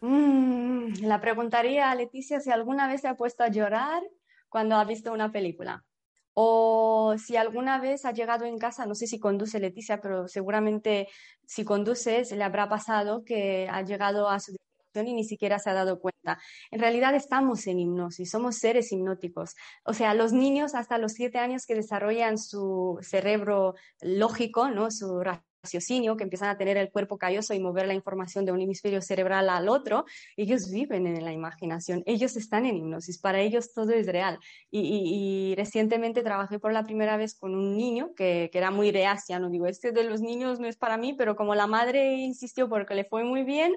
Mm, 0.00 1.02
la 1.02 1.20
preguntaría 1.20 1.90
a 1.90 1.94
Leticia 1.94 2.40
si 2.40 2.50
alguna 2.50 2.88
vez 2.88 3.02
se 3.02 3.08
ha 3.08 3.16
puesto 3.16 3.44
a 3.44 3.48
llorar 3.48 4.02
cuando 4.48 4.76
ha 4.76 4.84
visto 4.86 5.12
una 5.12 5.30
película. 5.30 5.84
O 6.32 7.16
si 7.18 7.36
alguna 7.36 7.78
vez 7.78 8.06
ha 8.06 8.12
llegado 8.12 8.46
en 8.46 8.56
casa, 8.56 8.86
no 8.86 8.94
sé 8.94 9.06
si 9.06 9.20
conduce 9.20 9.60
Leticia, 9.60 10.00
pero 10.00 10.26
seguramente 10.26 11.08
si 11.44 11.66
conduces 11.66 12.32
le 12.32 12.44
habrá 12.44 12.66
pasado 12.66 13.24
que 13.24 13.68
ha 13.70 13.82
llegado 13.82 14.30
a 14.30 14.40
su 14.40 14.56
y 15.04 15.14
ni 15.14 15.24
siquiera 15.24 15.58
se 15.58 15.70
ha 15.70 15.74
dado 15.74 16.00
cuenta. 16.00 16.38
En 16.70 16.80
realidad 16.80 17.14
estamos 17.14 17.66
en 17.66 17.80
hipnosis, 17.80 18.30
somos 18.30 18.56
seres 18.56 18.92
hipnóticos. 18.92 19.54
O 19.84 19.92
sea, 19.92 20.14
los 20.14 20.32
niños 20.32 20.74
hasta 20.74 20.98
los 20.98 21.12
siete 21.12 21.38
años 21.38 21.66
que 21.66 21.74
desarrollan 21.74 22.38
su 22.38 22.98
cerebro 23.02 23.74
lógico, 24.00 24.70
¿no? 24.70 24.90
su 24.90 25.22
raciocinio, 25.66 26.16
que 26.16 26.24
empiezan 26.24 26.48
a 26.48 26.56
tener 26.56 26.76
el 26.76 26.90
cuerpo 26.90 27.18
calloso 27.18 27.54
y 27.54 27.60
mover 27.60 27.86
la 27.86 27.94
información 27.94 28.44
de 28.44 28.52
un 28.52 28.60
hemisferio 28.60 29.02
cerebral 29.02 29.48
al 29.48 29.68
otro, 29.68 30.04
ellos 30.36 30.70
viven 30.70 31.06
en 31.06 31.24
la 31.24 31.32
imaginación, 31.32 32.02
ellos 32.06 32.36
están 32.36 32.66
en 32.66 32.76
hipnosis, 32.76 33.18
para 33.18 33.40
ellos 33.40 33.72
todo 33.72 33.92
es 33.92 34.06
real. 34.06 34.38
Y, 34.70 35.54
recientemente 35.56 36.22
trabajé 36.22 36.58
por 36.58 36.72
la 36.72 36.84
primera 36.84 37.16
vez 37.16 37.34
con 37.34 37.54
un 37.54 37.76
niño 37.76 38.12
que, 38.14 38.50
que 38.52 38.58
era 38.58 38.70
muy 38.70 38.90
reacia, 38.90 39.38
no 39.38 39.48
digo, 39.50 39.66
este 39.66 39.92
de 39.92 40.04
los 40.04 40.20
niños 40.20 40.60
no 40.60 40.66
es 40.66 40.76
para 40.76 40.96
mí, 40.96 41.14
pero 41.14 41.34
como 41.36 41.54
la 41.54 41.66
madre 41.66 42.14
insistió 42.14 42.68
porque 42.68 42.94
le 42.94 43.04
fue 43.04 43.24
muy 43.24 43.42
bien, 43.42 43.74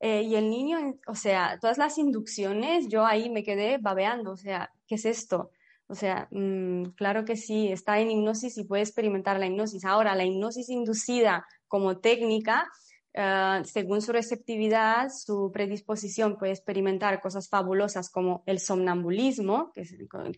eh, 0.00 0.22
y 0.22 0.36
el 0.36 0.50
niño, 0.50 0.78
o 1.06 1.14
sea, 1.14 1.58
todas 1.60 1.78
las 1.78 1.98
inducciones, 1.98 2.88
yo 2.88 3.06
ahí 3.06 3.30
me 3.30 3.42
quedé 3.42 3.78
babeando, 3.78 4.32
o 4.32 4.36
sea, 4.36 4.70
¿qué 4.86 4.96
es 4.96 5.04
esto? 5.04 5.50
O 5.86 5.94
sea, 5.94 6.28
mm, 6.30 6.90
claro 6.96 7.24
que 7.24 7.36
sí, 7.36 7.68
está 7.68 8.00
en 8.00 8.10
hipnosis 8.10 8.56
y 8.58 8.64
puede 8.64 8.82
experimentar 8.82 9.38
la 9.38 9.46
hipnosis. 9.46 9.84
Ahora, 9.84 10.14
la 10.14 10.24
hipnosis 10.24 10.68
inducida 10.68 11.46
como 11.68 11.98
técnica 11.98 12.70
Ah, 13.16 13.62
según 13.64 14.02
su 14.02 14.10
receptividad, 14.10 15.08
su 15.08 15.52
predisposición 15.52 16.36
puede 16.36 16.50
experimentar 16.50 17.20
cosas 17.20 17.48
fabulosas 17.48 18.10
como 18.10 18.42
el 18.44 18.58
somnambulismo, 18.58 19.70
que 19.72 19.84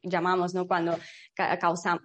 llamamos 0.03 0.53
¿no? 0.53 0.67
cuando 0.67 0.99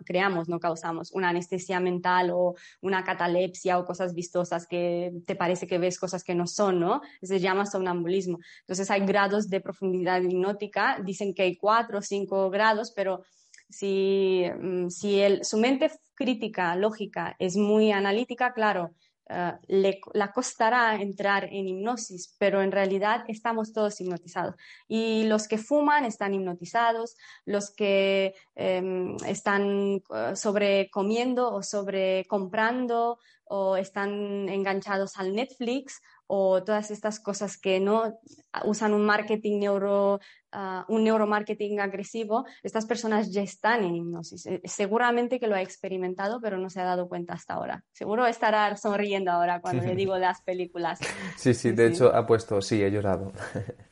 creamos, 0.06 0.48
no 0.48 0.62
causamos 0.62 1.12
una 1.12 1.30
anestesia 1.30 1.82
mental 1.82 2.30
o 2.34 2.56
una 2.80 3.04
catalepsia 3.04 3.80
o 3.80 3.86
cosas 3.86 4.14
vistosas 4.14 4.66
que 4.66 5.12
te 5.26 5.36
parece 5.36 5.68
que 5.68 5.78
ves 5.78 6.00
cosas 6.00 6.24
que 6.24 6.36
no 6.36 6.48
son, 6.48 6.80
¿no? 6.80 7.02
Se 7.22 7.42
llama 7.42 7.66
somnambulismo. 7.66 8.40
Entonces 8.62 8.90
hay 8.92 9.06
grados 9.06 9.50
de 9.50 9.60
profundidad 9.60 10.22
hipnótica, 10.22 11.02
dicen 11.04 11.34
que 11.34 11.42
hay 11.42 11.58
cuatro 11.58 12.00
o 12.00 12.02
cinco 12.02 12.50
grados, 12.50 12.94
pero 12.96 13.24
si, 13.68 14.46
mm, 14.58 14.88
si 14.88 15.20
el, 15.20 15.44
su 15.44 15.58
mente 15.58 15.92
crítica, 16.14 16.78
lógica, 16.78 17.36
es 17.40 17.58
muy 17.58 17.92
analítica, 17.92 18.54
claro, 18.54 18.92
eh, 19.34 19.54
le, 19.68 20.02
la 20.14 20.34
costará 20.34 20.96
entrar 20.96 21.46
en 21.46 21.68
hipnosis, 21.68 22.36
pero 22.38 22.62
en 22.62 22.72
realidad 22.72 23.24
estamos 23.28 23.72
todos 23.72 24.02
hipnotizados. 24.02 24.56
Y 24.90 25.24
los 25.24 25.48
que 25.48 25.58
fuman 25.58 26.04
están 26.04 26.34
hipnotizados, 26.34 27.16
los 27.46 27.72
que 27.72 28.36
em, 28.56 29.16
están 29.26 30.02
eh, 30.14 30.36
sobrecomiendo 30.36 31.54
o 31.54 31.64
sobrecomprando 31.64 33.20
o 33.46 33.78
están 33.78 34.50
enganchados 34.50 35.18
al 35.18 35.34
Netflix 35.34 36.02
o 36.34 36.64
todas 36.64 36.92
estas 36.92 37.20
cosas 37.20 37.58
que 37.58 37.82
no 37.82 38.18
usan 38.64 38.94
un 38.94 39.06
marketing 39.06 39.60
neuro, 39.60 40.22
uh, 40.54 40.84
un 40.88 41.04
neuromarketing 41.04 41.82
agresivo, 41.82 42.46
estas 42.64 42.86
personas 42.86 43.34
ya 43.34 43.42
están 43.42 43.84
en 43.84 43.96
hipnosis. 43.96 44.46
Eh, 44.46 44.62
seguramente 44.64 45.42
que 45.42 45.48
lo 45.48 45.56
ha 45.56 45.62
experimentado, 45.62 46.40
pero 46.40 46.58
no 46.58 46.70
se 46.70 46.80
ha 46.80 46.86
dado 46.86 47.10
cuenta 47.10 47.34
hasta 47.34 47.56
ahora. 47.56 47.84
Seguro 47.92 48.26
estará 48.28 48.78
sonriendo 48.78 49.30
ahora 49.30 49.60
cuando 49.60 49.84
le 49.84 49.94
digo 50.02 50.18
las 50.18 50.42
películas. 50.42 51.00
Sí, 51.36 51.54
sí, 51.54 51.74
de 51.74 51.88
hecho 51.88 52.16
ha 52.16 52.26
puesto, 52.26 52.62
sí, 52.62 52.82
he 52.82 52.90
llorado. 52.90 53.34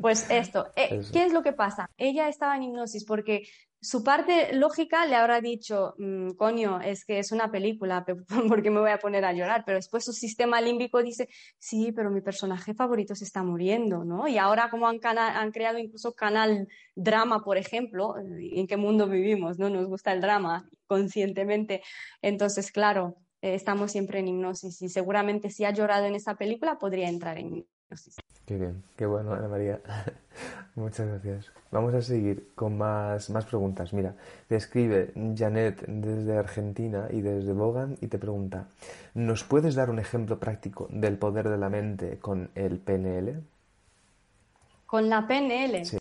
Pues 0.00 0.30
esto, 0.30 0.68
eh, 0.76 1.02
¿qué 1.12 1.26
es 1.26 1.32
lo 1.34 1.42
que 1.42 1.52
pasa? 1.52 1.90
Ella 1.98 2.26
estaba 2.30 2.56
en 2.56 2.62
hipnosis 2.62 3.04
porque 3.04 3.42
su 3.80 4.04
parte 4.04 4.52
lógica 4.52 5.06
le 5.06 5.16
habrá 5.16 5.40
dicho, 5.40 5.94
mm, 5.98 6.32
coño, 6.32 6.80
es 6.80 7.04
que 7.04 7.18
es 7.18 7.32
una 7.32 7.50
película, 7.50 8.04
¿por 8.58 8.62
qué 8.62 8.70
me 8.70 8.80
voy 8.80 8.90
a 8.90 8.98
poner 8.98 9.24
a 9.24 9.32
llorar? 9.32 9.64
Pero 9.64 9.76
después 9.78 10.04
su 10.04 10.12
sistema 10.12 10.60
límbico 10.60 11.02
dice, 11.02 11.28
sí, 11.58 11.92
pero 11.92 12.10
mi 12.10 12.20
personaje 12.20 12.74
favorito 12.74 13.14
se 13.14 13.24
está 13.24 13.42
muriendo, 13.42 14.04
¿no? 14.04 14.28
Y 14.28 14.38
ahora 14.38 14.68
como 14.70 14.86
han, 14.86 15.00
han 15.02 15.50
creado 15.52 15.78
incluso 15.78 16.14
canal 16.14 16.68
drama, 16.94 17.42
por 17.42 17.56
ejemplo, 17.56 18.14
¿en 18.18 18.66
qué 18.66 18.76
mundo 18.76 19.08
vivimos? 19.08 19.58
¿No? 19.58 19.70
Nos 19.70 19.86
gusta 19.86 20.12
el 20.12 20.20
drama 20.20 20.68
conscientemente. 20.86 21.82
Entonces, 22.20 22.70
claro, 22.72 23.16
eh, 23.42 23.54
estamos 23.54 23.92
siempre 23.92 24.18
en 24.20 24.28
hipnosis 24.28 24.82
y 24.82 24.88
seguramente 24.88 25.50
si 25.50 25.64
ha 25.64 25.72
llorado 25.72 26.04
en 26.06 26.14
esa 26.14 26.36
película 26.36 26.78
podría 26.78 27.08
entrar 27.08 27.38
en 27.38 27.66
Qué 28.46 28.56
bien, 28.56 28.82
qué 28.96 29.06
bueno, 29.06 29.32
Ana 29.32 29.48
María. 29.48 29.80
Muchas 30.74 31.06
gracias. 31.06 31.52
Vamos 31.70 31.94
a 31.94 32.02
seguir 32.02 32.50
con 32.54 32.76
más, 32.76 33.30
más 33.30 33.44
preguntas. 33.44 33.92
Mira, 33.92 34.16
te 34.48 34.56
escribe 34.56 35.12
Janet 35.36 35.84
desde 35.86 36.36
Argentina 36.36 37.08
y 37.10 37.20
desde 37.20 37.52
Bogan 37.52 37.96
y 38.00 38.08
te 38.08 38.18
pregunta, 38.18 38.66
¿nos 39.14 39.44
puedes 39.44 39.74
dar 39.74 39.90
un 39.90 39.98
ejemplo 39.98 40.40
práctico 40.40 40.88
del 40.90 41.16
poder 41.16 41.48
de 41.48 41.58
la 41.58 41.68
mente 41.68 42.18
con 42.18 42.50
el 42.54 42.78
PNL? 42.78 43.42
Con 44.86 45.08
la 45.08 45.26
PNL. 45.26 45.84
Sí. 45.84 45.98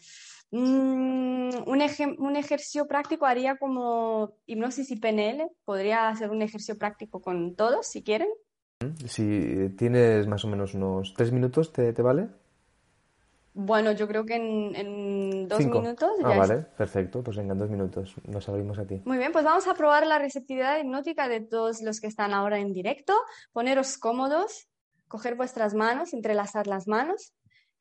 Mm, 0.52 1.50
un, 1.68 2.16
un, 2.18 2.36
ejercicio 2.36 2.88
práctico 2.88 3.28
haría 3.28 3.58
como 3.58 4.34
hipnosis 4.48 4.90
y 4.90 4.96
PNL. 4.96 5.52
Podría 5.66 6.10
hacer 6.10 6.32
un 6.32 6.42
ejercicio 6.42 6.78
práctico 6.78 7.22
con 7.22 7.56
todos, 7.56 7.86
si 7.86 8.02
quieren. 8.02 8.30
Si 9.08 9.70
tienes 9.78 10.26
más 10.28 10.46
o 10.46 10.48
menos 10.48 10.74
unos 10.74 11.14
tres 11.14 11.34
minutos, 11.34 11.74
¿te, 11.74 11.92
te 11.92 12.02
vale? 12.02 12.30
Bueno, 13.54 13.92
yo 13.92 14.08
creo 14.08 14.26
que 14.26 14.36
en, 14.36 15.50
dos 15.50 15.60
minutos 15.60 16.10
ah, 16.24 16.38
vale, 16.38 16.60
perfecto. 16.78 17.22
Pues 17.22 17.36
venga, 17.36 17.52
en 17.52 17.60
dos 17.60 17.70
minutos 17.70 18.16
nos 18.24 18.48
abrimos 18.48 18.80
a 18.80 18.86
ti. 18.86 19.02
Muy 19.04 19.18
bien, 19.18 19.34
pues 19.34 19.44
vamos 19.44 19.68
a 19.68 19.74
probar 19.74 20.08
la 20.08 20.18
receptividad 20.18 20.80
hipnótica 20.80 21.28
de 21.28 21.42
todos 21.42 21.82
los 21.82 22.00
que 22.00 22.08
están 22.08 22.34
ahora 22.34 22.60
en 22.60 22.72
directo. 22.72 23.14
Poneros 23.52 23.98
cómodos, 23.98 24.70
coger 25.10 25.36
vuestras 25.36 25.74
manos, 25.74 26.14
entrelazar 26.14 26.66
las 26.68 26.88
manos 26.88 27.34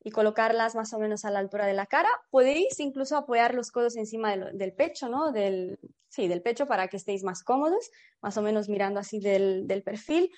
y 0.03 0.11
colocarlas 0.11 0.75
más 0.75 0.91
o 0.91 0.99
menos 0.99 1.23
a 1.23 1.31
la 1.31 1.39
altura 1.39 1.65
de 1.65 1.75
la 1.75 1.85
cara. 1.85 2.09
Podéis 2.29 2.77
incluso 2.81 3.15
apoyar 3.15 3.55
los 3.55 3.71
codos 3.71 3.95
encima 3.95 4.35
del, 4.35 4.73
pecho, 4.73 5.07
¿no? 5.07 5.31
Del, 5.31 5.79
sí, 6.09 6.27
del 6.27 6.41
pecho 6.41 6.67
para 6.67 6.89
que 6.89 6.97
estéis 6.97 7.23
más 7.23 7.41
cómodos, 7.41 7.89
más 8.21 8.35
o 8.35 8.41
menos 8.41 8.67
mirando 8.67 8.99
así 8.99 9.21
del, 9.21 9.65
del 9.65 9.81
perfil 9.81 10.29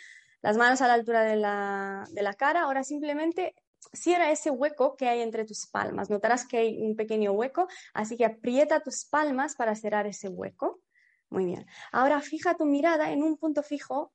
las 0.41 0.57
manos 0.57 0.81
a 0.81 0.87
la 0.87 0.93
altura 0.93 1.23
de 1.23 1.35
la, 1.35 2.07
de 2.11 2.21
la 2.21 2.33
cara. 2.33 2.63
Ahora 2.63 2.83
simplemente 2.83 3.55
cierra 3.93 4.31
ese 4.31 4.49
hueco 4.49 4.95
que 4.95 5.07
hay 5.07 5.21
entre 5.21 5.45
tus 5.45 5.67
palmas. 5.67 6.09
Notarás 6.09 6.45
que 6.47 6.57
hay 6.57 6.81
un 6.81 6.95
pequeño 6.95 7.31
hueco, 7.31 7.67
así 7.93 8.17
que 8.17 8.25
aprieta 8.25 8.81
tus 8.81 9.05
palmas 9.05 9.55
para 9.55 9.75
cerrar 9.75 10.07
ese 10.07 10.29
hueco. 10.29 10.81
Muy 11.29 11.45
bien. 11.45 11.65
Ahora 11.91 12.19
fija 12.21 12.55
tu 12.55 12.65
mirada 12.65 13.11
en 13.11 13.23
un 13.23 13.37
punto 13.37 13.63
fijo 13.63 14.13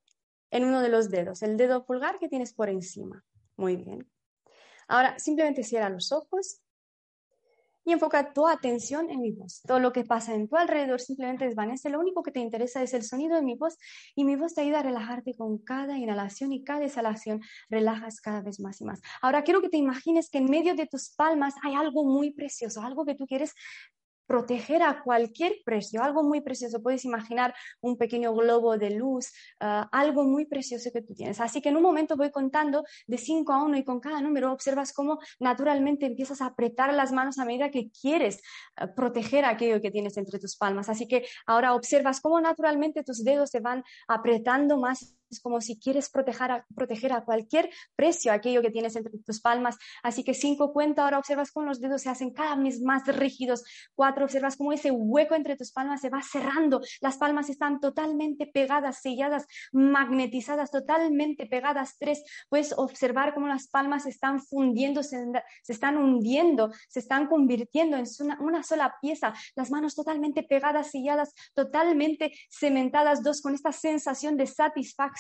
en 0.51 0.65
uno 0.65 0.81
de 0.81 0.89
los 0.89 1.11
dedos, 1.11 1.43
el 1.43 1.57
dedo 1.57 1.85
pulgar 1.85 2.19
que 2.19 2.29
tienes 2.29 2.53
por 2.53 2.69
encima. 2.69 3.25
Muy 3.57 3.77
bien. 3.77 4.09
Ahora 4.89 5.19
simplemente 5.19 5.65
cierra 5.65 5.89
los 5.89 6.13
ojos 6.13 6.61
y 7.87 7.93
enfoca 7.93 8.33
tu 8.33 8.49
atención 8.49 9.09
en 9.11 9.21
mi 9.21 9.31
voz. 9.31 9.63
Todo 9.63 9.79
lo 9.79 9.93
que 9.93 10.05
pasa 10.05 10.35
en 10.35 10.49
tu 10.49 10.57
alrededor 10.57 11.01
simplemente 11.01 11.47
desvanece. 11.47 11.89
Lo 11.89 12.01
único 12.01 12.23
que 12.25 12.33
te 12.33 12.41
interesa 12.41 12.83
es 12.83 12.93
el 12.95 13.05
sonido 13.05 13.37
de 13.37 13.43
mi 13.43 13.55
voz 13.55 13.79
y 14.17 14.25
mi 14.25 14.35
voz 14.35 14.55
te 14.55 14.63
ayuda 14.63 14.81
a 14.81 14.83
relajarte 14.83 15.37
con 15.37 15.59
cada 15.59 15.97
inhalación 15.97 16.53
y 16.53 16.65
cada 16.65 16.85
exhalación. 16.85 17.41
Relajas 17.71 18.21
cada 18.21 18.43
vez 18.43 18.59
más 18.59 18.81
y 18.81 18.85
más. 18.85 19.01
Ahora 19.23 19.45
quiero 19.45 19.63
que 19.63 19.69
te 19.69 19.77
imagines 19.77 20.29
que 20.29 20.39
en 20.39 20.51
medio 20.51 20.75
de 20.75 20.87
tus 20.87 21.11
palmas 21.11 21.55
hay 21.63 21.75
algo 21.75 22.05
muy 22.05 22.33
precioso, 22.33 22.83
algo 22.83 23.05
que 23.05 23.15
tú 23.15 23.25
quieres 23.25 23.55
proteger 24.27 24.83
a 24.83 25.03
cualquier 25.03 25.57
precio, 25.65 26.03
algo 26.03 26.23
muy 26.23 26.41
precioso. 26.41 26.83
Puedes 26.83 27.05
imaginar 27.05 27.55
un 27.81 27.97
pequeño 27.97 28.35
globo 28.35 28.77
de 28.77 28.91
luz, 28.91 29.33
ah, 29.61 29.89
algo 29.93 30.25
muy 30.25 30.47
precioso 30.47 30.91
que 30.93 31.03
tú 31.03 31.15
tienes. 31.15 31.41
Así 31.41 31.61
que 31.61 31.71
en 31.71 31.77
un 31.77 31.83
momento 31.83 32.17
voy 32.17 32.31
contando 32.31 32.85
de 33.07 33.19
5 33.19 33.53
a 33.53 33.65
1 33.65 33.77
y 33.79 33.85
con 33.85 34.01
cada 34.01 34.21
número 34.21 34.53
observas 34.53 34.93
cómo 34.93 35.19
naturalmente 35.39 36.07
empiezas 36.07 36.41
a 36.41 36.47
apretar 36.47 36.93
las 36.95 37.13
manos 37.13 37.39
a 37.39 37.45
medida 37.45 37.71
que 37.71 37.91
quieres 37.91 38.43
ah, 38.77 38.89
proteger 38.95 39.45
aquello 39.45 39.81
que 39.81 39.91
tienes 39.91 40.17
entre 40.17 40.39
tus 40.39 40.57
palmas. 40.57 40.89
Así 40.89 41.09
que 41.09 41.27
ahora 41.47 41.75
observas 41.75 42.21
cómo 42.21 42.41
naturalmente 42.41 43.03
tus 43.03 43.25
dedos 43.25 43.51
se 43.51 43.61
van 43.61 43.85
apretando 44.09 44.79
más 44.79 45.16
como 45.43 45.61
si 45.61 45.79
quieres 45.79 46.09
proteger 46.11 46.51
a, 46.51 46.67
proteger 46.75 47.13
a 47.13 47.25
cualquier 47.25 47.71
precio 47.95 48.33
aquello 48.33 48.63
que 48.63 48.71
tienes 48.71 48.97
entre 48.97 49.19
tus 49.19 49.41
palmas. 49.41 49.77
Así 50.03 50.25
que 50.25 50.35
cinco 50.35 50.73
cuenta, 50.73 51.05
ahora 51.05 51.19
observas 51.19 51.51
cómo 51.51 51.67
los 51.67 51.81
dedos 51.81 52.03
se 52.03 52.11
hacen 52.11 52.33
cada 52.33 52.57
vez 52.57 52.81
más 52.81 53.07
rígidos. 53.07 53.65
Cuatro, 53.95 54.25
observas 54.25 54.57
cómo 54.57 54.73
ese 54.73 54.91
hueco 54.91 55.35
entre 55.35 55.57
tus 55.57 55.73
palmas 55.73 56.01
se 56.01 56.11
va 56.11 56.23
cerrando. 56.23 56.81
Las 57.01 57.17
palmas 57.17 57.51
están 57.51 57.81
totalmente 57.81 58.47
pegadas, 58.47 59.01
selladas, 59.01 59.47
magnetizadas, 59.73 60.71
totalmente 60.71 61.47
pegadas. 61.47 61.97
Tres, 61.99 62.23
puedes 62.49 62.73
observar 62.77 63.35
cómo 63.35 63.49
las 63.49 63.69
palmas 63.69 64.05
se 64.05 64.11
están 64.11 64.41
fundiendo, 64.41 65.03
se, 65.03 65.19
están 65.67 65.97
hundiendo, 65.97 66.71
se 66.89 67.01
están 67.01 67.27
convirtiendo 67.27 67.97
en 67.97 68.07
una 68.41 68.63
sola 68.63 68.95
pieza. 69.01 69.35
Las 69.55 69.71
manos 69.71 69.95
totalmente 69.95 70.43
pegadas, 70.43 70.91
selladas, 70.91 71.33
totalmente 71.55 72.33
cementadas. 72.51 73.23
Dos, 73.23 73.41
con 73.41 73.55
esta 73.55 73.73
sensación 73.73 74.37
de 74.37 74.47
satisfacción 74.47 75.16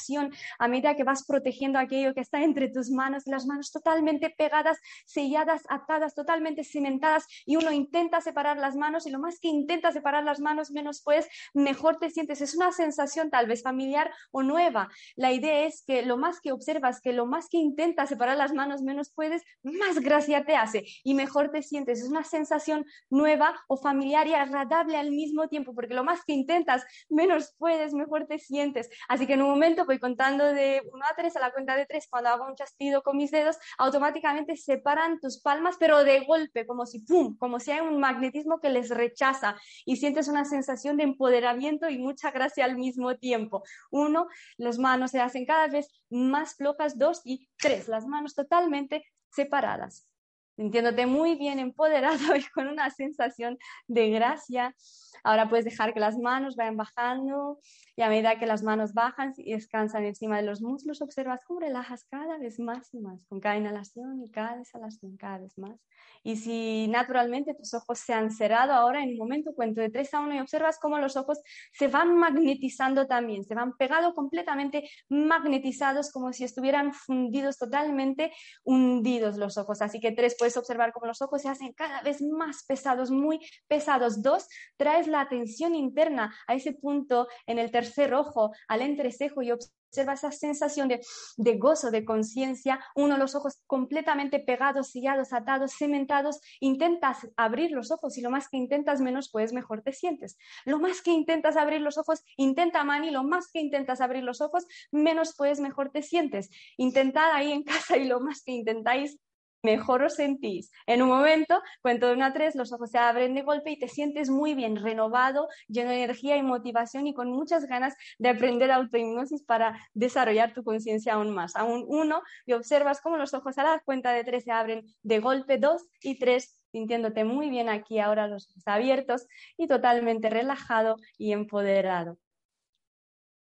a 0.59 0.68
medida 0.68 0.97
que 0.97 1.05
vas 1.05 1.24
protegiendo 1.24 1.78
aquello 1.78 2.14
que 2.14 2.20
está 2.20 2.42
entre 2.42 2.68
tus 2.68 2.90
manos, 2.90 3.24
las 3.26 3.47
manos 3.47 3.72
totalmente 3.72 4.30
pegadas, 4.30 4.78
selladas, 5.05 5.62
atadas, 5.68 6.14
totalmente 6.14 6.64
cimentadas 6.64 7.26
y 7.44 7.57
uno 7.57 7.72
intenta 7.72 8.20
separar 8.20 8.59
las 8.59 8.76
manos 8.76 9.07
y 9.07 9.11
lo 9.11 9.18
más 9.18 9.40
que 9.40 9.49
intenta 9.49 9.92
separar 9.92 10.24
las 10.24 10.40
manos, 10.40 10.70
menos 10.70 11.03
pues, 11.03 11.28
mejor 11.55 11.99
te 11.99 12.11
sientes. 12.11 12.40
Es 12.40 12.55
una 12.55 12.72
sensación 12.72 13.30
tal 13.30 13.47
vez 13.47 13.62
familiar 13.62 14.11
o 14.30 14.42
nueva. 14.42 14.88
La 15.16 15.32
idea 15.32 15.66
es 15.66 15.82
que 15.86 16.03
lo 16.03 16.16
más 16.16 16.40
que 16.40 16.53
observas, 16.53 17.01
que 17.01 17.12
lo 17.12 17.26
más 17.26 17.49
que 17.49 17.59
intentas 17.59 18.09
separar 18.09 18.36
las 18.36 18.53
manos, 18.53 18.82
menos 18.82 19.11
puedes, 19.14 19.42
más 19.62 20.01
gracia 20.01 20.44
te 20.44 20.57
hace 20.57 20.84
y 21.05 21.14
mejor 21.14 21.51
te 21.51 21.62
sientes. 21.62 22.01
Es 22.01 22.09
una 22.09 22.24
sensación 22.24 22.84
nueva 23.11 23.55
o 23.68 23.76
familiar 23.76 24.26
y 24.26 24.34
agradable 24.34 24.97
al 24.97 25.11
mismo 25.11 25.49
tiempo, 25.49 25.74
porque 25.74 25.94
lo 25.94 26.05
más 26.05 26.24
que 26.24 26.32
intentas, 26.32 26.84
menos 27.09 27.55
puedes, 27.59 27.94
mejor 27.94 28.26
te 28.26 28.38
sientes. 28.38 28.88
Así 29.09 29.26
que 29.26 29.34
en 29.34 29.42
un 29.42 29.51
momento 29.51 29.86
voy 29.87 29.99
contando 29.99 30.45
de 30.45 30.82
1 30.93 31.05
a 31.05 31.14
3 31.16 31.37
a 31.37 31.41
la 31.41 31.53
cuenta 31.53 31.76
de 31.76 31.87
3, 31.87 32.09
cuando 32.11 32.30
hago 32.30 32.47
un 32.47 32.57
chastido 32.57 33.03
con 33.03 33.16
mis 33.16 33.30
dedos, 33.30 33.57
automáticamente 33.78 34.57
separan 34.57 35.20
tus 35.20 35.41
palmas, 35.41 35.76
pero 35.78 36.05
de 36.05 36.24
golpe, 36.24 36.66
como 36.66 36.87
si 36.87 37.01
¡pum! 37.01 37.37
como 37.39 37.61
si 37.61 37.70
hay 37.70 37.80
un 37.80 37.99
magnetismo 38.01 38.61
que 38.61 38.70
les 38.70 38.91
rechaza 38.91 39.57
y 39.84 39.97
sientes 39.97 40.28
una 40.28 40.45
sensación 40.45 40.97
de 40.97 41.05
empoderamiento 41.05 41.89
y 41.89 41.99
mucha 41.99 42.30
gracia 42.30 42.64
al 42.64 42.76
mismo 42.76 43.16
tiempo. 43.16 43.62
Uno, 43.91 44.28
las 44.59 44.78
manos 44.78 45.12
se 45.12 45.20
hacen 45.20 45.47
cada 45.47 45.68
vez 45.68 45.89
más 46.11 46.57
flojas, 46.57 46.99
dos 46.99 47.22
y 47.24 47.49
tres, 47.59 47.89
las 47.89 48.07
manos 48.07 48.34
totalmente 48.34 49.05
separadas 49.30 50.09
sintiéndote 50.57 51.07
muy 51.07 51.36
bien 51.36 51.59
empoderado 51.59 52.16
y 52.36 52.44
con 52.54 52.66
una 52.68 52.90
sensación 52.90 53.59
de 53.86 54.11
gracia. 54.11 54.74
Ahora 55.22 55.48
puedes 55.48 55.64
dejar 55.64 55.94
que 55.94 56.00
las 56.00 56.18
manos 56.18 56.57
vayan 56.57 56.76
bajando 56.76 57.61
y 57.96 58.02
a 58.02 58.09
medida 58.09 58.38
que 58.38 58.46
las 58.46 58.62
manos 58.62 58.92
bajan 58.92 59.32
y 59.36 59.52
descansan 59.52 60.04
encima 60.04 60.36
de 60.36 60.42
los 60.42 60.61
muslos, 60.61 61.00
observas 61.00 61.40
cómo 61.46 61.61
relajas 61.61 62.04
cada 62.11 62.38
vez 62.38 62.59
más 62.59 62.92
y 62.92 62.98
más, 62.98 63.24
con 63.28 63.40
cada 63.40 63.57
inhalación 63.57 64.22
y 64.22 64.30
cada 64.30 64.61
exhalación, 64.61 65.16
cada 65.16 65.38
vez 65.38 65.57
más. 65.57 65.80
Y 66.22 66.36
si 66.36 66.88
naturalmente 66.88 67.54
tus 67.54 67.72
ojos 67.72 68.00
se 68.00 68.12
han 68.12 68.30
cerrado 68.30 68.72
ahora, 68.72 69.02
en 69.02 69.11
un 69.11 69.16
momento 69.16 69.54
cuento 69.54 69.80
de 69.80 69.90
3 69.90 70.12
a 70.14 70.20
1 70.20 70.34
y 70.34 70.40
observas 70.40 70.78
cómo 70.78 70.98
los 70.98 71.16
ojos 71.16 71.40
se 71.72 71.88
van 71.88 72.16
magnetizando 72.18 73.07
también, 73.07 73.44
se 73.44 73.54
van 73.54 73.76
pegado 73.76 74.12
completamente 74.14 74.88
magnetizados 75.09 76.11
como 76.11 76.32
si 76.32 76.44
estuvieran 76.44 76.92
fundidos 76.92 77.59
totalmente 77.59 78.32
hundidos 78.64 79.36
los 79.36 79.57
ojos. 79.57 79.80
Así 79.82 80.00
que 80.00 80.12
3 80.12 80.36
puedes 80.47 80.57
observar 80.57 80.92
cómo 80.92 81.07
los 81.07 81.22
ojos 81.22 81.42
se 81.42 81.49
hacen 81.49 81.72
cada 81.72 82.03
vez 82.03 82.22
más 82.22 82.62
pesados, 82.68 83.11
muy 83.11 83.40
pesados. 83.66 84.22
2 84.22 84.47
traes 84.76 85.09
la 85.09 85.20
atención 85.20 85.74
interna 85.74 86.32
a 86.47 86.55
ese 86.55 86.72
punto 86.72 87.26
en 87.47 87.59
el 87.59 87.72
tercer 87.72 88.14
ojo, 88.14 88.53
al 88.68 88.82
entrecejo 88.82 89.42
y 89.42 89.51
observa 89.51 90.12
esa 90.12 90.30
sensación 90.30 90.88
de, 90.88 91.01
de 91.36 91.57
gozo, 91.57 91.90
de 91.90 92.05
conciencia, 92.05 92.78
uno 92.94 93.16
los 93.16 93.34
ojos 93.34 93.62
completamente 93.66 94.38
pegados, 94.38 94.90
sellados, 94.90 95.32
atados, 95.32 95.72
cementados, 95.72 96.40
intentas 96.61 97.26
abrir 97.36 97.70
los 97.70 97.90
ojos 97.90 98.16
y 98.18 98.20
lo 98.20 98.30
más 98.30 98.49
que 98.49 98.57
intentas 98.57 99.01
menos, 99.01 99.30
pues 99.32 99.53
mejor 99.53 99.82
te 99.82 99.92
sientes. 99.92 100.36
Lo 100.64 100.78
más 100.78 101.03
que 101.03 101.11
intentas 101.11 101.57
abrir 101.57 101.80
los 101.80 101.99
ojos, 101.99 102.22
intenta 102.36 102.84
Mani, 102.84 103.11
lo 103.11 103.24
más 103.24 103.51
que 103.51 103.61
intentas 103.61 104.01
abrir 104.01 104.22
los 104.22 104.40
ojos, 104.40 104.66
menos 104.92 105.34
pues 105.36 105.61
mejor 105.61 105.90
te 105.90 106.03
sientes. 106.03 106.51
Intentad 106.76 107.32
ahí 107.32 107.53
en 107.53 107.62
casa 107.64 107.97
y 107.97 108.07
lo 108.07 108.20
más 108.20 108.42
que 108.42 108.53
intentáis, 108.53 109.18
mejor 109.66 110.02
os 110.04 110.14
sentís. 110.14 110.70
En 110.86 111.02
un 111.02 111.08
momento, 111.08 111.60
cuento 111.82 112.06
de 112.06 112.12
una 112.14 112.26
a 112.26 112.32
tres, 112.32 112.54
los 112.54 112.72
ojos 112.72 112.90
se 112.92 112.98
abren 112.98 113.34
de 113.34 113.42
golpe 113.42 113.72
y 113.72 113.78
te 113.78 113.88
sientes 113.88 114.30
muy 114.30 114.54
bien, 114.54 114.76
renovado, 114.76 115.48
lleno 115.66 115.90
de 115.90 116.04
energía 116.04 116.36
y 116.36 116.42
motivación 116.42 117.08
y 117.08 117.14
con 117.14 117.30
muchas 117.30 117.66
ganas 117.66 117.94
de 118.18 118.28
aprender 118.28 118.70
autohipnosis 118.70 119.42
para 119.42 119.76
desarrollar 119.92 120.54
tu 120.54 120.62
conciencia 120.62 121.14
aún 121.14 121.34
más. 121.34 121.56
Aún 121.56 121.84
uno, 121.88 122.22
y 122.46 122.52
observas 122.52 123.00
cómo 123.00 123.16
los 123.16 123.34
ojos 123.34 123.58
a 123.58 123.64
la 123.64 123.80
cuenta 123.80 124.12
de 124.12 124.22
tres 124.22 124.44
se 124.44 124.52
abren 124.52 124.86
de 125.02 125.18
golpe, 125.18 125.58
dos 125.58 125.82
y 126.00 126.18
tres 126.18 126.60
sintiéndote 126.70 127.24
muy 127.24 127.50
bien 127.50 127.68
aquí 127.68 127.98
ahora 127.98 128.28
los 128.28 128.48
ojos 128.50 128.62
abiertos 128.66 129.26
y 129.56 129.66
totalmente 129.66 130.30
relajado 130.30 130.96
y 131.18 131.32
empoderado. 131.32 132.18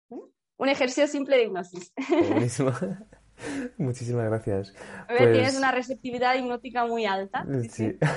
¿Mm? 0.09 0.19
Un 0.57 0.69
ejercicio 0.69 1.07
simple 1.07 1.37
de 1.37 1.43
hipnosis. 1.43 1.93
Muchísimas 3.77 4.25
gracias. 4.25 4.73
Tienes 5.07 5.41
pues 5.41 5.57
una 5.57 5.71
receptividad 5.71 6.35
hipnótica 6.35 6.85
muy 6.85 7.05
alta. 7.05 7.45
Sí. 7.69 7.97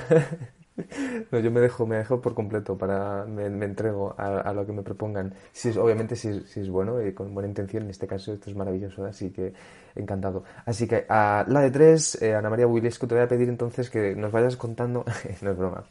No, 1.31 1.39
yo 1.39 1.51
me 1.51 1.61
dejo, 1.61 1.85
me 1.85 1.95
dejo 1.97 2.21
por 2.21 2.33
completo 2.33 2.77
para, 2.77 3.25
me, 3.25 3.45
entrego 3.45 4.13
a, 4.17 4.51
lo 4.51 4.65
que 4.65 4.73
me 4.73 4.83
propongan. 4.83 5.33
Si 5.53 5.69
es, 5.69 5.77
obviamente 5.77 6.15
si, 6.15 6.41
si, 6.41 6.59
es 6.59 6.69
bueno 6.69 7.01
y 7.01 7.13
con 7.13 7.33
buena 7.33 7.47
intención, 7.47 7.83
en 7.83 7.89
este 7.91 8.07
caso 8.07 8.33
esto 8.33 8.49
es 8.49 8.55
maravilloso, 8.57 9.05
así 9.05 9.31
que 9.31 9.53
encantado. 9.95 10.43
Así 10.65 10.87
que 10.87 11.05
a 11.07 11.45
la 11.47 11.61
de 11.61 11.71
tres, 11.71 12.21
eh, 12.21 12.35
Ana 12.35 12.49
María 12.49 12.67
Wilesco, 12.67 13.07
te 13.07 13.15
voy 13.15 13.23
a 13.23 13.27
pedir 13.27 13.47
entonces 13.47 13.89
que 13.89 14.15
nos 14.15 14.31
vayas 14.31 14.57
contando, 14.57 15.05
no 15.41 15.51
es 15.51 15.57
broma, 15.57 15.85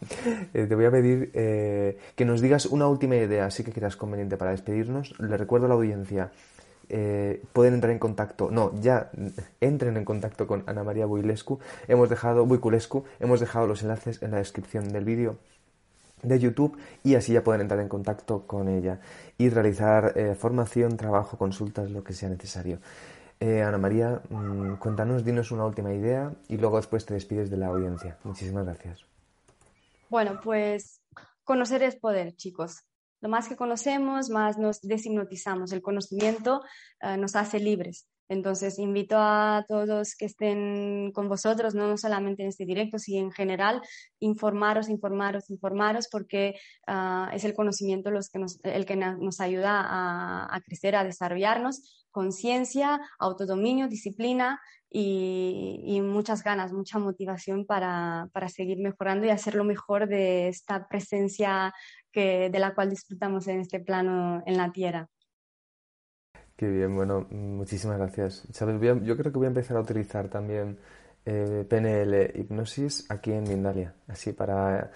eh, 0.53 0.67
te 0.67 0.75
voy 0.75 0.85
a 0.85 0.91
pedir 0.91 1.31
eh, 1.33 1.99
que 2.15 2.25
nos 2.27 2.43
digas 2.43 2.67
una 2.67 2.87
última 2.87 3.17
idea, 3.17 3.47
así 3.47 3.65
que 3.65 3.73
quieras 3.73 3.97
conveniente 3.97 4.37
para 4.37 4.51
despedirnos. 4.51 5.19
Le 5.19 5.37
recuerdo 5.37 5.67
a 5.67 5.69
la 5.71 5.77
audiencia 5.77 6.31
eh, 6.89 7.43
pueden 7.53 7.75
entrar 7.75 7.93
en 7.93 7.99
contacto, 7.99 8.51
no, 8.51 8.73
ya 8.81 9.11
entren 9.61 9.97
en 9.97 10.05
contacto 10.05 10.47
con 10.47 10.65
Ana 10.67 10.85
María 10.85 11.07
Builescu. 11.07 11.59
Hemos 11.89 12.09
dejado, 12.09 12.47
Buiculescu, 12.47 13.05
hemos 13.21 13.41
dejado 13.41 13.67
los 13.67 13.83
enlaces 13.83 14.23
en 14.23 14.31
la 14.31 14.39
descripción 14.39 14.89
del 14.89 15.05
vídeo 15.05 15.39
de 16.23 16.39
YouTube 16.39 16.79
y 17.03 17.15
así 17.15 17.33
ya 17.33 17.45
pueden 17.45 17.61
entrar 17.61 17.81
en 17.81 17.89
contacto 17.89 18.47
con 18.47 18.69
ella 18.69 19.01
y 19.39 19.51
realizar 19.51 20.13
eh, 20.17 20.35
formación, 20.35 20.97
trabajo, 20.97 21.37
consultas, 21.37 21.91
lo 21.91 22.03
que 22.03 22.13
sea 22.13 22.29
necesario. 22.29 22.79
Eh, 23.41 23.63
Ana 23.63 23.79
María, 23.79 24.23
mm, 24.31 24.77
cuéntanos, 24.77 25.25
dinos 25.25 25.51
una 25.51 25.67
última 25.67 25.93
idea 25.93 26.33
y 26.49 26.57
luego 26.57 26.77
después 26.77 27.05
te 27.05 27.15
despides 27.15 27.51
de 27.51 27.59
la 27.59 27.67
audiencia. 27.67 28.17
Muchísimas 28.25 28.65
gracias. 28.65 29.05
Bueno, 30.09 30.41
pues 30.43 31.01
conocer 31.45 31.83
es 31.83 31.97
poder, 31.97 32.35
chicos. 32.37 32.85
Lo 33.25 33.31
más 33.31 33.49
que 33.49 33.57
conocemos, 33.57 34.29
más 34.29 34.59
nos 34.59 34.83
deshipnotizamos. 34.83 35.73
El 35.73 35.81
conocimiento 35.81 36.61
eh, 37.01 37.17
nos 37.17 37.35
hace 37.37 37.59
libres. 37.59 38.07
Entonces, 38.29 38.79
invito 38.79 39.17
a 39.17 39.65
todos 39.67 40.15
que 40.15 40.27
estén 40.27 41.11
con 41.11 41.31
vosotros, 41.31 41.75
no 41.75 41.97
solamente 41.97 42.43
en 42.43 42.51
este 42.51 42.67
directo, 42.67 42.99
sino 42.99 43.25
en 43.25 43.33
general, 43.33 43.81
informaros, 44.21 44.91
informaros, 44.91 45.49
informaros, 45.49 46.09
porque 46.13 46.57
ah, 46.87 47.31
es 47.33 47.45
el 47.45 47.55
conocimiento 47.55 48.11
los 48.11 48.29
que 48.29 48.45
el 48.65 48.85
que 48.85 48.97
nos 48.97 49.41
ayuda 49.41 49.81
a, 49.81 50.55
a 50.55 50.61
crecer, 50.61 50.95
a 50.95 51.05
desarrollarnos, 51.05 52.07
conciencia, 52.11 53.01
autodominio, 53.19 53.89
disciplina 53.89 54.61
y, 54.97 56.01
muchas 56.03 56.45
ganas, 56.45 56.73
mucha 56.73 57.01
motivación 57.01 57.67
para, 57.67 58.29
para, 58.33 58.49
seguir 58.49 58.79
mejorando 58.79 59.27
y 59.27 59.31
hacer 59.31 59.57
lo 59.57 59.65
mejor 59.65 60.07
de 60.07 60.47
esta 60.47 60.87
presencia 60.87 61.75
que, 62.13 62.49
de 62.49 62.59
la 62.61 62.77
cual 62.77 62.91
disfrutamos 62.91 63.49
en 63.49 63.59
este 63.59 63.81
plano 63.81 64.43
en 64.47 64.57
la 64.57 64.71
Tierra. 64.71 65.09
Qué 66.57 66.69
bien, 66.69 66.95
bueno, 66.95 67.27
muchísimas 67.31 67.99
gracias. 67.99 68.47
¿Sabes? 68.53 68.81
yo 68.81 69.17
creo 69.17 69.33
que 69.33 69.39
voy 69.39 69.47
a 69.47 69.49
empezar 69.49 69.77
a 69.77 69.81
utilizar 69.81 70.29
también 70.29 70.79
eh, 71.27 71.67
PNL 71.69 72.39
hipnosis 72.39 73.11
aquí 73.11 73.33
en 73.33 73.43
Mindalia, 73.43 73.95
así 74.07 74.33
para, 74.33 74.93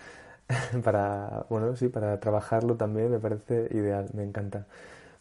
para, 0.84 1.44
bueno, 1.50 1.74
sí, 1.74 1.88
para 1.88 2.20
trabajarlo 2.20 2.76
también 2.76 3.10
me 3.10 3.18
parece 3.18 3.68
ideal, 3.72 4.08
me 4.14 4.22
encanta. 4.22 4.68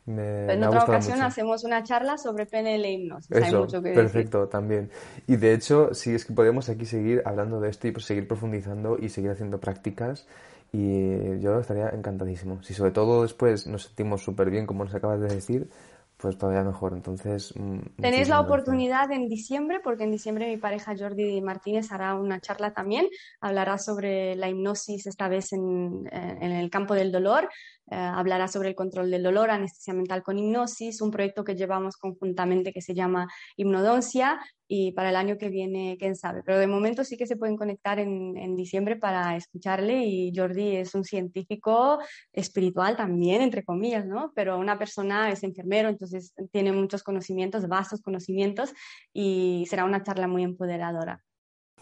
En 0.08 0.64
otra 0.64 0.84
ocasión 0.84 1.22
hacemos 1.22 1.64
una 1.64 1.84
charla 1.84 2.18
sobre 2.18 2.45
PNL 2.45 2.86
hipnosis. 2.86 3.36
Hay 3.36 3.53
mucho 3.53 3.82
que 3.82 3.91
perfecto, 3.91 4.47
también. 4.47 4.89
Y 5.28 5.36
de 5.36 5.53
hecho, 5.53 5.93
sí, 5.93 6.16
es 6.16 6.26
que 6.26 6.34
podemos 6.34 6.70
aquí 6.70 6.86
seguir 6.86 7.22
hablando 7.26 7.60
de 7.60 7.70
esto 7.70 7.88
y 7.88 7.99
seguir 7.99 8.28
profundizando 8.28 8.97
y 8.99 9.10
seguir 9.10 9.32
haciendo 9.32 9.60
prácticas 9.60 10.28
y 10.72 11.39
yo 11.39 11.60
estaría 11.60 11.89
encantadísimo. 11.89 12.62
Si 12.64 12.74
sobre 12.74 12.91
todo 12.91 13.24
después 13.24 13.68
nos 13.68 13.84
sentimos 13.84 14.22
súper 14.22 14.49
bien, 14.49 14.66
como 14.66 14.84
nos 14.84 14.93
acabas 14.93 15.20
de 15.20 15.28
decir, 15.28 15.70
pues 16.18 16.38
todavía 16.38 16.64
mejor. 16.64 16.93
Entonces. 16.93 17.53
Mm, 17.55 18.01
Tenéis 18.01 18.28
la 18.28 18.41
oportunidad 18.41 19.12
en 19.12 19.30
diciembre, 19.30 19.80
porque 19.84 20.03
en 20.03 20.12
diciembre 20.12 20.47
mi 20.47 20.58
pareja 20.58 20.95
Jordi 20.97 21.41
Martínez 21.41 21.91
hará 21.91 22.16
una 22.16 22.39
charla 22.39 22.74
también. 22.74 23.08
Hablará 23.39 23.78
sobre 23.78 24.36
la 24.36 24.49
hipnosis, 24.49 25.08
esta 25.08 25.28
vez 25.28 25.53
en, 25.53 26.10
en 26.12 26.51
el 26.51 26.70
campo 26.70 26.95
del 26.95 27.12
dolor. 27.12 27.49
Eh, 27.89 27.95
hablará 27.95 28.47
sobre 28.47 28.69
el 28.69 28.75
control 28.75 29.09
del 29.09 29.23
dolor, 29.23 29.49
anestesia 29.49 29.93
mental 29.93 30.23
con 30.23 30.38
hipnosis, 30.38 31.01
un 31.01 31.11
proyecto 31.11 31.43
que 31.43 31.55
llevamos 31.55 31.95
conjuntamente 31.97 32.73
que 32.73 32.81
se 32.81 32.93
llama 32.93 33.27
Hipnodoncia 33.55 34.39
y 34.67 34.91
para 34.91 35.09
el 35.09 35.15
año 35.15 35.38
que 35.38 35.47
viene, 35.49 35.95
quién 35.97 36.15
sabe. 36.15 36.43
Pero 36.43 36.59
de 36.59 36.67
momento 36.67 37.03
sí 37.05 37.15
que 37.15 37.25
se 37.25 37.38
pueden 37.38 37.55
conectar 37.55 37.99
en, 37.99 38.35
en 38.38 38.55
diciembre 38.57 38.97
para 38.97 39.38
escucharle 39.38 40.03
y 40.05 40.33
Jordi 40.35 40.75
es 40.75 40.93
un 40.95 41.05
científico 41.05 41.99
espiritual 42.33 42.97
también, 42.97 43.41
entre 43.41 43.63
comillas, 43.63 44.05
¿no? 44.05 44.33
Pero 44.35 44.57
una 44.57 44.77
persona 44.77 45.31
es 45.31 45.43
enfermero, 45.43 45.88
entonces 45.88 46.33
tiene 46.51 46.73
muchos 46.73 47.03
conocimientos, 47.03 47.67
vastos 47.67 48.01
conocimientos 48.01 48.73
y 49.13 49.65
será 49.69 49.85
una 49.85 50.03
charla 50.03 50.27
muy 50.27 50.43
empoderadora. 50.43 51.23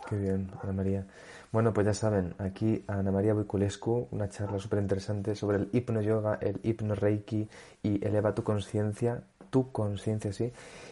Qué 0.08 0.18
bien, 0.18 0.52
Ana 0.62 0.74
María. 0.74 1.08
Bueno, 1.56 1.74
pues 1.74 1.88
ya 1.88 1.94
saben, 1.94 2.36
aquí 2.38 2.84
Ana 2.86 3.14
María 3.14 3.34
Voiculescu, 3.34 4.10
una 4.12 4.28
charla 4.28 4.60
súper 4.60 4.80
interesante 4.80 5.36
sobre 5.36 5.56
el 5.56 5.70
hipno 5.72 6.02
yoga, 6.02 6.38
el 6.42 6.60
hipno 6.64 6.96
reiki 6.96 7.48
y 7.82 8.06
eleva 8.06 8.36
tu 8.36 8.44
conciencia, 8.44 9.24
tu 9.50 9.72
conciencia, 9.72 10.34
sí. 10.34 10.52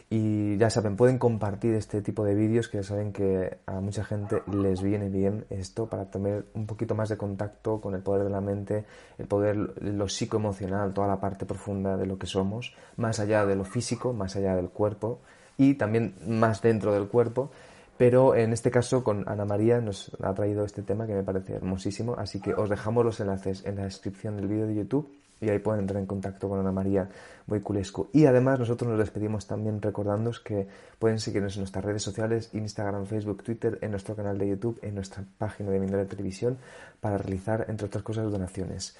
Y 0.10 0.56
ya 0.56 0.70
saben, 0.70 0.96
pueden 0.96 1.18
compartir 1.18 1.74
este 1.74 2.02
tipo 2.02 2.24
de 2.24 2.34
vídeos 2.34 2.70
que 2.70 2.78
ya 2.78 2.84
saben 2.84 3.12
que 3.12 3.58
a 3.66 3.82
mucha 3.82 4.06
gente 4.06 4.42
les 4.54 4.82
viene 4.82 5.10
bien 5.10 5.44
esto 5.50 5.88
para 5.88 6.10
tener 6.10 6.46
un 6.54 6.66
poquito 6.66 6.96
más 6.96 7.10
de 7.10 7.18
contacto 7.18 7.82
con 7.82 7.94
el 7.94 8.02
poder 8.02 8.24
de 8.24 8.30
la 8.30 8.40
mente, 8.40 8.86
el 9.18 9.28
poder, 9.28 9.58
lo 9.84 10.08
psicoemocional, 10.08 10.94
toda 10.94 11.08
la 11.08 11.20
parte 11.20 11.46
profunda 11.46 11.98
de 11.98 12.06
lo 12.06 12.18
que 12.18 12.26
somos, 12.26 12.74
más 12.96 13.20
allá 13.20 13.46
de 13.46 13.58
lo 13.58 13.66
físico, 13.66 14.14
más 14.14 14.38
allá 14.38 14.56
del 14.56 14.70
cuerpo 14.70 15.20
y 15.58 15.74
también 15.74 16.16
más 16.26 16.62
dentro 16.62 16.94
del 16.94 17.10
cuerpo 17.10 17.52
pero 17.98 18.36
en 18.36 18.54
este 18.54 18.72
caso 18.72 19.04
con 19.04 19.28
Ana 19.28 19.46
María 19.46 19.80
nos 19.80 20.12
ha 20.22 20.34
traído 20.34 20.66
este 20.66 20.82
tema 20.82 21.06
que 21.06 21.14
me 21.14 21.24
parece 21.24 21.54
hermosísimo, 21.54 22.16
así 22.18 22.40
que 22.40 22.54
os 22.54 22.70
dejamos 22.70 23.06
los 23.06 23.20
enlaces 23.20 23.66
en 23.66 23.78
la 23.78 23.84
descripción 23.84 24.36
del 24.36 24.48
vídeo 24.48 24.68
de 24.68 24.76
YouTube 24.76 25.10
y 25.44 25.50
ahí 25.50 25.60
pueden 25.60 25.82
entrar 25.82 26.00
en 26.00 26.06
contacto 26.06 26.48
con 26.48 26.60
Ana 26.60 26.72
María 26.72 27.10
Boiculescu. 27.48 28.10
Y 28.14 28.26
además 28.26 28.60
nosotros 28.60 28.90
nos 28.90 29.00
despedimos 29.00 29.46
también 29.46 29.82
recordándoos 29.82 30.40
que 30.40 30.68
pueden 30.98 31.20
seguirnos 31.20 31.56
en 31.56 31.62
nuestras 31.62 31.84
redes 31.84 32.02
sociales, 32.02 32.50
Instagram, 32.54 33.06
Facebook, 33.06 33.44
Twitter, 33.44 33.78
en 33.82 33.92
nuestro 33.92 34.16
canal 34.16 34.38
de 34.38 34.48
YouTube, 34.48 34.80
en 34.82 34.96
nuestra 34.96 35.24
página 35.38 35.70
de 35.72 35.80
Mindalia 35.80 36.08
Televisión, 36.08 36.58
para 37.02 37.18
realizar, 37.18 37.66
entre 37.68 37.88
otras 37.88 38.04
cosas, 38.04 38.32
donaciones. 38.32 38.96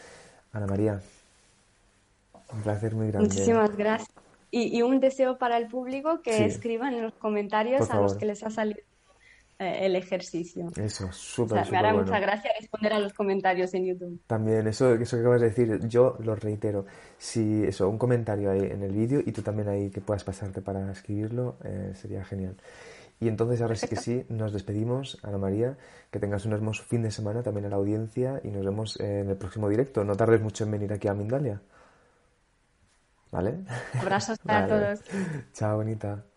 Ana 0.52 0.68
María, 0.68 1.00
un 2.54 2.62
placer 2.62 2.94
muy 2.94 3.08
grande. 3.08 3.30
Muchísimas 3.30 3.76
gracias. 3.76 4.23
Y, 4.56 4.84
un 4.84 5.00
deseo 5.00 5.40
para 5.40 5.58
el 5.58 5.68
público 5.68 6.22
que 6.22 6.46
escriban 6.46 6.94
en 6.94 7.02
los 7.02 7.16
comentarios 7.16 7.90
a 7.90 8.00
los 8.00 8.16
que 8.16 8.28
les 8.28 8.44
ha 8.44 8.52
salido 8.52 8.82
eh, 9.58 9.86
el 9.88 9.96
ejercicio. 9.96 10.68
Eso, 10.76 11.12
súper, 11.12 11.72
Me 11.72 11.78
hará 11.78 11.92
mucha 11.92 12.20
gracia 12.20 12.52
responder 12.60 12.94
a 12.94 13.00
los 13.00 13.14
comentarios 13.14 13.74
en 13.74 13.86
YouTube. 13.86 14.22
También, 14.28 14.68
eso, 14.68 14.94
eso 14.94 15.18
que 15.18 15.22
acabas 15.22 15.42
de 15.42 15.50
decir, 15.50 15.80
yo 15.88 16.18
lo 16.20 16.36
reitero. 16.36 16.86
Si 17.18 17.64
eso, 17.64 17.90
un 17.90 17.98
comentario 17.98 18.52
ahí 18.52 18.60
en 18.60 18.84
el 18.84 18.92
vídeo 18.92 19.22
y 19.26 19.32
tú 19.32 19.42
también 19.42 19.70
ahí 19.70 19.90
que 19.90 20.02
puedas 20.02 20.24
pasarte 20.24 20.62
para 20.62 20.92
escribirlo, 20.92 21.58
eh, 21.64 21.94
sería 21.96 22.24
genial. 22.24 22.56
Y 23.20 23.30
entonces 23.30 23.60
ahora 23.62 23.76
sí 23.76 23.88
que 23.88 23.96
sí, 23.96 24.24
nos 24.30 24.54
despedimos, 24.54 25.18
Ana 25.24 25.40
María, 25.40 25.78
que 26.12 26.20
tengas 26.20 26.46
un 26.46 26.54
hermoso 26.54 26.84
fin 26.84 27.02
de 27.02 27.10
semana 27.10 27.42
también 27.42 27.66
a 27.66 27.70
la 27.70 27.78
audiencia 27.78 28.40
y 28.44 28.50
nos 28.50 28.64
vemos 28.64 29.00
en 29.00 29.30
el 29.30 29.36
próximo 29.36 29.68
directo. 29.68 30.04
No 30.04 30.16
tardes 30.16 30.42
mucho 30.42 30.64
en 30.64 30.72
venir 30.72 30.94
aquí 30.94 31.08
a 31.08 31.16
Mindalia. 31.16 31.60
¿Vale? 33.34 33.66
Abrazos 33.98 34.38
para 34.46 34.64
todos. 34.68 35.00
Chao, 35.54 35.78
bonita. 35.78 36.33